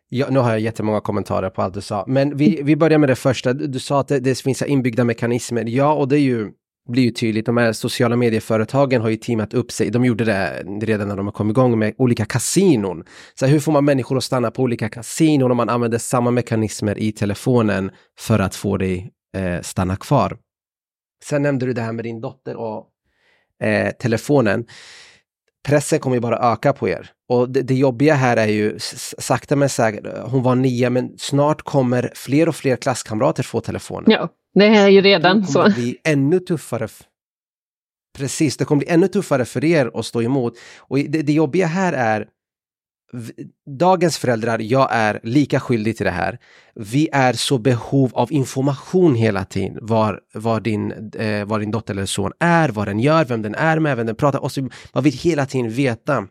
Ja, 0.08 0.26
nu 0.30 0.38
har 0.38 0.50
jag 0.50 0.60
jättemånga 0.60 1.00
kommentarer 1.00 1.50
på 1.50 1.62
allt 1.62 1.74
du 1.74 1.80
sa, 1.80 2.04
men 2.06 2.36
vi, 2.36 2.60
vi 2.62 2.76
börjar 2.76 2.98
med 2.98 3.08
det 3.08 3.16
första. 3.16 3.52
Du 3.52 3.78
sa 3.78 4.00
att 4.00 4.08
det, 4.08 4.20
det 4.20 4.38
finns 4.38 4.62
inbyggda 4.62 5.04
mekanismer. 5.04 5.64
Ja, 5.68 5.92
och 5.92 6.08
det 6.08 6.16
är 6.16 6.20
ju, 6.20 6.50
blir 6.88 7.02
ju 7.02 7.10
tydligt. 7.10 7.46
De 7.46 7.56
här 7.56 7.72
sociala 7.72 8.16
medieföretagen 8.16 9.02
har 9.02 9.08
ju 9.08 9.16
teamat 9.16 9.54
upp 9.54 9.72
sig. 9.72 9.90
De 9.90 10.04
gjorde 10.04 10.24
det 10.24 10.62
redan 10.82 11.08
när 11.08 11.16
de 11.16 11.32
kom 11.32 11.50
igång 11.50 11.78
med 11.78 11.94
olika 11.98 12.24
kasinon. 12.24 13.04
Så 13.34 13.46
hur 13.46 13.60
får 13.60 13.72
man 13.72 13.84
människor 13.84 14.16
att 14.16 14.24
stanna 14.24 14.50
på 14.50 14.62
olika 14.62 14.88
kasinon 14.88 15.50
om 15.50 15.56
man 15.56 15.68
använder 15.68 15.98
samma 15.98 16.30
mekanismer 16.30 16.98
i 16.98 17.12
telefonen 17.12 17.90
för 18.18 18.38
att 18.38 18.54
få 18.54 18.76
dig 18.76 19.10
eh, 19.36 19.60
stanna 19.62 19.96
kvar? 19.96 20.38
Sen 21.24 21.42
nämnde 21.42 21.66
du 21.66 21.72
det 21.72 21.82
här 21.82 21.92
med 21.92 22.04
din 22.04 22.20
dotter 22.20 22.56
och 22.56 22.86
eh, 23.62 23.90
telefonen 23.90 24.66
pressen 25.68 25.98
kommer 25.98 26.16
ju 26.16 26.20
bara 26.20 26.52
öka 26.52 26.72
på 26.72 26.88
er. 26.88 27.10
Och 27.28 27.50
det, 27.50 27.62
det 27.62 27.74
jobbiga 27.74 28.14
här 28.14 28.36
är 28.36 28.46
ju 28.46 28.78
sakta 29.18 29.56
men 29.56 29.68
säkert, 29.68 30.06
hon 30.24 30.42
var 30.42 30.54
nio 30.54 30.90
men 30.90 31.18
snart 31.18 31.62
kommer 31.62 32.12
fler 32.14 32.48
och 32.48 32.56
fler 32.56 32.76
klasskamrater 32.76 33.42
få 33.42 33.60
telefonen. 33.60 34.10
Ja, 34.10 34.28
det 34.54 34.66
är 34.66 34.88
ju 34.88 35.00
redan 35.00 35.46
så. 35.46 35.62
Det 35.62 35.74
bli 35.74 35.96
ännu 36.04 36.40
tuffare. 36.40 36.88
Precis, 38.18 38.56
det 38.56 38.64
kommer 38.64 38.78
bli 38.78 38.88
ännu 38.88 39.08
tuffare 39.08 39.44
för 39.44 39.64
er 39.64 39.90
att 39.94 40.06
stå 40.06 40.22
emot. 40.22 40.54
Och 40.78 40.98
det, 40.98 41.22
det 41.22 41.32
jobbiga 41.32 41.66
här 41.66 41.92
är 41.92 42.26
dagens 43.78 44.18
föräldrar, 44.18 44.58
jag 44.58 44.88
är 44.90 45.20
lika 45.22 45.60
skyldig 45.60 45.96
till 45.96 46.06
det 46.06 46.12
här. 46.12 46.38
Vi 46.74 47.08
är 47.12 47.32
så 47.32 47.58
behov 47.58 48.10
av 48.14 48.32
information 48.32 49.14
hela 49.14 49.44
tiden. 49.44 49.78
Var, 49.82 50.20
var, 50.34 50.60
din, 50.60 51.10
eh, 51.14 51.44
var 51.44 51.60
din 51.60 51.70
dotter 51.70 51.94
eller 51.94 52.06
son 52.06 52.32
är, 52.40 52.68
vad 52.68 52.88
den 52.88 53.00
gör, 53.00 53.24
vem 53.24 53.42
den 53.42 53.54
är 53.54 53.78
med, 53.78 53.96
vem 53.96 54.06
den 54.06 54.16
pratar. 54.16 54.38
Och 54.38 54.52
så, 54.52 54.68
man 54.92 55.04
vill 55.04 55.12
hela 55.12 55.46
tiden 55.46 55.70
veta. 55.70 56.26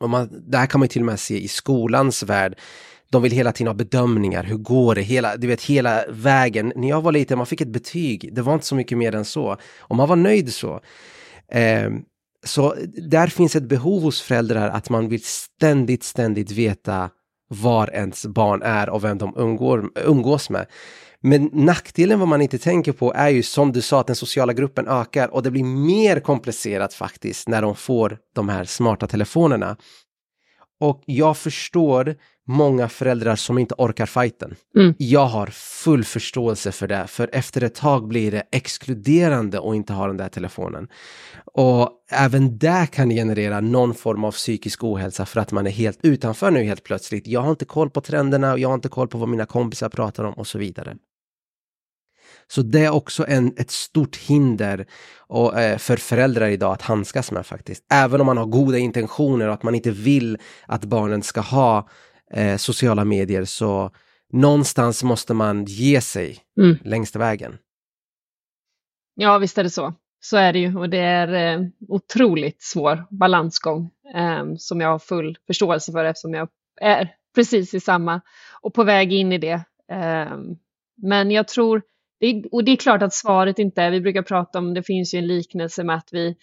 Och 0.00 0.10
man, 0.10 0.28
det 0.50 0.58
här 0.58 0.66
kan 0.66 0.78
man 0.78 0.88
till 0.88 1.02
och 1.02 1.06
med 1.06 1.20
se 1.20 1.40
i 1.40 1.48
skolans 1.48 2.22
värld. 2.22 2.58
De 3.10 3.22
vill 3.22 3.32
hela 3.32 3.52
tiden 3.52 3.66
ha 3.66 3.74
bedömningar, 3.74 4.44
hur 4.44 4.56
går 4.56 4.94
det, 4.94 5.02
hela, 5.02 5.36
du 5.36 5.46
vet 5.46 5.62
hela 5.62 6.04
vägen. 6.08 6.72
När 6.76 6.88
jag 6.88 7.02
var 7.02 7.12
liten, 7.12 7.38
man 7.38 7.46
fick 7.46 7.60
ett 7.60 7.68
betyg, 7.68 8.34
det 8.34 8.42
var 8.42 8.54
inte 8.54 8.66
så 8.66 8.74
mycket 8.74 8.98
mer 8.98 9.14
än 9.14 9.24
så. 9.24 9.56
Och 9.78 9.96
man 9.96 10.08
var 10.08 10.16
nöjd 10.16 10.52
så. 10.52 10.80
Eh, 11.52 11.90
så 12.46 12.74
där 13.10 13.26
finns 13.26 13.56
ett 13.56 13.68
behov 13.68 14.02
hos 14.02 14.22
föräldrar 14.22 14.70
att 14.70 14.90
man 14.90 15.08
vill 15.08 15.24
ständigt, 15.24 16.04
ständigt 16.04 16.50
veta 16.50 17.10
var 17.48 17.90
ens 17.90 18.26
barn 18.26 18.62
är 18.62 18.90
och 18.90 19.04
vem 19.04 19.18
de 19.18 19.34
umgår, 19.36 19.90
umgås 19.94 20.50
med. 20.50 20.66
Men 21.22 21.50
nackdelen 21.52 22.18
vad 22.18 22.28
man 22.28 22.42
inte 22.42 22.58
tänker 22.58 22.92
på 22.92 23.12
är 23.14 23.28
ju 23.28 23.42
som 23.42 23.72
du 23.72 23.80
sa 23.80 24.00
att 24.00 24.06
den 24.06 24.16
sociala 24.16 24.52
gruppen 24.52 24.88
ökar 24.88 25.28
och 25.28 25.42
det 25.42 25.50
blir 25.50 25.64
mer 25.64 26.20
komplicerat 26.20 26.94
faktiskt 26.94 27.48
när 27.48 27.62
de 27.62 27.76
får 27.76 28.18
de 28.34 28.48
här 28.48 28.64
smarta 28.64 29.06
telefonerna. 29.06 29.76
Och 30.80 31.02
jag 31.06 31.36
förstår 31.36 32.16
många 32.50 32.88
föräldrar 32.88 33.36
som 33.36 33.58
inte 33.58 33.74
orkar 33.78 34.06
fighten. 34.06 34.54
Mm. 34.76 34.94
Jag 34.98 35.26
har 35.26 35.46
full 35.46 36.04
förståelse 36.04 36.72
för 36.72 36.88
det, 36.88 37.06
för 37.06 37.30
efter 37.32 37.62
ett 37.62 37.74
tag 37.74 38.08
blir 38.08 38.30
det 38.30 38.42
exkluderande 38.52 39.58
att 39.58 39.74
inte 39.74 39.92
ha 39.92 40.06
den 40.06 40.16
där 40.16 40.28
telefonen. 40.28 40.88
Och 41.54 41.90
även 42.10 42.58
det 42.58 42.88
kan 42.92 43.10
generera 43.10 43.60
någon 43.60 43.94
form 43.94 44.24
av 44.24 44.32
psykisk 44.32 44.84
ohälsa 44.84 45.26
för 45.26 45.40
att 45.40 45.52
man 45.52 45.66
är 45.66 45.70
helt 45.70 45.98
utanför 46.02 46.50
nu 46.50 46.62
helt 46.62 46.84
plötsligt. 46.84 47.26
Jag 47.26 47.40
har 47.40 47.50
inte 47.50 47.64
koll 47.64 47.90
på 47.90 48.00
trenderna 48.00 48.52
och 48.52 48.58
jag 48.58 48.68
har 48.68 48.74
inte 48.74 48.88
koll 48.88 49.08
på 49.08 49.18
vad 49.18 49.28
mina 49.28 49.46
kompisar 49.46 49.88
pratar 49.88 50.24
om 50.24 50.34
och 50.34 50.46
så 50.46 50.58
vidare. 50.58 50.96
Så 52.48 52.62
det 52.62 52.84
är 52.84 52.90
också 52.90 53.24
en, 53.28 53.54
ett 53.56 53.70
stort 53.70 54.16
hinder 54.16 54.86
och, 55.18 55.60
eh, 55.60 55.78
för 55.78 55.96
föräldrar 55.96 56.48
idag 56.48 56.72
att 56.72 56.82
handskas 56.82 57.32
med 57.32 57.46
faktiskt. 57.46 57.84
Även 57.92 58.20
om 58.20 58.26
man 58.26 58.36
har 58.36 58.46
goda 58.46 58.78
intentioner 58.78 59.48
och 59.48 59.54
att 59.54 59.62
man 59.62 59.74
inte 59.74 59.90
vill 59.90 60.38
att 60.66 60.84
barnen 60.84 61.22
ska 61.22 61.40
ha 61.40 61.88
eh, 62.34 62.56
sociala 62.56 63.04
medier 63.04 63.44
så 63.44 63.90
någonstans 64.32 65.02
måste 65.02 65.34
man 65.34 65.64
ge 65.64 66.00
sig 66.00 66.38
mm. 66.60 66.78
längs 66.84 67.16
vägen. 67.16 67.58
Ja, 69.14 69.38
visst 69.38 69.58
är 69.58 69.62
det 69.62 69.70
så. 69.70 69.94
Så 70.20 70.36
är 70.36 70.52
det 70.52 70.58
ju 70.58 70.78
och 70.78 70.90
det 70.90 70.98
är 70.98 71.58
eh, 71.58 71.66
otroligt 71.88 72.62
svår 72.62 73.06
balansgång 73.10 73.90
eh, 74.14 74.44
som 74.58 74.80
jag 74.80 74.88
har 74.88 74.98
full 74.98 75.38
förståelse 75.46 75.92
för 75.92 76.04
eftersom 76.04 76.34
jag 76.34 76.48
är 76.80 77.14
precis 77.34 77.74
i 77.74 77.80
samma 77.80 78.20
och 78.60 78.74
på 78.74 78.84
väg 78.84 79.12
in 79.12 79.32
i 79.32 79.38
det. 79.38 79.62
Eh, 79.92 80.38
men 81.02 81.30
jag 81.30 81.48
tror 81.48 81.82
det, 82.20 82.44
och 82.52 82.64
det 82.64 82.72
är 82.72 82.76
klart 82.76 83.02
att 83.02 83.14
svaret 83.14 83.58
inte 83.58 83.82
är, 83.82 83.90
vi 83.90 84.00
brukar 84.00 84.22
prata 84.22 84.58
om, 84.58 84.74
det 84.74 84.82
finns 84.82 85.14
ju 85.14 85.18
en 85.18 85.26
liknelse 85.26 85.84
med 85.84 85.96
att 85.96 86.08
vi 86.12 86.36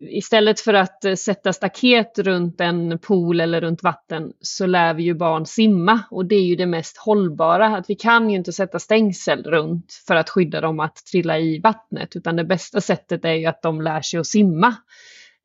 istället 0.00 0.60
för 0.60 0.74
att 0.74 1.04
eh, 1.04 1.14
sätta 1.14 1.52
staket 1.52 2.18
runt 2.18 2.60
en 2.60 2.98
pool 2.98 3.40
eller 3.40 3.60
runt 3.60 3.82
vatten 3.82 4.32
så 4.40 4.66
lär 4.66 4.94
vi 4.94 5.02
ju 5.02 5.14
barn 5.14 5.46
simma 5.46 6.00
och 6.10 6.26
det 6.26 6.34
är 6.34 6.44
ju 6.44 6.56
det 6.56 6.66
mest 6.66 6.98
hållbara. 6.98 7.66
Att 7.66 7.90
vi 7.90 7.94
kan 7.94 8.30
ju 8.30 8.36
inte 8.36 8.52
sätta 8.52 8.78
stängsel 8.78 9.42
runt 9.42 10.02
för 10.06 10.16
att 10.16 10.30
skydda 10.30 10.60
dem 10.60 10.80
att 10.80 10.96
trilla 11.12 11.38
i 11.38 11.60
vattnet 11.60 12.16
utan 12.16 12.36
det 12.36 12.44
bästa 12.44 12.80
sättet 12.80 13.24
är 13.24 13.34
ju 13.34 13.46
att 13.46 13.62
de 13.62 13.80
lär 13.80 14.00
sig 14.00 14.20
att 14.20 14.26
simma. 14.26 14.74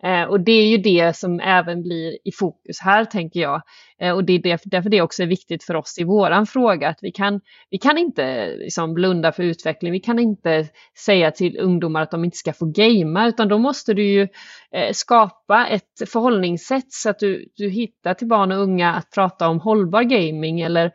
Eh, 0.03 0.23
och 0.23 0.39
det 0.39 0.51
är 0.51 0.67
ju 0.67 0.77
det 0.77 1.15
som 1.15 1.39
även 1.39 1.81
blir 1.81 2.17
i 2.23 2.31
fokus 2.31 2.79
här, 2.79 3.05
tänker 3.05 3.39
jag. 3.39 3.61
Eh, 4.01 4.11
och 4.11 4.23
det 4.23 4.33
är 4.33 4.59
därför 4.65 4.89
det 4.89 5.01
också 5.01 5.23
är 5.23 5.27
viktigt 5.27 5.63
för 5.63 5.75
oss 5.75 5.97
i 5.97 6.03
våran 6.03 6.45
fråga, 6.45 6.89
att 6.89 6.99
vi 7.01 7.11
kan, 7.11 7.41
vi 7.69 7.77
kan 7.77 7.97
inte 7.97 8.55
liksom 8.57 8.93
blunda 8.93 9.31
för 9.31 9.43
utveckling. 9.43 9.91
Vi 9.91 9.99
kan 9.99 10.19
inte 10.19 10.67
säga 11.05 11.31
till 11.31 11.59
ungdomar 11.59 12.01
att 12.01 12.11
de 12.11 12.25
inte 12.25 12.37
ska 12.37 12.53
få 12.53 12.65
gamea, 12.65 13.27
utan 13.27 13.47
då 13.47 13.57
måste 13.57 13.93
du 13.93 14.03
ju 14.03 14.27
eh, 14.71 14.91
skapa 14.93 15.67
ett 15.67 16.09
förhållningssätt 16.11 16.93
så 16.93 17.09
att 17.09 17.19
du, 17.19 17.45
du 17.55 17.69
hittar 17.69 18.13
till 18.13 18.27
barn 18.27 18.51
och 18.51 18.61
unga 18.61 18.93
att 18.93 19.11
prata 19.11 19.49
om 19.49 19.59
hållbar 19.59 20.03
gaming 20.03 20.61
eller 20.61 20.91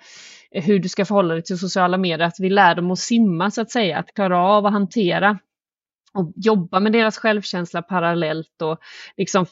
eh, 0.51 0.65
hur 0.65 0.79
du 0.79 0.89
ska 0.89 1.05
förhålla 1.05 1.35
dig 1.35 1.43
till 1.43 1.59
sociala 1.59 1.99
medier, 1.99 2.27
att 2.27 2.41
vi 2.41 2.51
lär 2.51 2.75
dem 2.75 2.91
att 2.91 2.99
simma 2.99 3.51
så 3.51 3.61
att 3.61 3.71
säga, 3.71 3.99
att 3.99 4.15
klara 4.15 4.39
av 4.39 4.67
att 4.67 4.73
hantera 4.73 5.39
och 6.15 6.33
jobba 6.37 6.81
med 6.81 6.93
deras 6.93 7.19
självkänsla 7.19 7.83
parallellt 7.83 8.63
och 8.63 8.79
liksom 9.17 9.47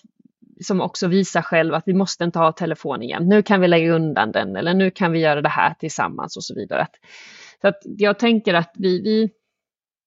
som 0.60 0.80
också 0.80 1.08
visar 1.08 1.42
själv 1.42 1.74
att 1.74 1.82
vi 1.86 1.94
måste 1.94 2.24
inte 2.24 2.38
ha 2.38 2.52
telefon 2.52 3.02
igen. 3.02 3.28
Nu 3.28 3.42
kan 3.42 3.60
vi 3.60 3.68
lägga 3.68 3.92
undan 3.92 4.32
den 4.32 4.56
eller 4.56 4.74
nu 4.74 4.90
kan 4.90 5.12
vi 5.12 5.18
göra 5.18 5.42
det 5.42 5.48
här 5.48 5.74
tillsammans 5.74 6.36
och 6.36 6.44
så 6.44 6.54
vidare. 6.54 6.86
Så 7.60 7.68
att 7.68 7.78
jag 7.84 8.18
tänker 8.18 8.54
att 8.54 8.72
vi, 8.74 9.02
vi, 9.02 9.30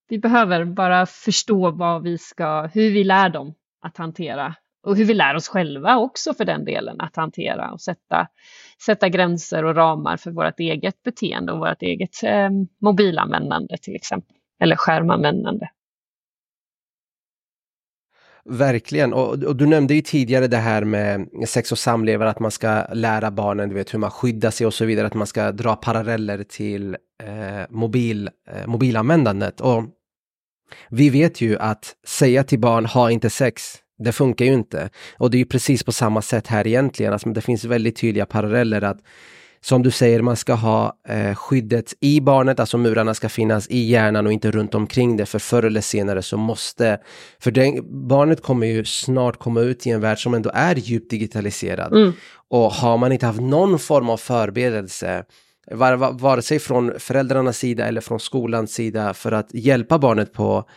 vi 0.09 0.19
behöver 0.19 0.65
bara 0.65 1.05
förstå 1.05 1.71
vad 1.71 2.03
vi 2.03 2.17
ska, 2.17 2.69
hur 2.73 2.91
vi 2.91 3.03
lär 3.03 3.29
dem 3.29 3.53
att 3.81 3.97
hantera 3.97 4.55
och 4.83 4.95
hur 4.95 5.05
vi 5.05 5.13
lär 5.13 5.35
oss 5.35 5.47
själva 5.47 5.97
också 5.97 6.33
för 6.33 6.45
den 6.45 6.65
delen 6.65 7.01
att 7.01 7.15
hantera 7.15 7.71
och 7.71 7.81
sätta, 7.81 8.27
sätta 8.85 9.09
gränser 9.09 9.65
och 9.65 9.75
ramar 9.75 10.17
för 10.17 10.31
vårt 10.31 10.59
eget 10.59 11.03
beteende 11.03 11.51
och 11.51 11.59
vårt 11.59 11.81
eget 11.81 12.23
eh, 12.23 12.49
mobilanvändande 12.81 13.77
till 13.77 13.95
exempel, 13.95 14.35
eller 14.59 14.75
skärmanvändande. 14.75 15.67
Verkligen, 18.51 19.13
och, 19.13 19.43
och, 19.43 19.55
du 19.55 19.65
nämnde 19.65 19.93
ju 19.93 20.01
tidigare 20.01 20.47
det 20.47 20.57
här 20.57 20.83
med 20.83 21.27
sex 21.47 21.71
och 21.71 21.77
samlevnad, 21.77 22.29
att 22.29 22.39
man 22.39 22.51
ska 22.51 22.85
lära 22.93 23.31
barnen 23.31 23.69
du 23.69 23.75
vet, 23.75 23.93
hur 23.93 23.99
man 23.99 24.11
skyddar 24.11 24.51
sig 24.51 24.67
och 24.67 24.73
så 24.73 24.85
vidare, 24.85 25.07
att 25.07 25.13
man 25.13 25.27
ska 25.27 25.51
dra 25.51 25.75
paralleller 25.75 26.43
till 26.43 26.97
eh, 27.23 27.65
mobil, 27.69 28.29
eh, 28.49 28.67
mobilanvändandet. 28.67 29.61
Och 29.61 29.83
vi 30.89 31.09
vet 31.09 31.41
ju 31.41 31.57
att 31.57 31.95
säga 32.07 32.43
till 32.43 32.59
barn, 32.59 32.85
ha 32.85 33.11
inte 33.11 33.29
sex, 33.29 33.75
det 33.97 34.11
funkar 34.11 34.45
ju 34.45 34.53
inte. 34.53 34.89
Och 35.17 35.31
det 35.31 35.37
är 35.37 35.39
ju 35.39 35.45
precis 35.45 35.83
på 35.83 35.91
samma 35.91 36.21
sätt 36.21 36.47
här 36.47 36.67
egentligen, 36.67 37.13
alltså, 37.13 37.29
det 37.29 37.41
finns 37.41 37.65
väldigt 37.65 37.95
tydliga 37.95 38.25
paralleller 38.25 38.81
att 38.81 38.97
som 39.63 39.83
du 39.83 39.91
säger, 39.91 40.21
man 40.21 40.35
ska 40.35 40.53
ha 40.53 40.93
eh, 41.07 41.35
skyddet 41.35 41.93
i 41.99 42.21
barnet, 42.21 42.59
alltså 42.59 42.77
murarna 42.77 43.13
ska 43.13 43.29
finnas 43.29 43.67
i 43.67 43.79
hjärnan 43.79 44.25
och 44.25 44.33
inte 44.33 44.51
runt 44.51 44.75
omkring 44.75 45.17
det, 45.17 45.25
för 45.25 45.39
förr 45.39 45.63
eller 45.63 45.81
senare 45.81 46.21
så 46.21 46.37
måste, 46.37 46.99
för 47.39 47.51
det, 47.51 47.81
barnet 47.83 48.41
kommer 48.41 48.67
ju 48.67 48.85
snart 48.85 49.37
komma 49.37 49.61
ut 49.61 49.87
i 49.87 49.89
en 49.89 50.01
värld 50.01 50.23
som 50.23 50.33
ändå 50.33 50.51
är 50.53 50.75
djupt 50.75 51.09
digitaliserad. 51.09 51.93
Mm. 51.93 52.13
Och 52.49 52.71
har 52.71 52.97
man 52.97 53.11
inte 53.11 53.25
haft 53.25 53.41
någon 53.41 53.79
form 53.79 54.09
av 54.09 54.17
förberedelse, 54.17 55.23
var, 55.71 55.95
var, 55.95 56.11
vare 56.11 56.41
sig 56.41 56.59
från 56.59 56.99
föräldrarnas 56.99 57.57
sida 57.57 57.87
eller 57.87 58.01
från 58.01 58.19
skolans 58.19 58.73
sida, 58.73 59.13
för 59.13 59.31
att 59.31 59.53
hjälpa 59.53 59.99
barnet 59.99 60.33
på 60.33 60.69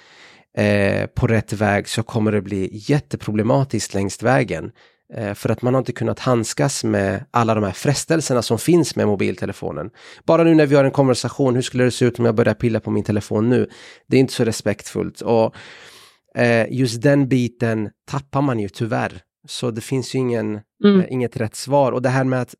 eh, 0.56 1.06
på 1.06 1.26
rätt 1.26 1.52
väg 1.52 1.88
så 1.88 2.02
kommer 2.02 2.32
det 2.32 2.42
bli 2.42 2.68
jätteproblematiskt 2.72 3.94
längs 3.94 4.22
vägen. 4.22 4.72
Eh, 5.14 5.34
för 5.34 5.48
att 5.48 5.62
man 5.62 5.74
har 5.74 5.78
inte 5.78 5.92
kunnat 5.92 6.18
handskas 6.18 6.84
med 6.84 7.24
alla 7.30 7.54
de 7.54 7.64
här 7.64 7.72
frestelserna 7.72 8.42
som 8.42 8.58
finns 8.58 8.96
med 8.96 9.06
mobiltelefonen. 9.06 9.90
Bara 10.24 10.44
nu 10.44 10.54
när 10.54 10.66
vi 10.66 10.74
har 10.74 10.84
en 10.84 10.90
konversation, 10.90 11.54
hur 11.54 11.62
skulle 11.62 11.84
det 11.84 11.90
se 11.90 12.04
ut 12.04 12.18
om 12.18 12.24
jag 12.24 12.34
börjar 12.34 12.54
pilla 12.54 12.80
på 12.80 12.90
min 12.90 13.04
telefon 13.04 13.48
nu? 13.50 13.68
Det 14.06 14.16
är 14.16 14.20
inte 14.20 14.32
så 14.32 14.44
respektfullt. 14.44 15.20
Och 15.20 15.54
Eh, 16.34 16.66
just 16.70 17.02
den 17.02 17.28
biten 17.28 17.90
tappar 18.06 18.42
man 18.42 18.60
ju 18.60 18.68
tyvärr. 18.68 19.20
Så 19.48 19.70
det 19.70 19.80
finns 19.80 20.14
ju 20.14 20.18
ingen, 20.18 20.60
mm. 20.84 21.00
eh, 21.00 21.06
inget 21.08 21.36
rätt 21.36 21.54
svar. 21.54 21.92
Och 21.92 22.02
det 22.02 22.08
här 22.08 22.24
med 22.24 22.40
att 22.40 22.54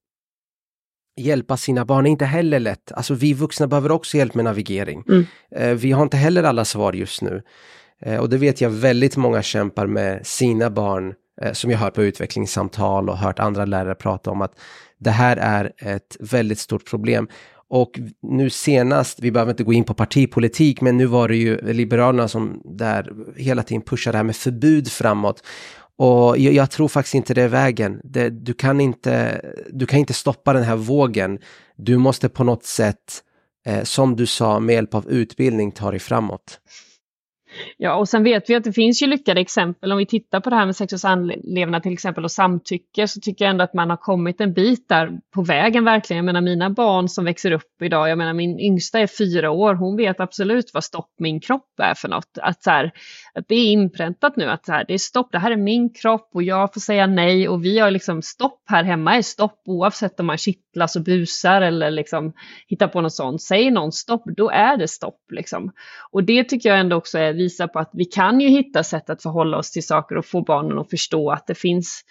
hjälpa 1.20 1.56
sina 1.56 1.84
barn 1.84 2.06
är 2.06 2.10
inte 2.10 2.24
heller 2.24 2.60
lätt. 2.60 2.92
Alltså 2.92 3.14
vi 3.14 3.34
vuxna 3.34 3.66
behöver 3.66 3.90
också 3.90 4.16
hjälp 4.16 4.34
med 4.34 4.44
navigering. 4.44 5.04
Mm. 5.08 5.76
Vi 5.76 5.92
har 5.92 6.02
inte 6.02 6.16
heller 6.16 6.42
alla 6.42 6.64
svar 6.64 6.92
just 6.92 7.22
nu. 7.22 7.42
Och 8.20 8.28
det 8.28 8.36
vet 8.36 8.60
jag 8.60 8.70
väldigt 8.70 9.16
många 9.16 9.42
kämpar 9.42 9.86
med 9.86 10.26
sina 10.26 10.70
barn 10.70 11.14
Eh, 11.42 11.52
som 11.52 11.70
jag 11.70 11.78
hört 11.78 11.94
på 11.94 12.02
utvecklingssamtal 12.02 13.08
och 13.08 13.18
hört 13.18 13.38
andra 13.38 13.64
lärare 13.64 13.94
prata 13.94 14.30
om 14.30 14.42
att 14.42 14.58
det 14.98 15.10
här 15.10 15.36
är 15.36 15.72
ett 15.78 16.16
väldigt 16.20 16.58
stort 16.58 16.90
problem. 16.90 17.28
Och 17.68 18.00
nu 18.22 18.50
senast, 18.50 19.20
vi 19.20 19.30
behöver 19.30 19.52
inte 19.52 19.64
gå 19.64 19.72
in 19.72 19.84
på 19.84 19.94
partipolitik, 19.94 20.80
men 20.80 20.96
nu 20.96 21.06
var 21.06 21.28
det 21.28 21.36
ju 21.36 21.72
Liberalerna 21.72 22.28
som 22.28 22.62
där 22.64 23.12
hela 23.36 23.62
tiden 23.62 23.82
pushar 23.82 24.12
det 24.12 24.18
här 24.18 24.24
med 24.24 24.36
förbud 24.36 24.88
framåt. 24.88 25.42
Och 25.96 26.38
jag, 26.38 26.54
jag, 26.54 26.70
tror 26.70 26.88
faktiskt 26.88 27.14
inte 27.14 27.34
det 27.34 27.42
är 27.42 27.48
vägen. 27.48 28.00
Det, 28.04 28.30
du, 28.30 28.54
kan 28.54 28.80
inte, 28.80 29.40
du 29.70 29.86
kan 29.86 29.98
inte 29.98 30.12
stoppa 30.12 30.52
den 30.52 30.62
här 30.62 30.76
vågen. 30.76 31.38
Du 31.76 31.96
måste 31.96 32.28
på 32.28 32.44
något 32.44 32.64
sätt, 32.64 33.22
eh, 33.66 33.82
som 33.82 34.16
du 34.16 34.26
sa, 34.26 34.60
med 34.60 34.74
hjälp 34.74 34.94
av 34.94 35.10
utbildning 35.10 35.72
ta 35.72 35.90
dig 35.90 36.00
framåt. 36.00 36.60
Ja, 37.76 37.94
och 37.94 38.08
sen 38.08 38.24
vet 38.24 38.50
vi 38.50 38.54
att 38.54 38.64
det 38.64 38.72
finns 38.72 39.02
ju 39.02 39.06
lyckade 39.06 39.40
exempel. 39.40 39.92
Om 39.92 39.98
vi 39.98 40.06
tittar 40.06 40.40
på 40.40 40.50
det 40.50 40.56
här 40.56 40.66
med 40.66 40.76
sex 40.76 40.92
och 40.92 41.00
samlevnad 41.00 41.82
till 41.82 41.92
exempel 41.92 42.24
och 42.24 42.30
samtycke 42.30 43.08
så 43.08 43.20
tycker 43.20 43.44
jag 43.44 43.50
ändå 43.50 43.64
att 43.64 43.74
man 43.74 43.90
har 43.90 43.96
kommit 43.96 44.40
en 44.40 44.52
bit 44.52 44.88
där 44.88 45.10
på 45.34 45.42
vägen 45.42 45.84
verkligen. 45.84 46.18
Jag 46.18 46.24
menar 46.24 46.40
mina 46.40 46.70
barn 46.70 47.08
som 47.08 47.24
växer 47.24 47.52
upp 47.52 47.82
idag, 47.82 48.08
jag 48.08 48.18
menar 48.18 48.32
min 48.32 48.60
yngsta 48.60 48.98
är 48.98 49.06
fyra 49.06 49.50
år, 49.50 49.74
hon 49.74 49.96
vet 49.96 50.20
absolut 50.20 50.70
vad 50.74 50.84
stopp 50.84 51.10
min 51.18 51.40
kropp 51.40 51.80
är 51.82 51.94
för 51.94 52.08
något. 52.08 52.38
Att, 52.42 52.62
så 52.62 52.70
här, 52.70 52.92
att 53.34 53.48
det 53.48 53.54
är 53.54 53.72
inpräntat 53.72 54.36
nu 54.36 54.44
att 54.44 54.66
så 54.66 54.72
här, 54.72 54.84
det 54.88 54.94
är 54.94 54.98
stopp, 54.98 55.32
det 55.32 55.38
här 55.38 55.50
är 55.50 55.56
min 55.56 55.92
kropp 55.94 56.30
och 56.34 56.42
jag 56.42 56.74
får 56.74 56.80
säga 56.80 57.06
nej 57.06 57.48
och 57.48 57.64
vi 57.64 57.78
har 57.78 57.90
liksom 57.90 58.22
stopp 58.22 58.60
här 58.66 58.84
hemma 58.84 59.16
är 59.16 59.22
stopp 59.22 59.62
oavsett 59.66 60.20
om 60.20 60.26
man 60.26 60.38
kittlas 60.38 60.96
och 60.96 61.02
busar 61.02 61.62
eller 61.62 61.90
liksom 61.90 62.32
hittar 62.68 62.88
på 62.88 63.00
något 63.00 63.12
sånt. 63.12 63.42
Säger 63.42 63.70
någon 63.70 63.92
stopp, 63.92 64.22
då 64.36 64.50
är 64.50 64.76
det 64.76 64.88
stopp 64.88 65.20
liksom. 65.30 65.72
Och 66.10 66.24
det 66.24 66.44
tycker 66.44 66.68
jag 66.68 66.78
ändå 66.78 66.96
också 66.96 67.18
är 67.18 67.32
visar 67.44 67.66
på 67.66 67.78
att 67.78 67.90
vi 67.92 68.04
kan 68.04 68.40
ju 68.40 68.48
hitta 68.48 68.82
sätt 68.82 69.10
att 69.10 69.22
förhålla 69.22 69.58
oss 69.58 69.70
till 69.70 69.86
saker 69.86 70.16
och 70.16 70.26
få 70.26 70.42
barnen 70.42 70.78
att 70.78 70.90
förstå 70.90 71.30
att 71.30 71.46
det 71.46 71.54
finns, 71.54 72.02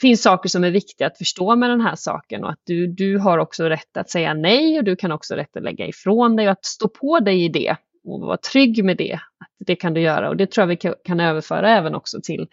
finns 0.00 0.22
saker 0.22 0.48
som 0.48 0.64
är 0.64 0.70
viktiga 0.70 1.06
att 1.06 1.18
förstå 1.18 1.56
med 1.56 1.70
den 1.70 1.80
här 1.80 1.94
saken 1.96 2.44
och 2.44 2.50
att 2.50 2.60
du, 2.64 2.86
du 2.86 3.18
har 3.18 3.38
också 3.38 3.64
rätt 3.64 3.96
att 3.96 4.10
säga 4.10 4.34
nej 4.34 4.78
och 4.78 4.84
du 4.84 4.96
kan 4.96 5.12
också 5.12 5.34
rätt 5.34 5.56
att 5.56 5.62
lägga 5.62 5.86
ifrån 5.86 6.36
dig 6.36 6.46
och 6.46 6.52
att 6.52 6.64
stå 6.64 6.88
på 6.88 7.20
dig 7.20 7.44
i 7.44 7.48
det 7.48 7.76
och 8.04 8.20
vara 8.20 8.36
trygg 8.36 8.84
med 8.84 8.96
det. 8.96 9.14
Att 9.14 9.66
det 9.66 9.76
kan 9.76 9.94
du 9.94 10.00
göra 10.00 10.28
och 10.28 10.36
det 10.36 10.50
tror 10.50 10.62
jag 10.62 10.68
vi 10.68 10.92
kan 11.04 11.20
överföra 11.20 11.70
även 11.70 11.94
också 11.94 12.18
till 12.22 12.46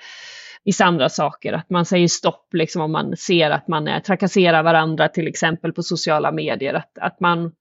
vissa 0.66 0.86
andra 0.86 1.10
saker. 1.10 1.54
Att 1.54 1.70
man 1.70 1.86
säger 1.86 2.08
stopp 2.08 2.54
liksom 2.54 2.82
om 2.82 2.92
man 2.92 3.18
ser 3.18 3.50
att 3.50 3.68
man 3.68 3.88
är, 3.88 4.00
trakasserar 4.00 4.64
varandra 4.64 5.08
till 5.08 5.28
exempel 5.28 5.74
på 5.74 5.84
sociala 5.84 6.32
medier. 6.32 6.74
Att, 6.74 6.98
att 6.98 7.20
man 7.20 7.52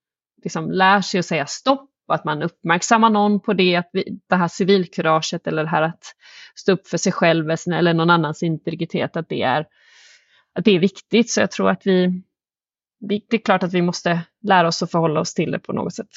liksom 0.44 0.70
lär 0.70 1.00
sig 1.00 1.20
att 1.20 1.26
säga 1.26 1.46
stopp 1.46 1.91
och 2.12 2.16
att 2.16 2.24
man 2.24 2.42
uppmärksammar 2.42 3.10
någon 3.10 3.40
på 3.40 3.52
det, 3.52 3.76
att 3.76 3.90
vi, 3.92 4.18
det 4.28 4.36
här 4.36 4.48
civilkuraget 4.48 5.46
eller 5.46 5.62
det 5.62 5.68
här 5.68 5.82
att 5.82 6.14
stå 6.54 6.72
upp 6.72 6.88
för 6.88 6.98
sig 6.98 7.12
själv 7.12 7.50
eller 7.50 7.94
någon 7.94 8.10
annans 8.10 8.42
integritet, 8.42 9.16
att 9.16 9.28
det 9.28 9.42
är, 9.42 9.66
att 10.54 10.64
det 10.64 10.70
är 10.70 10.78
viktigt. 10.78 11.30
Så 11.30 11.40
jag 11.40 11.50
tror 11.50 11.70
att 11.70 11.86
vi, 11.86 12.22
det 13.00 13.14
är 13.30 13.38
klart 13.38 13.62
att 13.62 13.72
vi 13.72 13.82
måste 13.82 14.20
lära 14.42 14.68
oss 14.68 14.82
att 14.82 14.90
förhålla 14.90 15.20
oss 15.20 15.34
till 15.34 15.50
det 15.50 15.58
på 15.58 15.72
något 15.72 15.94
sätt. 15.94 16.08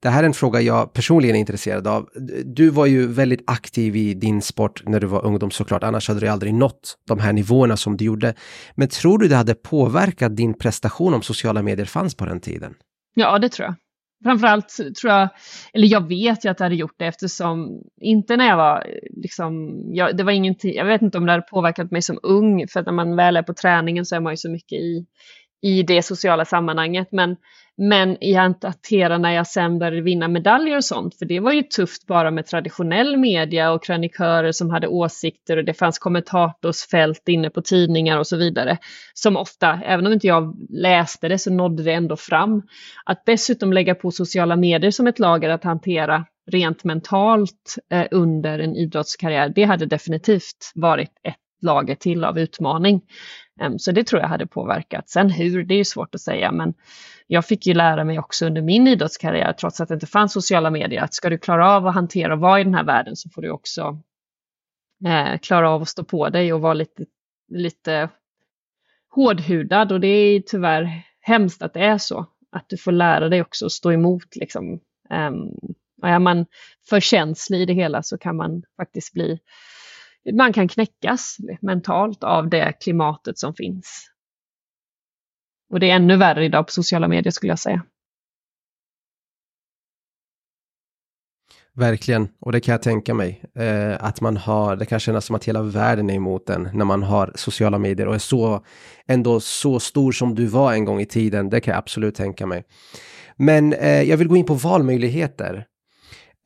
Det 0.00 0.08
här 0.08 0.22
är 0.22 0.26
en 0.26 0.34
fråga 0.34 0.60
jag 0.60 0.92
personligen 0.92 1.36
är 1.36 1.40
intresserad 1.40 1.86
av. 1.86 2.08
Du 2.44 2.70
var 2.70 2.86
ju 2.86 3.06
väldigt 3.06 3.42
aktiv 3.46 3.96
i 3.96 4.14
din 4.14 4.42
sport 4.42 4.82
när 4.86 5.00
du 5.00 5.06
var 5.06 5.24
ungdom 5.24 5.50
såklart, 5.50 5.82
annars 5.82 6.08
hade 6.08 6.20
du 6.20 6.28
aldrig 6.28 6.54
nått 6.54 6.96
de 7.08 7.18
här 7.18 7.32
nivåerna 7.32 7.76
som 7.76 7.96
du 7.96 8.04
gjorde. 8.04 8.34
Men 8.74 8.88
tror 8.88 9.18
du 9.18 9.28
det 9.28 9.36
hade 9.36 9.54
påverkat 9.54 10.36
din 10.36 10.54
prestation 10.58 11.14
om 11.14 11.22
sociala 11.22 11.62
medier 11.62 11.86
fanns 11.86 12.14
på 12.14 12.26
den 12.26 12.40
tiden? 12.40 12.74
Ja, 13.14 13.38
det 13.38 13.48
tror 13.48 13.66
jag. 13.66 13.74
Framförallt 14.24 14.76
tror 15.00 15.12
jag, 15.12 15.28
eller 15.72 15.88
jag 15.88 16.08
vet 16.08 16.44
ju 16.44 16.48
att 16.48 16.58
det 16.58 16.64
hade 16.64 16.76
gjort 16.76 16.94
det 16.98 17.06
eftersom, 17.06 17.82
inte 18.00 18.36
när 18.36 18.46
jag 18.48 18.56
var, 18.56 18.86
liksom, 19.10 19.80
jag, 19.92 20.16
det 20.16 20.24
var 20.24 20.32
ingenting, 20.32 20.74
jag 20.74 20.84
vet 20.84 21.02
inte 21.02 21.18
om 21.18 21.26
det 21.26 21.32
hade 21.32 21.46
påverkat 21.50 21.90
mig 21.90 22.02
som 22.02 22.18
ung, 22.22 22.68
för 22.68 22.80
att 22.80 22.86
när 22.86 22.92
man 22.92 23.16
väl 23.16 23.36
är 23.36 23.42
på 23.42 23.54
träningen 23.54 24.04
så 24.04 24.16
är 24.16 24.20
man 24.20 24.32
ju 24.32 24.36
så 24.36 24.50
mycket 24.50 24.78
i, 24.78 25.06
i 25.66 25.82
det 25.82 26.02
sociala 26.02 26.44
sammanhanget. 26.44 27.08
Men, 27.10 27.36
men 27.76 28.24
i 28.24 28.36
att 28.36 28.64
hantera 28.64 29.18
när 29.18 29.30
jag 29.30 29.46
sen 29.46 29.78
började 29.78 30.00
vinna 30.00 30.28
medaljer 30.28 30.76
och 30.76 30.84
sånt, 30.84 31.18
för 31.18 31.26
det 31.26 31.40
var 31.40 31.52
ju 31.52 31.62
tufft 31.62 32.06
bara 32.06 32.30
med 32.30 32.46
traditionell 32.46 33.16
media 33.16 33.72
och 33.72 33.84
krönikörer 33.84 34.52
som 34.52 34.70
hade 34.70 34.88
åsikter 34.88 35.56
och 35.56 35.64
det 35.64 35.74
fanns 35.74 35.98
kommentatorsfält 35.98 37.28
inne 37.28 37.50
på 37.50 37.62
tidningar 37.62 38.18
och 38.18 38.26
så 38.26 38.36
vidare. 38.36 38.78
Som 39.14 39.36
ofta, 39.36 39.80
även 39.84 40.06
om 40.06 40.12
inte 40.12 40.26
jag 40.26 40.56
läste 40.70 41.28
det, 41.28 41.38
så 41.38 41.52
nådde 41.52 41.82
det 41.82 41.92
ändå 41.92 42.16
fram. 42.16 42.62
Att 43.04 43.22
dessutom 43.26 43.72
lägga 43.72 43.94
på 43.94 44.10
sociala 44.10 44.56
medier 44.56 44.90
som 44.90 45.06
ett 45.06 45.18
lager 45.18 45.50
att 45.50 45.64
hantera 45.64 46.24
rent 46.50 46.84
mentalt 46.84 47.74
eh, 47.90 48.06
under 48.10 48.58
en 48.58 48.76
idrottskarriär, 48.76 49.52
det 49.54 49.64
hade 49.64 49.86
definitivt 49.86 50.72
varit 50.74 51.10
ett 51.22 51.45
lager 51.62 51.94
till 51.94 52.24
av 52.24 52.38
utmaning. 52.38 53.00
Så 53.78 53.92
det 53.92 54.04
tror 54.04 54.22
jag 54.22 54.28
hade 54.28 54.46
påverkat. 54.46 55.08
Sen 55.08 55.30
hur, 55.30 55.64
det 55.64 55.74
är 55.74 55.84
svårt 55.84 56.14
att 56.14 56.20
säga, 56.20 56.52
men 56.52 56.74
jag 57.26 57.44
fick 57.44 57.66
ju 57.66 57.74
lära 57.74 58.04
mig 58.04 58.18
också 58.18 58.46
under 58.46 58.62
min 58.62 58.86
idrottskarriär, 58.86 59.52
trots 59.52 59.80
att 59.80 59.88
det 59.88 59.94
inte 59.94 60.06
fanns 60.06 60.32
sociala 60.32 60.70
medier, 60.70 61.02
att 61.02 61.14
ska 61.14 61.30
du 61.30 61.38
klara 61.38 61.72
av 61.72 61.86
att 61.86 61.94
hantera 61.94 62.32
och 62.32 62.40
vara 62.40 62.60
i 62.60 62.64
den 62.64 62.74
här 62.74 62.84
världen 62.84 63.16
så 63.16 63.30
får 63.30 63.42
du 63.42 63.50
också 63.50 63.98
eh, 65.06 65.38
klara 65.38 65.70
av 65.70 65.82
att 65.82 65.88
stå 65.88 66.04
på 66.04 66.28
dig 66.28 66.52
och 66.52 66.60
vara 66.60 66.74
lite, 66.74 67.04
lite 67.48 68.08
hårdhudad 69.14 69.92
och 69.92 70.00
det 70.00 70.08
är 70.08 70.40
tyvärr 70.40 71.02
hemskt 71.20 71.62
att 71.62 71.74
det 71.74 71.80
är 71.80 71.98
så. 71.98 72.26
Att 72.52 72.68
du 72.68 72.76
får 72.76 72.92
lära 72.92 73.28
dig 73.28 73.40
också 73.40 73.66
att 73.66 73.72
stå 73.72 73.92
emot 73.92 74.36
liksom. 74.36 74.80
Um, 75.10 75.74
och 76.02 76.08
är 76.08 76.18
man 76.18 76.46
för 76.88 77.00
känslig 77.00 77.60
i 77.60 77.64
det 77.64 77.72
hela 77.72 78.02
så 78.02 78.18
kan 78.18 78.36
man 78.36 78.62
faktiskt 78.76 79.12
bli 79.12 79.38
man 80.32 80.52
kan 80.52 80.68
knäckas 80.68 81.36
mentalt 81.60 82.24
av 82.24 82.48
det 82.48 82.72
klimatet 82.80 83.38
som 83.38 83.54
finns. 83.54 84.10
Och 85.72 85.80
det 85.80 85.90
är 85.90 85.96
ännu 85.96 86.16
värre 86.16 86.44
idag 86.44 86.66
på 86.66 86.72
sociala 86.72 87.08
medier 87.08 87.30
skulle 87.30 87.52
jag 87.52 87.58
säga. 87.58 87.82
Verkligen, 91.78 92.28
och 92.40 92.52
det 92.52 92.60
kan 92.60 92.72
jag 92.72 92.82
tänka 92.82 93.14
mig. 93.14 93.42
Eh, 93.54 94.04
att 94.04 94.20
man 94.20 94.36
har, 94.36 94.76
det 94.76 94.86
kan 94.86 95.00
kännas 95.00 95.24
som 95.24 95.36
att 95.36 95.44
hela 95.44 95.62
världen 95.62 96.10
är 96.10 96.14
emot 96.14 96.50
en 96.50 96.68
när 96.72 96.84
man 96.84 97.02
har 97.02 97.32
sociala 97.34 97.78
medier 97.78 98.08
och 98.08 98.14
är 98.14 98.18
så, 98.18 98.64
ändå 99.06 99.40
så 99.40 99.80
stor 99.80 100.12
som 100.12 100.34
du 100.34 100.46
var 100.46 100.72
en 100.72 100.84
gång 100.84 101.00
i 101.00 101.06
tiden. 101.06 101.50
Det 101.50 101.60
kan 101.60 101.72
jag 101.72 101.78
absolut 101.78 102.14
tänka 102.14 102.46
mig. 102.46 102.64
Men 103.36 103.72
eh, 103.72 104.02
jag 104.02 104.16
vill 104.16 104.28
gå 104.28 104.36
in 104.36 104.44
på 104.44 104.54
valmöjligheter. 104.54 105.66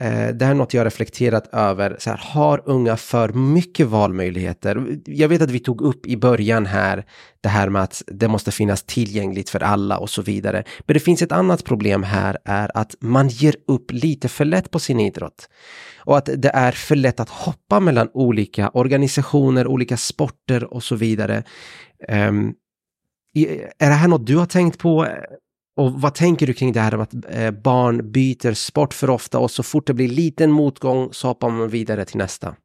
Eh, 0.00 0.28
det 0.28 0.44
här 0.44 0.50
är 0.52 0.54
något 0.54 0.74
jag 0.74 0.86
reflekterat 0.86 1.54
över. 1.54 1.96
Så 1.98 2.10
här, 2.10 2.20
har 2.22 2.62
unga 2.64 2.96
för 2.96 3.28
mycket 3.32 3.86
valmöjligheter? 3.86 4.98
Jag 5.04 5.28
vet 5.28 5.42
att 5.42 5.50
vi 5.50 5.58
tog 5.58 5.80
upp 5.80 6.06
i 6.06 6.16
början 6.16 6.66
här 6.66 7.04
det 7.40 7.48
här 7.48 7.68
med 7.68 7.82
att 7.82 8.02
det 8.06 8.28
måste 8.28 8.52
finnas 8.52 8.82
tillgängligt 8.82 9.50
för 9.50 9.62
alla 9.62 9.98
och 9.98 10.10
så 10.10 10.22
vidare. 10.22 10.64
Men 10.80 10.94
det 10.94 11.00
finns 11.00 11.22
ett 11.22 11.32
annat 11.32 11.64
problem 11.64 12.02
här 12.02 12.38
är 12.44 12.70
att 12.74 12.94
man 13.00 13.28
ger 13.28 13.54
upp 13.66 13.92
lite 13.92 14.28
för 14.28 14.44
lätt 14.44 14.70
på 14.70 14.78
sin 14.78 15.00
idrott. 15.00 15.48
Och 15.98 16.18
att 16.18 16.28
det 16.36 16.50
är 16.54 16.72
för 16.72 16.96
lätt 16.96 17.20
att 17.20 17.28
hoppa 17.28 17.80
mellan 17.80 18.08
olika 18.14 18.68
organisationer, 18.68 19.66
olika 19.66 19.96
sporter 19.96 20.74
och 20.74 20.82
så 20.82 20.96
vidare. 20.96 21.44
Um, 22.08 22.54
är 23.78 23.88
det 23.88 23.94
här 23.94 24.08
något 24.08 24.26
du 24.26 24.36
har 24.36 24.46
tänkt 24.46 24.78
på? 24.78 25.06
Och 25.76 26.00
vad 26.00 26.14
tänker 26.14 26.46
du 26.46 26.52
kring 26.52 26.72
det 26.72 26.80
här 26.80 26.96
med 26.96 27.02
att 27.02 27.14
eh, 27.28 27.50
barn 27.50 28.12
byter 28.12 28.54
sport 28.54 28.94
för 28.94 29.10
ofta 29.10 29.38
och 29.38 29.50
så 29.50 29.62
fort 29.62 29.86
det 29.86 29.94
blir 29.94 30.08
liten 30.08 30.52
motgång 30.52 31.12
så 31.12 31.28
hoppar 31.28 31.50
man 31.50 31.68
vidare 31.68 32.04
till 32.04 32.18
nästa? 32.18 32.56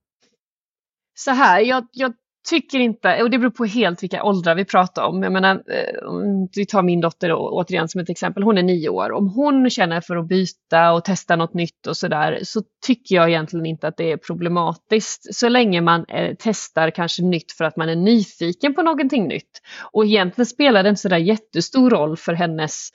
Så 1.18 1.32
här, 1.32 1.60
jag, 1.60 1.88
jag 1.92 2.14
tycker 2.46 2.80
inte, 2.80 3.24
och 3.24 3.30
det 3.30 3.40
beror 3.40 3.52
på 3.52 3.66
helt 3.66 4.04
vilka 4.04 4.24
åldrar 4.24 4.56
vi 4.56 4.66
pratar 4.66 5.04
om. 5.04 5.24
Jag 5.24 5.32
menar, 5.32 5.56
eh, 5.56 6.08
om 6.08 6.50
vi 6.56 6.66
tar 6.66 6.84
min 6.84 7.02
dotter 7.02 7.30
då, 7.30 7.50
återigen 7.52 7.90
som 7.90 8.02
ett 8.02 8.10
exempel, 8.10 8.44
hon 8.44 8.58
är 8.58 8.64
nio 8.64 8.90
år. 8.90 9.12
Om 9.12 9.30
hon 9.30 9.70
känner 9.70 10.02
för 10.02 10.16
att 10.16 10.28
byta 10.28 10.92
och 10.92 11.06
testa 11.06 11.36
något 11.36 11.54
nytt 11.54 11.88
och 11.88 11.98
sådär 11.98 12.40
så 12.44 12.62
tycker 12.86 13.16
jag 13.16 13.30
egentligen 13.30 13.66
inte 13.66 13.88
att 13.88 13.98
det 13.98 14.12
är 14.12 14.18
problematiskt. 14.18 15.36
Så 15.36 15.50
länge 15.50 15.82
man 15.82 16.06
eh, 16.08 16.36
testar 16.40 16.90
kanske 16.90 17.24
nytt 17.24 17.52
för 17.52 17.66
att 17.66 17.78
man 17.78 17.90
är 17.90 17.96
nyfiken 17.96 18.74
på 18.74 18.82
någonting 18.82 19.28
nytt. 19.28 19.62
Och 19.92 20.06
egentligen 20.06 20.46
spelar 20.46 20.84
det 20.84 20.90
inte 20.90 21.02
sådär 21.02 21.18
jättestor 21.18 21.90
roll 21.90 22.18
för 22.18 22.34
hennes 22.34 22.90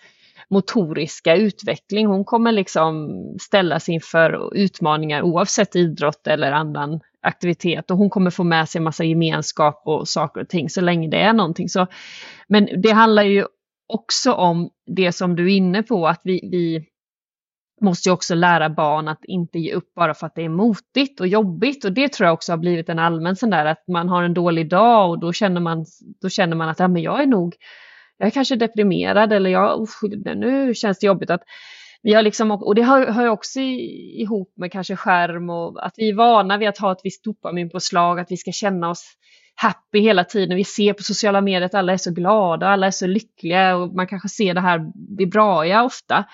motoriska 0.51 1.37
utveckling. 1.37 2.07
Hon 2.07 2.25
kommer 2.25 2.53
liksom 2.53 3.11
ställas 3.41 3.89
inför 3.89 4.57
utmaningar 4.57 5.23
oavsett 5.23 5.77
idrott 5.77 6.27
eller 6.27 6.53
annan 6.53 7.01
aktivitet 7.23 7.91
och 7.91 7.97
hon 7.97 8.11
kommer 8.11 8.31
få 8.31 8.45
med 8.45 8.69
sig 8.69 8.81
massa 8.81 9.05
gemenskap 9.05 9.83
och 9.85 10.09
saker 10.09 10.41
och 10.41 10.49
ting 10.49 10.71
så 10.71 10.81
länge 10.81 11.09
det 11.09 11.21
är 11.21 11.33
någonting. 11.33 11.69
Så, 11.69 11.87
men 12.49 12.83
det 12.83 12.91
handlar 12.91 13.23
ju 13.23 13.45
också 13.89 14.33
om 14.33 14.71
det 14.87 15.13
som 15.13 15.37
du 15.37 15.53
är 15.53 15.57
inne 15.57 15.83
på, 15.83 16.09
att 16.09 16.21
vi, 16.25 16.49
vi 16.53 16.87
måste 17.81 18.09
ju 18.09 18.13
också 18.13 18.35
lära 18.35 18.71
barn 18.71 19.09
att 19.09 19.25
inte 19.25 19.59
ge 19.59 19.73
upp 19.73 19.95
bara 19.95 20.15
för 20.15 20.27
att 20.27 20.35
det 20.35 20.45
är 20.45 20.49
motigt 20.49 21.21
och 21.21 21.27
jobbigt. 21.27 21.85
Och 21.85 21.93
det 21.93 22.13
tror 22.13 22.27
jag 22.27 22.35
också 22.35 22.53
har 22.53 22.59
blivit 22.59 22.89
en 22.89 22.99
allmän 22.99 23.37
sån 23.37 23.51
där 23.51 23.67
att 23.67 23.85
man 23.89 24.09
har 24.09 24.23
en 24.23 24.35
dålig 24.35 24.71
dag 24.71 25.11
och 25.11 25.19
då 25.21 25.33
känner 25.33 25.61
man, 25.61 25.87
då 26.21 26.29
känner 26.29 26.57
man 26.57 26.69
att 26.69 26.79
ja, 26.79 26.89
men 26.89 27.03
jag 27.03 27.23
är 27.23 27.27
nog, 27.27 27.57
jag 28.21 28.27
är 28.27 28.31
kanske 28.31 28.57
deprimerad 28.57 29.33
eller 29.33 29.51
jag, 29.51 29.87
nu 30.37 30.75
känns 30.75 30.99
det 30.99 31.07
jobbigt 31.07 31.31
att 31.31 31.43
vi 32.03 32.15
har 32.15 32.23
liksom, 32.23 32.51
och 32.51 32.75
det 32.75 32.83
hör, 32.83 33.07
hör 33.07 33.27
också 33.27 33.61
ihop 33.61 34.53
med 34.57 34.73
kanske 34.73 34.97
skärm 34.97 35.51
och 35.51 35.87
att 35.87 35.95
vi 35.97 36.09
är 36.09 36.15
vana 36.15 36.59
vid 36.59 36.69
att 36.69 36.79
ha 36.79 36.93
ett 36.93 37.01
visst 37.05 37.25
dopaminpåslag, 37.25 38.21
att 38.21 38.31
vi 38.31 38.37
ska 38.37 38.53
känna 38.53 38.91
oss 38.91 39.17
happy 39.55 40.01
hela 40.01 40.25
tiden. 40.25 40.57
Vi 40.57 40.65
ser 40.65 40.93
på 40.93 41.03
sociala 41.03 41.41
medier 41.41 41.67
att 41.67 41.75
alla 41.75 41.93
är 41.93 41.97
så 41.97 42.11
glada, 42.11 42.69
alla 42.69 42.87
är 42.87 42.91
så 42.91 43.07
lyckliga 43.07 43.77
och 43.77 43.95
man 43.95 44.07
kanske 44.07 44.29
ser 44.29 44.55
det 44.55 44.61
här 44.61 44.93
vibraia 45.19 45.85
ofta. 45.85 46.25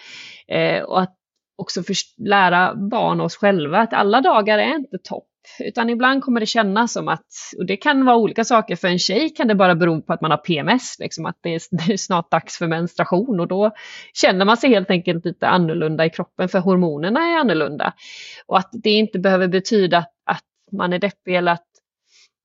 Eh, 0.48 0.82
och 0.82 1.00
att 1.00 1.14
också 1.56 1.82
för, 1.82 1.94
lära 2.28 2.74
barn 2.74 3.20
och 3.20 3.26
oss 3.26 3.36
själva 3.36 3.78
att 3.78 3.92
alla 3.92 4.20
dagar 4.20 4.58
är 4.58 4.76
inte 4.76 4.98
topp. 4.98 5.28
Utan 5.60 5.90
ibland 5.90 6.22
kommer 6.22 6.40
det 6.40 6.46
kännas 6.46 6.92
som 6.92 7.08
att, 7.08 7.26
och 7.58 7.66
det 7.66 7.76
kan 7.76 8.04
vara 8.04 8.16
olika 8.16 8.44
saker, 8.44 8.76
för 8.76 8.88
en 8.88 8.98
tjej 8.98 9.30
kan 9.30 9.48
det 9.48 9.54
bara 9.54 9.74
bero 9.74 10.02
på 10.02 10.12
att 10.12 10.20
man 10.20 10.30
har 10.30 10.38
PMS, 10.38 10.96
liksom 10.98 11.26
att 11.26 11.38
det 11.40 11.54
är, 11.54 11.60
det 11.86 11.92
är 11.92 11.96
snart 11.96 12.30
dags 12.30 12.58
för 12.58 12.66
menstruation 12.66 13.40
och 13.40 13.48
då 13.48 13.70
känner 14.14 14.44
man 14.44 14.56
sig 14.56 14.70
helt 14.70 14.90
enkelt 14.90 15.24
lite 15.24 15.48
annorlunda 15.48 16.06
i 16.06 16.10
kroppen 16.10 16.48
för 16.48 16.58
hormonerna 16.58 17.20
är 17.20 17.38
annorlunda. 17.38 17.92
Och 18.46 18.58
att 18.58 18.70
det 18.72 18.90
inte 18.90 19.18
behöver 19.18 19.48
betyda 19.48 19.98
att 20.26 20.44
man 20.72 20.92
är 20.92 20.98
deppig 20.98 21.36
eller 21.36 21.52
att 21.52 21.66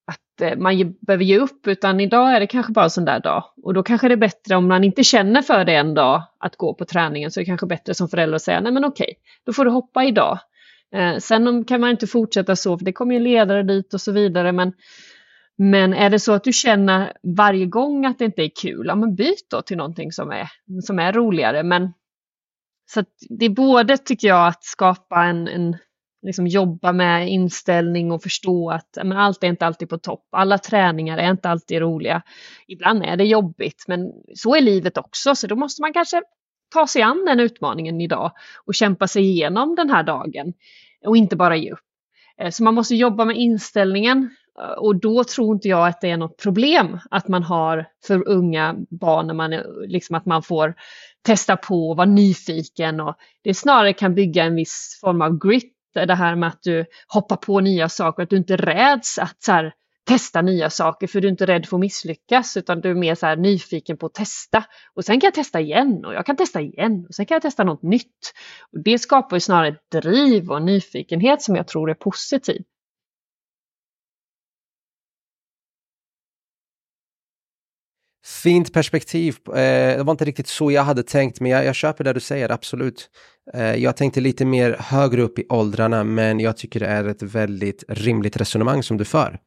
att 0.05 0.41
eh, 0.41 0.57
man 0.57 0.77
man 0.77 0.95
behöver 1.01 1.23
ge 1.23 1.37
upp, 1.37 1.67
utan 1.67 1.99
idag 1.99 2.35
är 2.35 2.39
det 2.39 2.47
kanske 2.47 2.71
bara 2.71 2.85
en 2.85 2.89
sån 2.89 3.05
där 3.05 3.19
dag. 3.19 3.43
Och 3.63 3.73
då 3.73 3.83
kanske 3.83 4.07
det 4.07 4.13
är 4.13 4.17
bättre 4.17 4.55
om 4.55 4.67
man 4.67 4.83
inte 4.83 5.03
känner 5.03 5.41
för 5.41 5.65
det 5.65 5.75
en 5.75 5.93
dag 5.93 6.23
att 6.39 6.55
gå 6.55 6.73
på 6.73 6.85
träningen, 6.85 7.31
så 7.31 7.39
är 7.39 7.41
det 7.41 7.45
kanske 7.45 7.65
bättre 7.65 7.93
som 7.93 8.09
förälder 8.09 8.35
att 8.35 8.41
säga, 8.41 8.61
nej 8.61 8.71
men 8.71 8.85
okej, 8.85 9.13
då 9.45 9.53
får 9.53 9.65
du 9.65 9.71
hoppa 9.71 10.03
idag. 10.03 10.39
Eh, 10.93 11.17
sen 11.17 11.65
kan 11.65 11.81
man 11.81 11.89
inte 11.89 12.07
fortsätta 12.07 12.55
så, 12.55 12.77
för 12.77 12.85
det 12.85 12.93
kommer 12.93 13.15
ju 13.15 13.21
ledare 13.21 13.63
dit 13.63 13.93
och 13.93 14.01
så 14.01 14.11
vidare, 14.11 14.51
men 14.51 14.73
men 15.57 15.93
är 15.93 16.09
det 16.09 16.19
så 16.19 16.33
att 16.33 16.43
du 16.43 16.53
känner 16.53 17.13
varje 17.23 17.65
gång 17.65 18.05
att 18.05 18.19
det 18.19 18.25
inte 18.25 18.41
är 18.41 18.51
kul, 18.61 18.85
ja 18.87 18.95
men 18.95 19.15
byt 19.15 19.47
då 19.49 19.61
till 19.61 19.77
någonting 19.77 20.11
som 20.11 20.31
är, 20.31 20.49
som 20.81 20.99
är 20.99 21.13
roligare. 21.13 21.63
Men, 21.63 21.93
så 22.93 23.03
det 23.29 23.45
är 23.45 23.49
både, 23.49 23.97
tycker 23.97 24.27
jag, 24.27 24.47
att 24.47 24.63
skapa 24.63 25.23
en, 25.23 25.47
en 25.47 25.77
liksom 26.21 26.47
jobba 26.47 26.91
med 26.91 27.29
inställning 27.29 28.11
och 28.11 28.23
förstå 28.23 28.71
att 28.71 28.97
men 29.03 29.11
allt 29.11 29.43
är 29.43 29.47
inte 29.47 29.65
alltid 29.65 29.89
på 29.89 29.97
topp. 29.97 30.27
Alla 30.31 30.57
träningar 30.57 31.17
är 31.17 31.31
inte 31.31 31.49
alltid 31.49 31.79
roliga. 31.79 32.21
Ibland 32.67 33.03
är 33.03 33.17
det 33.17 33.25
jobbigt, 33.25 33.85
men 33.87 34.11
så 34.35 34.55
är 34.55 34.61
livet 34.61 34.97
också, 34.97 35.35
så 35.35 35.47
då 35.47 35.55
måste 35.55 35.81
man 35.81 35.93
kanske 35.93 36.21
ta 36.71 36.87
sig 36.87 37.01
an 37.01 37.25
den 37.25 37.39
utmaningen 37.39 38.01
idag 38.01 38.31
och 38.65 38.75
kämpa 38.75 39.07
sig 39.07 39.23
igenom 39.23 39.75
den 39.75 39.89
här 39.89 40.03
dagen 40.03 40.53
och 41.05 41.17
inte 41.17 41.35
bara 41.35 41.55
ge 41.55 41.71
upp. 41.71 41.79
Eh, 42.37 42.49
så 42.49 42.63
man 42.63 42.73
måste 42.73 42.95
jobba 42.95 43.25
med 43.25 43.37
inställningen 43.37 44.29
eh, 44.59 44.77
och 44.77 44.95
då 44.95 45.23
tror 45.23 45.55
inte 45.55 45.67
jag 45.67 45.87
att 45.87 46.01
det 46.01 46.09
är 46.09 46.17
något 46.17 46.37
problem 46.37 46.99
att 47.11 47.27
man 47.27 47.43
har 47.43 47.85
för 48.07 48.27
unga 48.27 48.75
barn 48.89 49.27
när 49.27 49.33
man 49.33 49.51
liksom 49.87 50.15
att 50.15 50.25
man 50.25 50.43
får 50.43 50.75
testa 51.25 51.57
på 51.57 51.89
och 51.89 51.97
vara 51.97 52.07
nyfiken 52.07 52.99
och 52.99 53.15
det 53.43 53.53
snarare 53.53 53.93
kan 53.93 54.15
bygga 54.15 54.43
en 54.43 54.55
viss 54.55 54.99
form 55.01 55.21
av 55.21 55.37
grit 55.37 55.77
det 55.93 56.15
här 56.15 56.35
med 56.35 56.47
att 56.49 56.61
du 56.61 56.85
hoppar 57.07 57.35
på 57.35 57.59
nya 57.59 57.89
saker, 57.89 58.23
att 58.23 58.29
du 58.29 58.37
inte 58.37 58.57
räds 58.57 59.19
att 59.19 59.43
så 59.43 59.51
här, 59.51 59.73
testa 60.03 60.41
nya 60.41 60.69
saker 60.69 61.07
för 61.07 61.21
du 61.21 61.27
är 61.27 61.31
inte 61.31 61.45
rädd 61.45 61.65
för 61.65 61.77
att 61.77 61.81
misslyckas 61.81 62.57
utan 62.57 62.81
du 62.81 62.89
är 62.89 62.95
mer 62.95 63.15
så 63.15 63.25
här 63.25 63.35
nyfiken 63.35 63.97
på 63.97 64.05
att 64.05 64.13
testa. 64.13 64.63
Och 64.93 65.05
sen 65.05 65.19
kan 65.19 65.27
jag 65.27 65.33
testa 65.33 65.59
igen 65.59 66.05
och 66.05 66.13
jag 66.13 66.25
kan 66.25 66.35
testa 66.35 66.61
igen 66.61 67.05
och 67.09 67.15
sen 67.15 67.25
kan 67.25 67.35
jag 67.35 67.41
testa 67.41 67.63
något 67.63 67.83
nytt. 67.83 68.33
Och 68.71 68.83
det 68.83 68.99
skapar 68.99 69.35
ju 69.35 69.39
snarare 69.39 69.75
driv 69.91 70.51
och 70.51 70.61
nyfikenhet 70.61 71.41
som 71.41 71.55
jag 71.55 71.67
tror 71.67 71.89
är 71.89 71.93
positiv. 71.93 72.61
Fint 78.43 78.73
perspektiv. 78.73 79.37
Eh, 79.47 79.97
det 79.97 80.03
var 80.03 80.11
inte 80.11 80.25
riktigt 80.25 80.47
så 80.47 80.71
jag 80.71 80.83
hade 80.83 81.03
tänkt, 81.03 81.39
men 81.39 81.51
jag, 81.51 81.65
jag 81.65 81.75
köper 81.75 82.03
det 82.03 82.13
du 82.13 82.19
säger, 82.19 82.51
absolut. 82.51 83.09
Eh, 83.53 83.75
jag 83.75 83.97
tänkte 83.97 84.21
lite 84.21 84.45
mer 84.45 84.77
högre 84.79 85.21
upp 85.21 85.39
i 85.39 85.45
åldrarna, 85.49 86.03
men 86.03 86.39
jag 86.39 86.57
tycker 86.57 86.79
det 86.79 86.85
är 86.85 87.07
ett 87.07 87.21
väldigt 87.21 87.83
rimligt 87.87 88.37
resonemang 88.37 88.83
som 88.83 88.97
du 88.97 89.05
för. 89.05 89.39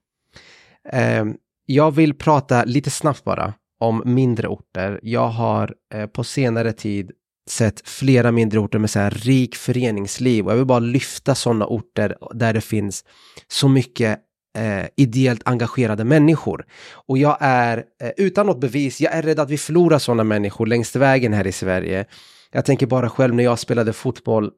Ehm, 0.92 1.36
jag 1.66 1.90
vill 1.90 2.14
prata 2.14 2.64
lite 2.64 2.90
snabbt 2.90 3.24
bara 3.24 3.54
om 3.80 4.02
mindre 4.04 4.48
orter. 4.48 5.00
Jag 5.02 5.28
har 5.28 5.74
eh, 5.94 6.06
på 6.06 6.24
senare 6.24 6.72
tid 6.72 7.10
sett 7.50 7.88
flera 7.88 8.32
mindre 8.32 8.58
orter 8.58 8.78
med 8.78 8.90
så 8.90 8.98
här 8.98 9.10
rik 9.10 9.56
föreningsliv 9.56 10.46
och 10.46 10.52
jag 10.52 10.56
vill 10.56 10.66
bara 10.66 10.78
lyfta 10.78 11.34
sådana 11.34 11.66
orter 11.66 12.16
där 12.34 12.52
det 12.52 12.60
finns 12.60 13.04
så 13.48 13.68
mycket 13.68 14.20
eh, 14.58 14.86
ideellt 14.96 15.42
engagerade 15.44 16.04
människor. 16.04 16.66
Och 17.06 17.18
jag 17.18 17.36
är, 17.40 17.84
eh, 18.02 18.10
utan 18.16 18.46
något 18.46 18.60
bevis, 18.60 19.00
jag 19.00 19.12
är 19.12 19.22
rädd 19.22 19.40
att 19.40 19.50
vi 19.50 19.58
förlorar 19.58 19.98
sådana 19.98 20.24
människor 20.24 20.66
längs 20.66 20.96
vägen 20.96 21.32
här 21.32 21.46
i 21.46 21.52
Sverige. 21.52 22.04
Jag 22.52 22.64
tänker 22.64 22.86
bara 22.86 23.10
själv 23.10 23.34
när 23.34 23.44
jag 23.44 23.58
spelade 23.58 23.92
fotboll, 23.92 24.50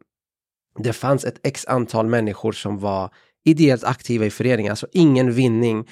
det 0.78 0.92
fanns 0.92 1.24
ett 1.24 1.46
x 1.46 1.66
antal 1.66 2.06
människor 2.06 2.52
som 2.52 2.78
var 2.78 3.10
ideellt 3.44 3.84
aktiva 3.84 4.26
i 4.26 4.30
föreningar, 4.30 4.70
alltså 4.70 4.86
ingen 4.92 5.32
vinning. 5.32 5.88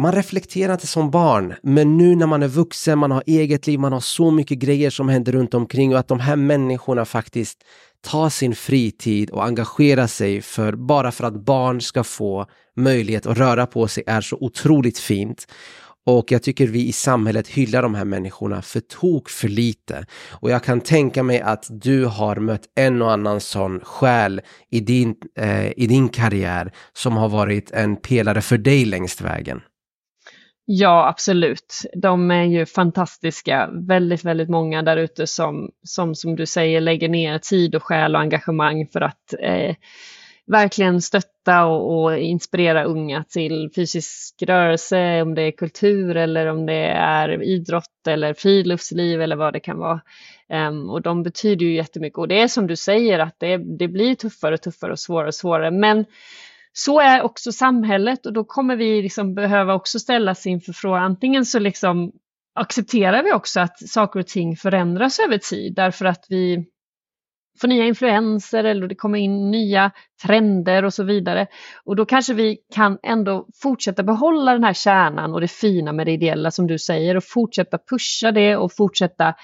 Man 0.00 0.12
reflekterar 0.12 0.72
inte 0.72 0.86
som 0.86 1.10
barn, 1.10 1.54
men 1.62 1.96
nu 1.96 2.16
när 2.16 2.26
man 2.26 2.42
är 2.42 2.48
vuxen, 2.48 2.98
man 2.98 3.10
har 3.10 3.22
eget 3.26 3.66
liv, 3.66 3.80
man 3.80 3.92
har 3.92 4.00
så 4.00 4.30
mycket 4.30 4.58
grejer 4.58 4.90
som 4.90 5.08
händer 5.08 5.32
runt 5.32 5.54
omkring 5.54 5.92
och 5.92 5.98
att 5.98 6.08
de 6.08 6.20
här 6.20 6.36
människorna 6.36 7.04
faktiskt 7.04 7.64
tar 8.00 8.28
sin 8.28 8.54
fritid 8.54 9.30
och 9.30 9.44
engagerar 9.44 10.06
sig 10.06 10.42
för 10.42 10.72
bara 10.72 11.12
för 11.12 11.24
att 11.24 11.44
barn 11.44 11.80
ska 11.80 12.04
få 12.04 12.46
möjlighet 12.76 13.26
att 13.26 13.38
röra 13.38 13.66
på 13.66 13.88
sig 13.88 14.04
är 14.06 14.20
så 14.20 14.36
otroligt 14.40 14.98
fint. 14.98 15.46
Och 16.06 16.32
jag 16.32 16.42
tycker 16.42 16.66
vi 16.66 16.88
i 16.88 16.92
samhället 16.92 17.48
hyllar 17.48 17.82
de 17.82 17.94
här 17.94 18.04
människorna 18.04 18.62
för 18.62 18.80
tok 18.80 19.28
för 19.28 19.48
lite. 19.48 20.06
Och 20.30 20.50
jag 20.50 20.64
kan 20.64 20.80
tänka 20.80 21.22
mig 21.22 21.40
att 21.40 21.66
du 21.70 22.04
har 22.04 22.36
mött 22.36 22.62
en 22.74 23.02
och 23.02 23.12
annan 23.12 23.40
sån 23.40 23.80
själ 23.80 24.40
i 24.70 24.80
din, 24.80 25.14
eh, 25.38 25.70
i 25.76 25.86
din 25.86 26.08
karriär 26.08 26.72
som 26.92 27.16
har 27.16 27.28
varit 27.28 27.70
en 27.70 27.96
pelare 27.96 28.40
för 28.40 28.58
dig 28.58 28.84
längst 28.84 29.20
vägen. 29.20 29.60
Ja, 30.70 31.08
absolut. 31.08 31.82
De 31.94 32.30
är 32.30 32.44
ju 32.44 32.66
fantastiska. 32.66 33.68
Väldigt, 33.72 34.24
väldigt 34.24 34.48
många 34.48 34.82
där 34.82 34.96
ute 34.96 35.26
som, 35.26 35.70
som, 35.82 36.14
som 36.14 36.36
du 36.36 36.46
säger, 36.46 36.80
lägger 36.80 37.08
ner 37.08 37.38
tid 37.38 37.74
och 37.74 37.82
själ 37.82 38.14
och 38.14 38.20
engagemang 38.20 38.86
för 38.86 39.00
att 39.00 39.34
eh, 39.40 39.76
verkligen 40.46 41.02
stötta 41.02 41.64
och, 41.64 42.02
och, 42.02 42.18
inspirera 42.18 42.84
unga 42.84 43.24
till 43.28 43.70
fysisk 43.74 44.42
rörelse, 44.42 45.22
om 45.22 45.34
det 45.34 45.42
är 45.42 45.50
kultur 45.50 46.16
eller 46.16 46.46
om 46.46 46.66
det 46.66 46.86
är 46.88 47.42
idrott 47.42 48.06
eller 48.08 48.34
friluftsliv 48.34 49.22
eller 49.22 49.36
vad 49.36 49.52
det 49.52 49.60
kan 49.60 49.78
vara. 49.78 50.00
Um, 50.52 50.90
och 50.90 51.02
de 51.02 51.22
betyder 51.22 51.66
ju 51.66 51.74
jättemycket 51.74 52.18
och 52.18 52.28
det 52.28 52.40
är 52.40 52.48
som 52.48 52.66
du 52.66 52.76
säger 52.76 53.18
att 53.18 53.36
det, 53.38 53.56
det 53.56 53.88
blir 53.88 54.14
tuffare 54.14 54.54
och 54.54 54.62
tuffare 54.62 54.92
och 54.92 54.98
svårare 54.98 55.28
och 55.28 55.34
svårare. 55.34 55.70
Men 55.70 56.04
så 56.78 57.00
är 57.00 57.22
också 57.22 57.52
samhället 57.52 58.26
och 58.26 58.32
då 58.32 58.44
kommer 58.44 58.76
vi 58.76 59.02
liksom 59.02 59.34
behöva 59.34 59.74
också 59.74 59.98
ställas 59.98 60.46
inför 60.46 60.72
frågan, 60.72 61.02
antingen 61.02 61.44
så 61.44 61.58
liksom 61.58 62.12
accepterar 62.54 63.22
vi 63.22 63.32
också 63.32 63.60
att 63.60 63.88
saker 63.88 64.20
och 64.20 64.26
ting 64.26 64.56
förändras 64.56 65.18
över 65.18 65.38
tid 65.38 65.74
därför 65.74 66.04
att 66.04 66.26
vi 66.28 66.64
får 67.60 67.68
nya 67.68 67.84
influenser 67.84 68.64
eller 68.64 68.88
det 68.88 68.94
kommer 68.94 69.18
in 69.18 69.50
nya 69.50 69.90
trender 70.22 70.84
och 70.84 70.94
så 70.94 71.04
vidare. 71.04 71.46
Och 71.84 71.96
då 71.96 72.04
kanske 72.04 72.34
vi 72.34 72.58
kan 72.74 72.98
ändå 73.02 73.46
fortsätta 73.62 74.02
behålla 74.02 74.52
den 74.52 74.64
här 74.64 74.74
kärnan 74.74 75.34
och 75.34 75.40
det 75.40 75.48
fina 75.48 75.92
med 75.92 76.06
det 76.06 76.12
ideella 76.12 76.50
som 76.50 76.66
du 76.66 76.78
säger 76.78 77.16
och 77.16 77.24
fortsätta 77.24 77.78
pusha 77.78 78.32
det 78.32 78.56
och 78.56 78.72
fortsätta 78.72 79.34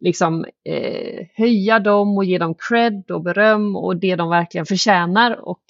liksom 0.00 0.44
eh, 0.68 1.26
höja 1.36 1.78
dem 1.78 2.18
och 2.18 2.24
ge 2.24 2.38
dem 2.38 2.54
cred 2.68 3.10
och 3.10 3.22
beröm 3.22 3.76
och 3.76 3.96
det 3.96 4.16
de 4.16 4.30
verkligen 4.30 4.66
förtjänar. 4.66 5.48
Och 5.48 5.62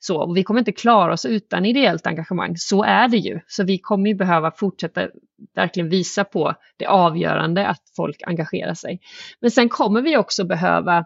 så, 0.00 0.22
och 0.22 0.36
vi 0.36 0.42
kommer 0.42 0.60
inte 0.60 0.72
klara 0.72 1.12
oss 1.12 1.24
utan 1.24 1.64
ideellt 1.64 2.06
engagemang, 2.06 2.56
så 2.56 2.82
är 2.82 3.08
det 3.08 3.16
ju. 3.16 3.40
Så 3.46 3.64
vi 3.64 3.78
kommer 3.78 4.08
ju 4.08 4.14
behöva 4.14 4.50
fortsätta 4.50 5.08
verkligen 5.54 5.88
visa 5.88 6.24
på 6.24 6.54
det 6.76 6.86
avgörande 6.86 7.66
att 7.66 7.82
folk 7.96 8.22
engagerar 8.26 8.74
sig. 8.74 9.00
Men 9.40 9.50
sen 9.50 9.68
kommer 9.68 10.02
vi 10.02 10.16
också 10.16 10.44
behöva 10.44 11.04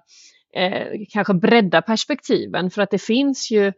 eh, 0.56 0.86
kanske 1.10 1.34
bredda 1.34 1.82
perspektiven 1.82 2.70
för 2.70 2.82
att 2.82 2.90
det 2.90 3.02
finns 3.02 3.50
ju 3.50 3.72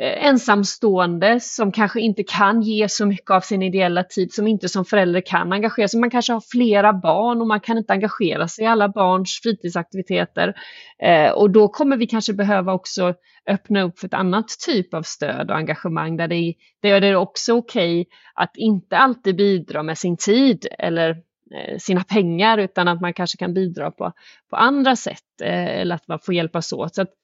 Eh, 0.00 0.26
ensamstående 0.26 1.40
som 1.40 1.72
kanske 1.72 2.00
inte 2.00 2.22
kan 2.22 2.62
ge 2.62 2.88
så 2.88 3.06
mycket 3.06 3.30
av 3.30 3.40
sin 3.40 3.62
ideella 3.62 4.04
tid, 4.04 4.32
som 4.32 4.46
inte 4.46 4.68
som 4.68 4.84
förälder 4.84 5.20
kan 5.20 5.52
engagera 5.52 5.88
sig. 5.88 6.00
Man 6.00 6.10
kanske 6.10 6.32
har 6.32 6.42
flera 6.52 6.92
barn 6.92 7.40
och 7.40 7.46
man 7.46 7.60
kan 7.60 7.78
inte 7.78 7.92
engagera 7.92 8.48
sig 8.48 8.64
i 8.64 8.66
alla 8.66 8.88
barns 8.88 9.40
fritidsaktiviteter. 9.42 10.54
Eh, 11.02 11.30
och 11.30 11.50
då 11.50 11.68
kommer 11.68 11.96
vi 11.96 12.06
kanske 12.06 12.32
behöva 12.32 12.72
också 12.72 13.14
öppna 13.46 13.82
upp 13.82 13.98
för 13.98 14.06
ett 14.06 14.14
annat 14.14 14.48
typ 14.66 14.94
av 14.94 15.02
stöd 15.02 15.50
och 15.50 15.56
engagemang 15.56 16.16
där 16.16 16.28
det, 16.28 16.54
där 16.82 17.00
det 17.00 17.06
är 17.06 17.14
också 17.14 17.52
okej 17.52 18.00
okay 18.00 18.12
att 18.34 18.56
inte 18.56 18.96
alltid 18.96 19.36
bidra 19.36 19.82
med 19.82 19.98
sin 19.98 20.16
tid 20.16 20.66
eller 20.78 21.10
eh, 21.54 21.78
sina 21.78 22.04
pengar 22.04 22.58
utan 22.58 22.88
att 22.88 23.00
man 23.00 23.12
kanske 23.12 23.38
kan 23.38 23.54
bidra 23.54 23.90
på, 23.90 24.12
på 24.50 24.56
andra 24.56 24.96
sätt 24.96 25.40
eh, 25.42 25.80
eller 25.80 25.94
att 25.94 26.08
man 26.08 26.18
får 26.18 26.34
hjälpas 26.34 26.72
åt. 26.72 26.94
Så 26.94 27.02
att 27.02 27.14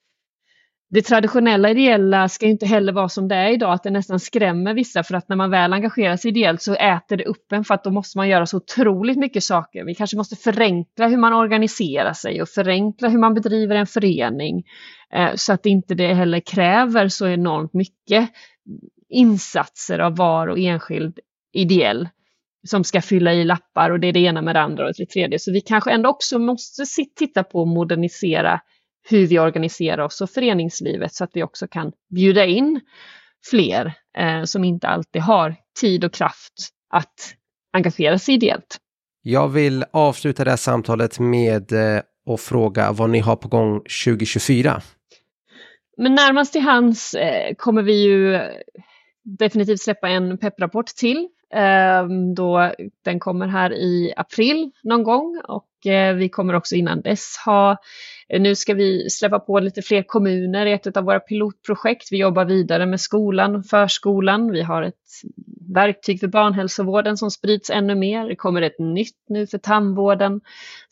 det 0.94 1.02
traditionella 1.02 1.70
ideella 1.70 2.28
ska 2.28 2.46
inte 2.46 2.66
heller 2.66 2.92
vara 2.92 3.08
som 3.08 3.28
det 3.28 3.34
är 3.34 3.52
idag, 3.52 3.72
att 3.72 3.82
det 3.82 3.90
nästan 3.90 4.20
skrämmer 4.20 4.74
vissa 4.74 5.02
för 5.02 5.14
att 5.14 5.28
när 5.28 5.36
man 5.36 5.50
väl 5.50 5.72
engagerar 5.72 6.16
sig 6.16 6.28
ideellt 6.30 6.62
så 6.62 6.74
äter 6.74 7.16
det 7.16 7.24
upp 7.24 7.52
en 7.52 7.64
för 7.64 7.74
att 7.74 7.84
då 7.84 7.90
måste 7.90 8.18
man 8.18 8.28
göra 8.28 8.46
så 8.46 8.56
otroligt 8.56 9.18
mycket 9.18 9.44
saker. 9.44 9.84
Vi 9.84 9.94
kanske 9.94 10.16
måste 10.16 10.36
förenkla 10.36 11.08
hur 11.08 11.16
man 11.16 11.32
organiserar 11.32 12.12
sig 12.12 12.42
och 12.42 12.48
förenkla 12.48 13.08
hur 13.08 13.18
man 13.18 13.34
bedriver 13.34 13.76
en 13.76 13.86
förening 13.86 14.64
eh, 15.12 15.34
så 15.34 15.52
att 15.52 15.66
inte 15.66 15.94
det 15.94 16.14
heller 16.14 16.40
kräver 16.40 17.08
så 17.08 17.28
enormt 17.28 17.74
mycket 17.74 18.30
insatser 19.08 19.98
av 19.98 20.16
var 20.16 20.46
och 20.46 20.58
enskild 20.58 21.18
ideell 21.52 22.08
som 22.66 22.84
ska 22.84 23.02
fylla 23.02 23.34
i 23.34 23.44
lappar 23.44 23.90
och 23.90 24.00
det 24.00 24.06
är 24.06 24.12
det 24.12 24.20
ena 24.20 24.42
med 24.42 24.56
det 24.56 24.60
andra 24.60 24.86
och 24.86 24.92
det 24.98 25.06
tredje. 25.06 25.38
Så 25.38 25.52
vi 25.52 25.60
kanske 25.60 25.90
ändå 25.90 26.10
också 26.10 26.38
måste 26.38 26.84
titta 27.16 27.44
på 27.44 27.62
att 27.62 27.68
modernisera 27.68 28.60
hur 29.08 29.26
vi 29.26 29.38
organiserar 29.38 30.02
oss 30.02 30.20
och 30.20 30.30
föreningslivet 30.30 31.14
så 31.14 31.24
att 31.24 31.30
vi 31.32 31.42
också 31.42 31.68
kan 31.68 31.92
bjuda 32.14 32.44
in 32.44 32.80
fler 33.50 33.94
eh, 34.18 34.42
som 34.44 34.64
inte 34.64 34.88
alltid 34.88 35.22
har 35.22 35.56
tid 35.80 36.04
och 36.04 36.12
kraft 36.12 36.52
att 36.90 37.34
engagera 37.72 38.18
sig 38.18 38.34
ideellt. 38.34 38.76
Jag 39.22 39.48
vill 39.48 39.84
avsluta 39.90 40.44
det 40.44 40.50
här 40.50 40.56
samtalet 40.56 41.18
med 41.18 41.72
eh, 41.72 42.02
att 42.30 42.40
fråga 42.40 42.92
vad 42.92 43.10
ni 43.10 43.18
har 43.18 43.36
på 43.36 43.48
gång 43.48 43.80
2024. 44.04 44.82
Men 45.96 46.14
närmast 46.14 46.52
till 46.52 46.62
hands 46.62 47.14
eh, 47.14 47.54
kommer 47.54 47.82
vi 47.82 48.02
ju 48.02 48.40
definitivt 49.24 49.80
släppa 49.80 50.08
en 50.08 50.38
pepprapport 50.38 50.86
till. 50.86 51.28
Eh, 51.54 52.06
då 52.36 52.72
den 53.04 53.20
kommer 53.20 53.48
här 53.48 53.72
i 53.72 54.12
april 54.16 54.70
någon 54.82 55.02
gång 55.02 55.42
och 55.48 55.86
eh, 55.86 56.14
vi 56.14 56.28
kommer 56.28 56.54
också 56.54 56.74
innan 56.74 57.00
dess 57.00 57.36
ha 57.44 57.76
Eh, 58.28 58.40
nu 58.40 58.54
ska 58.54 58.74
vi 58.74 59.10
släppa 59.10 59.38
på 59.38 59.60
lite 59.60 59.82
fler 59.82 60.02
kommuner 60.02 60.66
i 60.66 60.72
ett 60.72 60.96
av 60.96 61.04
våra 61.04 61.20
pilotprojekt. 61.20 62.08
Vi 62.10 62.18
jobbar 62.18 62.44
vidare 62.44 62.86
med 62.86 63.00
skolan, 63.00 63.62
förskolan. 63.62 64.52
Vi 64.52 64.62
har 64.62 64.82
ett 64.82 64.94
verktyg 65.74 66.20
för 66.20 66.26
barnhälsovården 66.26 67.16
som 67.16 67.30
sprids 67.30 67.70
ännu 67.70 67.94
mer. 67.94 68.28
Det 68.28 68.36
kommer 68.36 68.62
ett 68.62 68.78
nytt 68.78 69.16
nu 69.28 69.46
för 69.46 69.58
tandvården. 69.58 70.40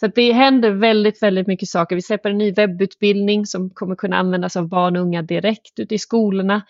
Så 0.01 0.07
det 0.07 0.33
händer 0.33 0.71
väldigt, 0.71 1.23
väldigt 1.23 1.47
mycket 1.47 1.69
saker. 1.69 1.97
Vi 1.97 2.03
släpper 2.03 2.31
en 2.31 2.39
ny 2.39 2.53
webbutbildning 2.53 3.47
som 3.47 3.71
kommer 3.71 3.95
kunna 3.95 4.17
användas 4.17 4.57
av 4.57 4.69
barn 4.69 4.97
och 4.97 5.03
unga 5.03 5.23
direkt 5.23 5.79
ute 5.79 5.95
i 5.95 5.99
skolorna. 5.99 6.63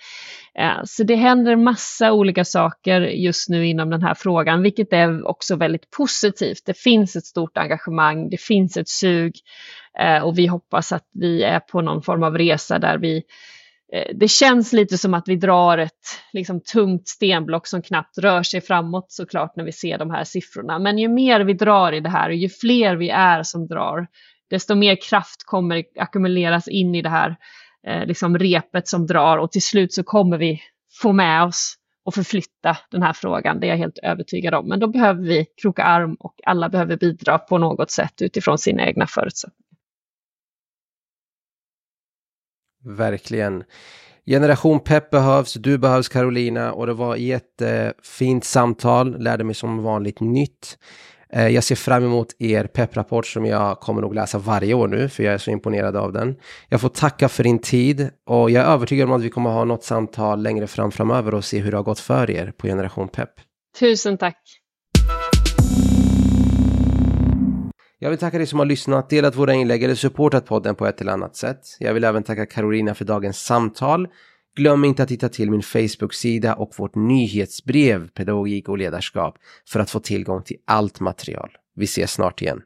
Eh, 0.59 0.85
så 0.85 1.03
det 1.03 1.15
händer 1.15 1.57
massa 1.57 2.13
olika 2.13 2.45
saker 2.45 3.01
just 3.01 3.49
nu 3.49 3.67
inom 3.67 3.91
den 3.91 4.03
här 4.03 4.15
frågan, 4.15 4.63
vilket 4.63 4.93
är 4.93 5.29
också 5.29 5.57
väldigt 5.57 5.91
positivt. 5.91 6.63
Det 6.65 6.79
finns 6.79 7.17
ett 7.17 7.27
stort 7.27 7.59
engagemang, 7.59 8.31
det 8.31 8.41
finns 8.41 8.77
ett 8.77 8.89
sug 8.89 9.35
Eh, 9.99 10.23
och 10.23 10.39
vi 10.39 10.47
hoppas 10.47 10.93
att 10.93 11.09
vi 11.13 11.43
är 11.43 11.61
på 11.61 11.81
någon 11.81 12.03
form 12.03 12.23
av 12.23 12.39
resa 12.39 12.79
där 12.79 12.99
vi 12.99 13.23
eh, 13.93 14.17
det 14.17 14.29
känns 14.29 14.73
lite 14.73 14.99
som 14.99 15.15
att 15.15 15.29
vi 15.29 15.37
drar 15.37 15.79
ett 15.79 16.07
liksom, 16.33 16.61
tungt 16.61 17.09
stenblock 17.09 17.67
som 17.67 17.83
knappt 17.83 18.19
rör 18.19 18.43
sig 18.43 18.61
framåt 18.61 19.13
såklart 19.13 19.57
när 19.57 19.65
vi 19.65 19.73
ser 19.73 19.99
de 19.99 20.11
här 20.11 20.25
siffrorna. 20.25 20.79
Men 20.79 20.99
ju 20.99 21.09
mer 21.09 21.41
vi 21.41 21.53
drar 21.53 21.93
i 21.93 22.01
det 22.01 22.11
här 22.11 22.29
och 22.29 22.35
ju 22.35 22.49
fler 22.49 22.97
vi 22.97 23.11
är 23.11 23.43
som 23.43 23.67
drar, 23.67 24.07
desto 24.51 24.75
mer 24.75 24.97
kraft 25.09 25.45
kommer 25.45 25.85
ackumuleras 25.99 26.69
in 26.69 26.95
i 26.95 27.03
det 27.03 27.09
här 27.09 27.37
eh, 27.87 28.07
liksom 28.07 28.39
repet 28.39 28.89
som 28.89 29.07
drar 29.07 29.39
och 29.39 29.53
till 29.53 29.63
slut 29.63 29.93
så 29.93 30.03
kommer 30.03 30.39
vi 30.39 30.61
få 31.03 31.13
med 31.13 31.43
oss 31.45 31.79
och 32.05 32.15
förflytta 32.15 32.77
den 32.91 33.03
här 33.03 33.13
frågan. 33.13 33.61
Det 33.61 33.67
är 33.67 33.69
jag 33.69 33.77
helt 33.77 33.99
övertygad 33.99 34.55
om. 34.55 34.69
Men 34.69 34.81
då 34.81 34.87
behöver 34.87 35.23
vi 35.23 35.47
kroka 35.63 35.83
arm 35.83 36.17
och 36.21 36.35
alla 36.45 36.69
behöver 36.69 36.97
bidra 36.97 37.39
på 37.39 37.59
något 37.59 37.91
sätt 37.91 38.23
utifrån 38.23 38.59
sina 38.59 38.87
egna 38.87 39.07
förutsättningar. 39.07 39.62
Verkligen. 42.85 43.65
Generation 44.27 44.81
Pepp 44.81 45.11
behövs, 45.11 45.55
du 45.55 45.79
behövs 45.79 46.09
Carolina 46.09 46.73
och 46.73 46.87
det 46.87 46.95
var 46.95 47.17
jättefint 47.17 48.45
samtal, 48.45 49.23
lärde 49.23 49.45
mig 49.45 49.55
som 49.55 49.83
vanligt 49.83 50.21
nytt. 50.21 50.79
Eh, 51.33 51.49
jag 51.49 51.65
ser 51.65 51.75
fram 51.75 52.05
emot 52.05 52.29
er 52.39 52.65
pepprapport 52.65 53.27
som 53.27 53.47
jag 53.47 53.81
kommer 53.81 54.03
nog 54.03 54.15
läsa 54.15 54.39
varje 54.39 54.75
år 54.75 54.89
nu, 54.89 55.09
för 55.09 55.23
jag 55.23 55.35
är 55.35 55.39
så 55.39 55.51
imponerad 55.51 55.97
av 55.97 56.13
den. 56.13 56.37
Jag 56.69 56.81
får 56.81 56.89
tacka 56.89 57.29
för 57.29 57.45
din 57.45 57.59
tid 57.59 58.11
och 58.27 58.51
jag 58.51 58.65
är 58.65 58.69
övertygad 58.69 59.09
om 59.09 59.15
att 59.15 59.23
vi 59.23 59.31
kommer 59.31 59.51
ha 59.51 59.65
något 59.65 59.85
samtal 59.85 60.43
längre 60.43 60.67
fram 60.67 60.91
framöver 60.91 61.35
och 61.35 61.45
se 61.45 61.59
hur 61.59 61.71
det 61.71 61.77
har 61.77 61.85
gått 61.85 62.01
för 62.01 62.31
er 62.31 62.53
på 62.57 62.67
Generation 62.67 63.09
Pepp. 63.09 63.31
Tusen 63.79 64.19
tack! 64.19 64.62
Jag 68.03 68.11
vill 68.11 68.19
tacka 68.19 68.39
dig 68.39 68.47
som 68.47 68.59
har 68.59 68.67
lyssnat, 68.67 69.11
delat 69.11 69.37
våra 69.37 69.55
inlägg 69.55 69.83
eller 69.83 69.95
supportat 69.95 70.47
podden 70.47 70.75
på 70.75 70.87
ett 70.87 71.01
eller 71.01 71.13
annat 71.13 71.37
sätt. 71.37 71.59
Jag 71.79 71.95
vill 71.95 72.05
även 72.05 72.23
tacka 72.23 72.47
Carolina 72.47 72.95
för 72.95 73.05
dagens 73.05 73.45
samtal. 73.45 74.09
Glöm 74.57 74.85
inte 74.85 75.03
att 75.03 75.09
titta 75.09 75.29
till 75.29 75.51
min 75.51 75.63
Facebook-sida 75.63 76.55
och 76.55 76.73
vårt 76.77 76.95
nyhetsbrev 76.95 78.09
Pedagogik 78.09 78.69
och 78.69 78.79
ledarskap 78.79 79.39
för 79.69 79.81
att 79.81 79.91
få 79.91 80.01
tillgång 80.01 80.43
till 80.43 80.57
allt 80.65 81.01
material. 81.01 81.51
Vi 81.77 81.85
ses 81.85 82.13
snart 82.13 82.43
igen. 82.43 82.61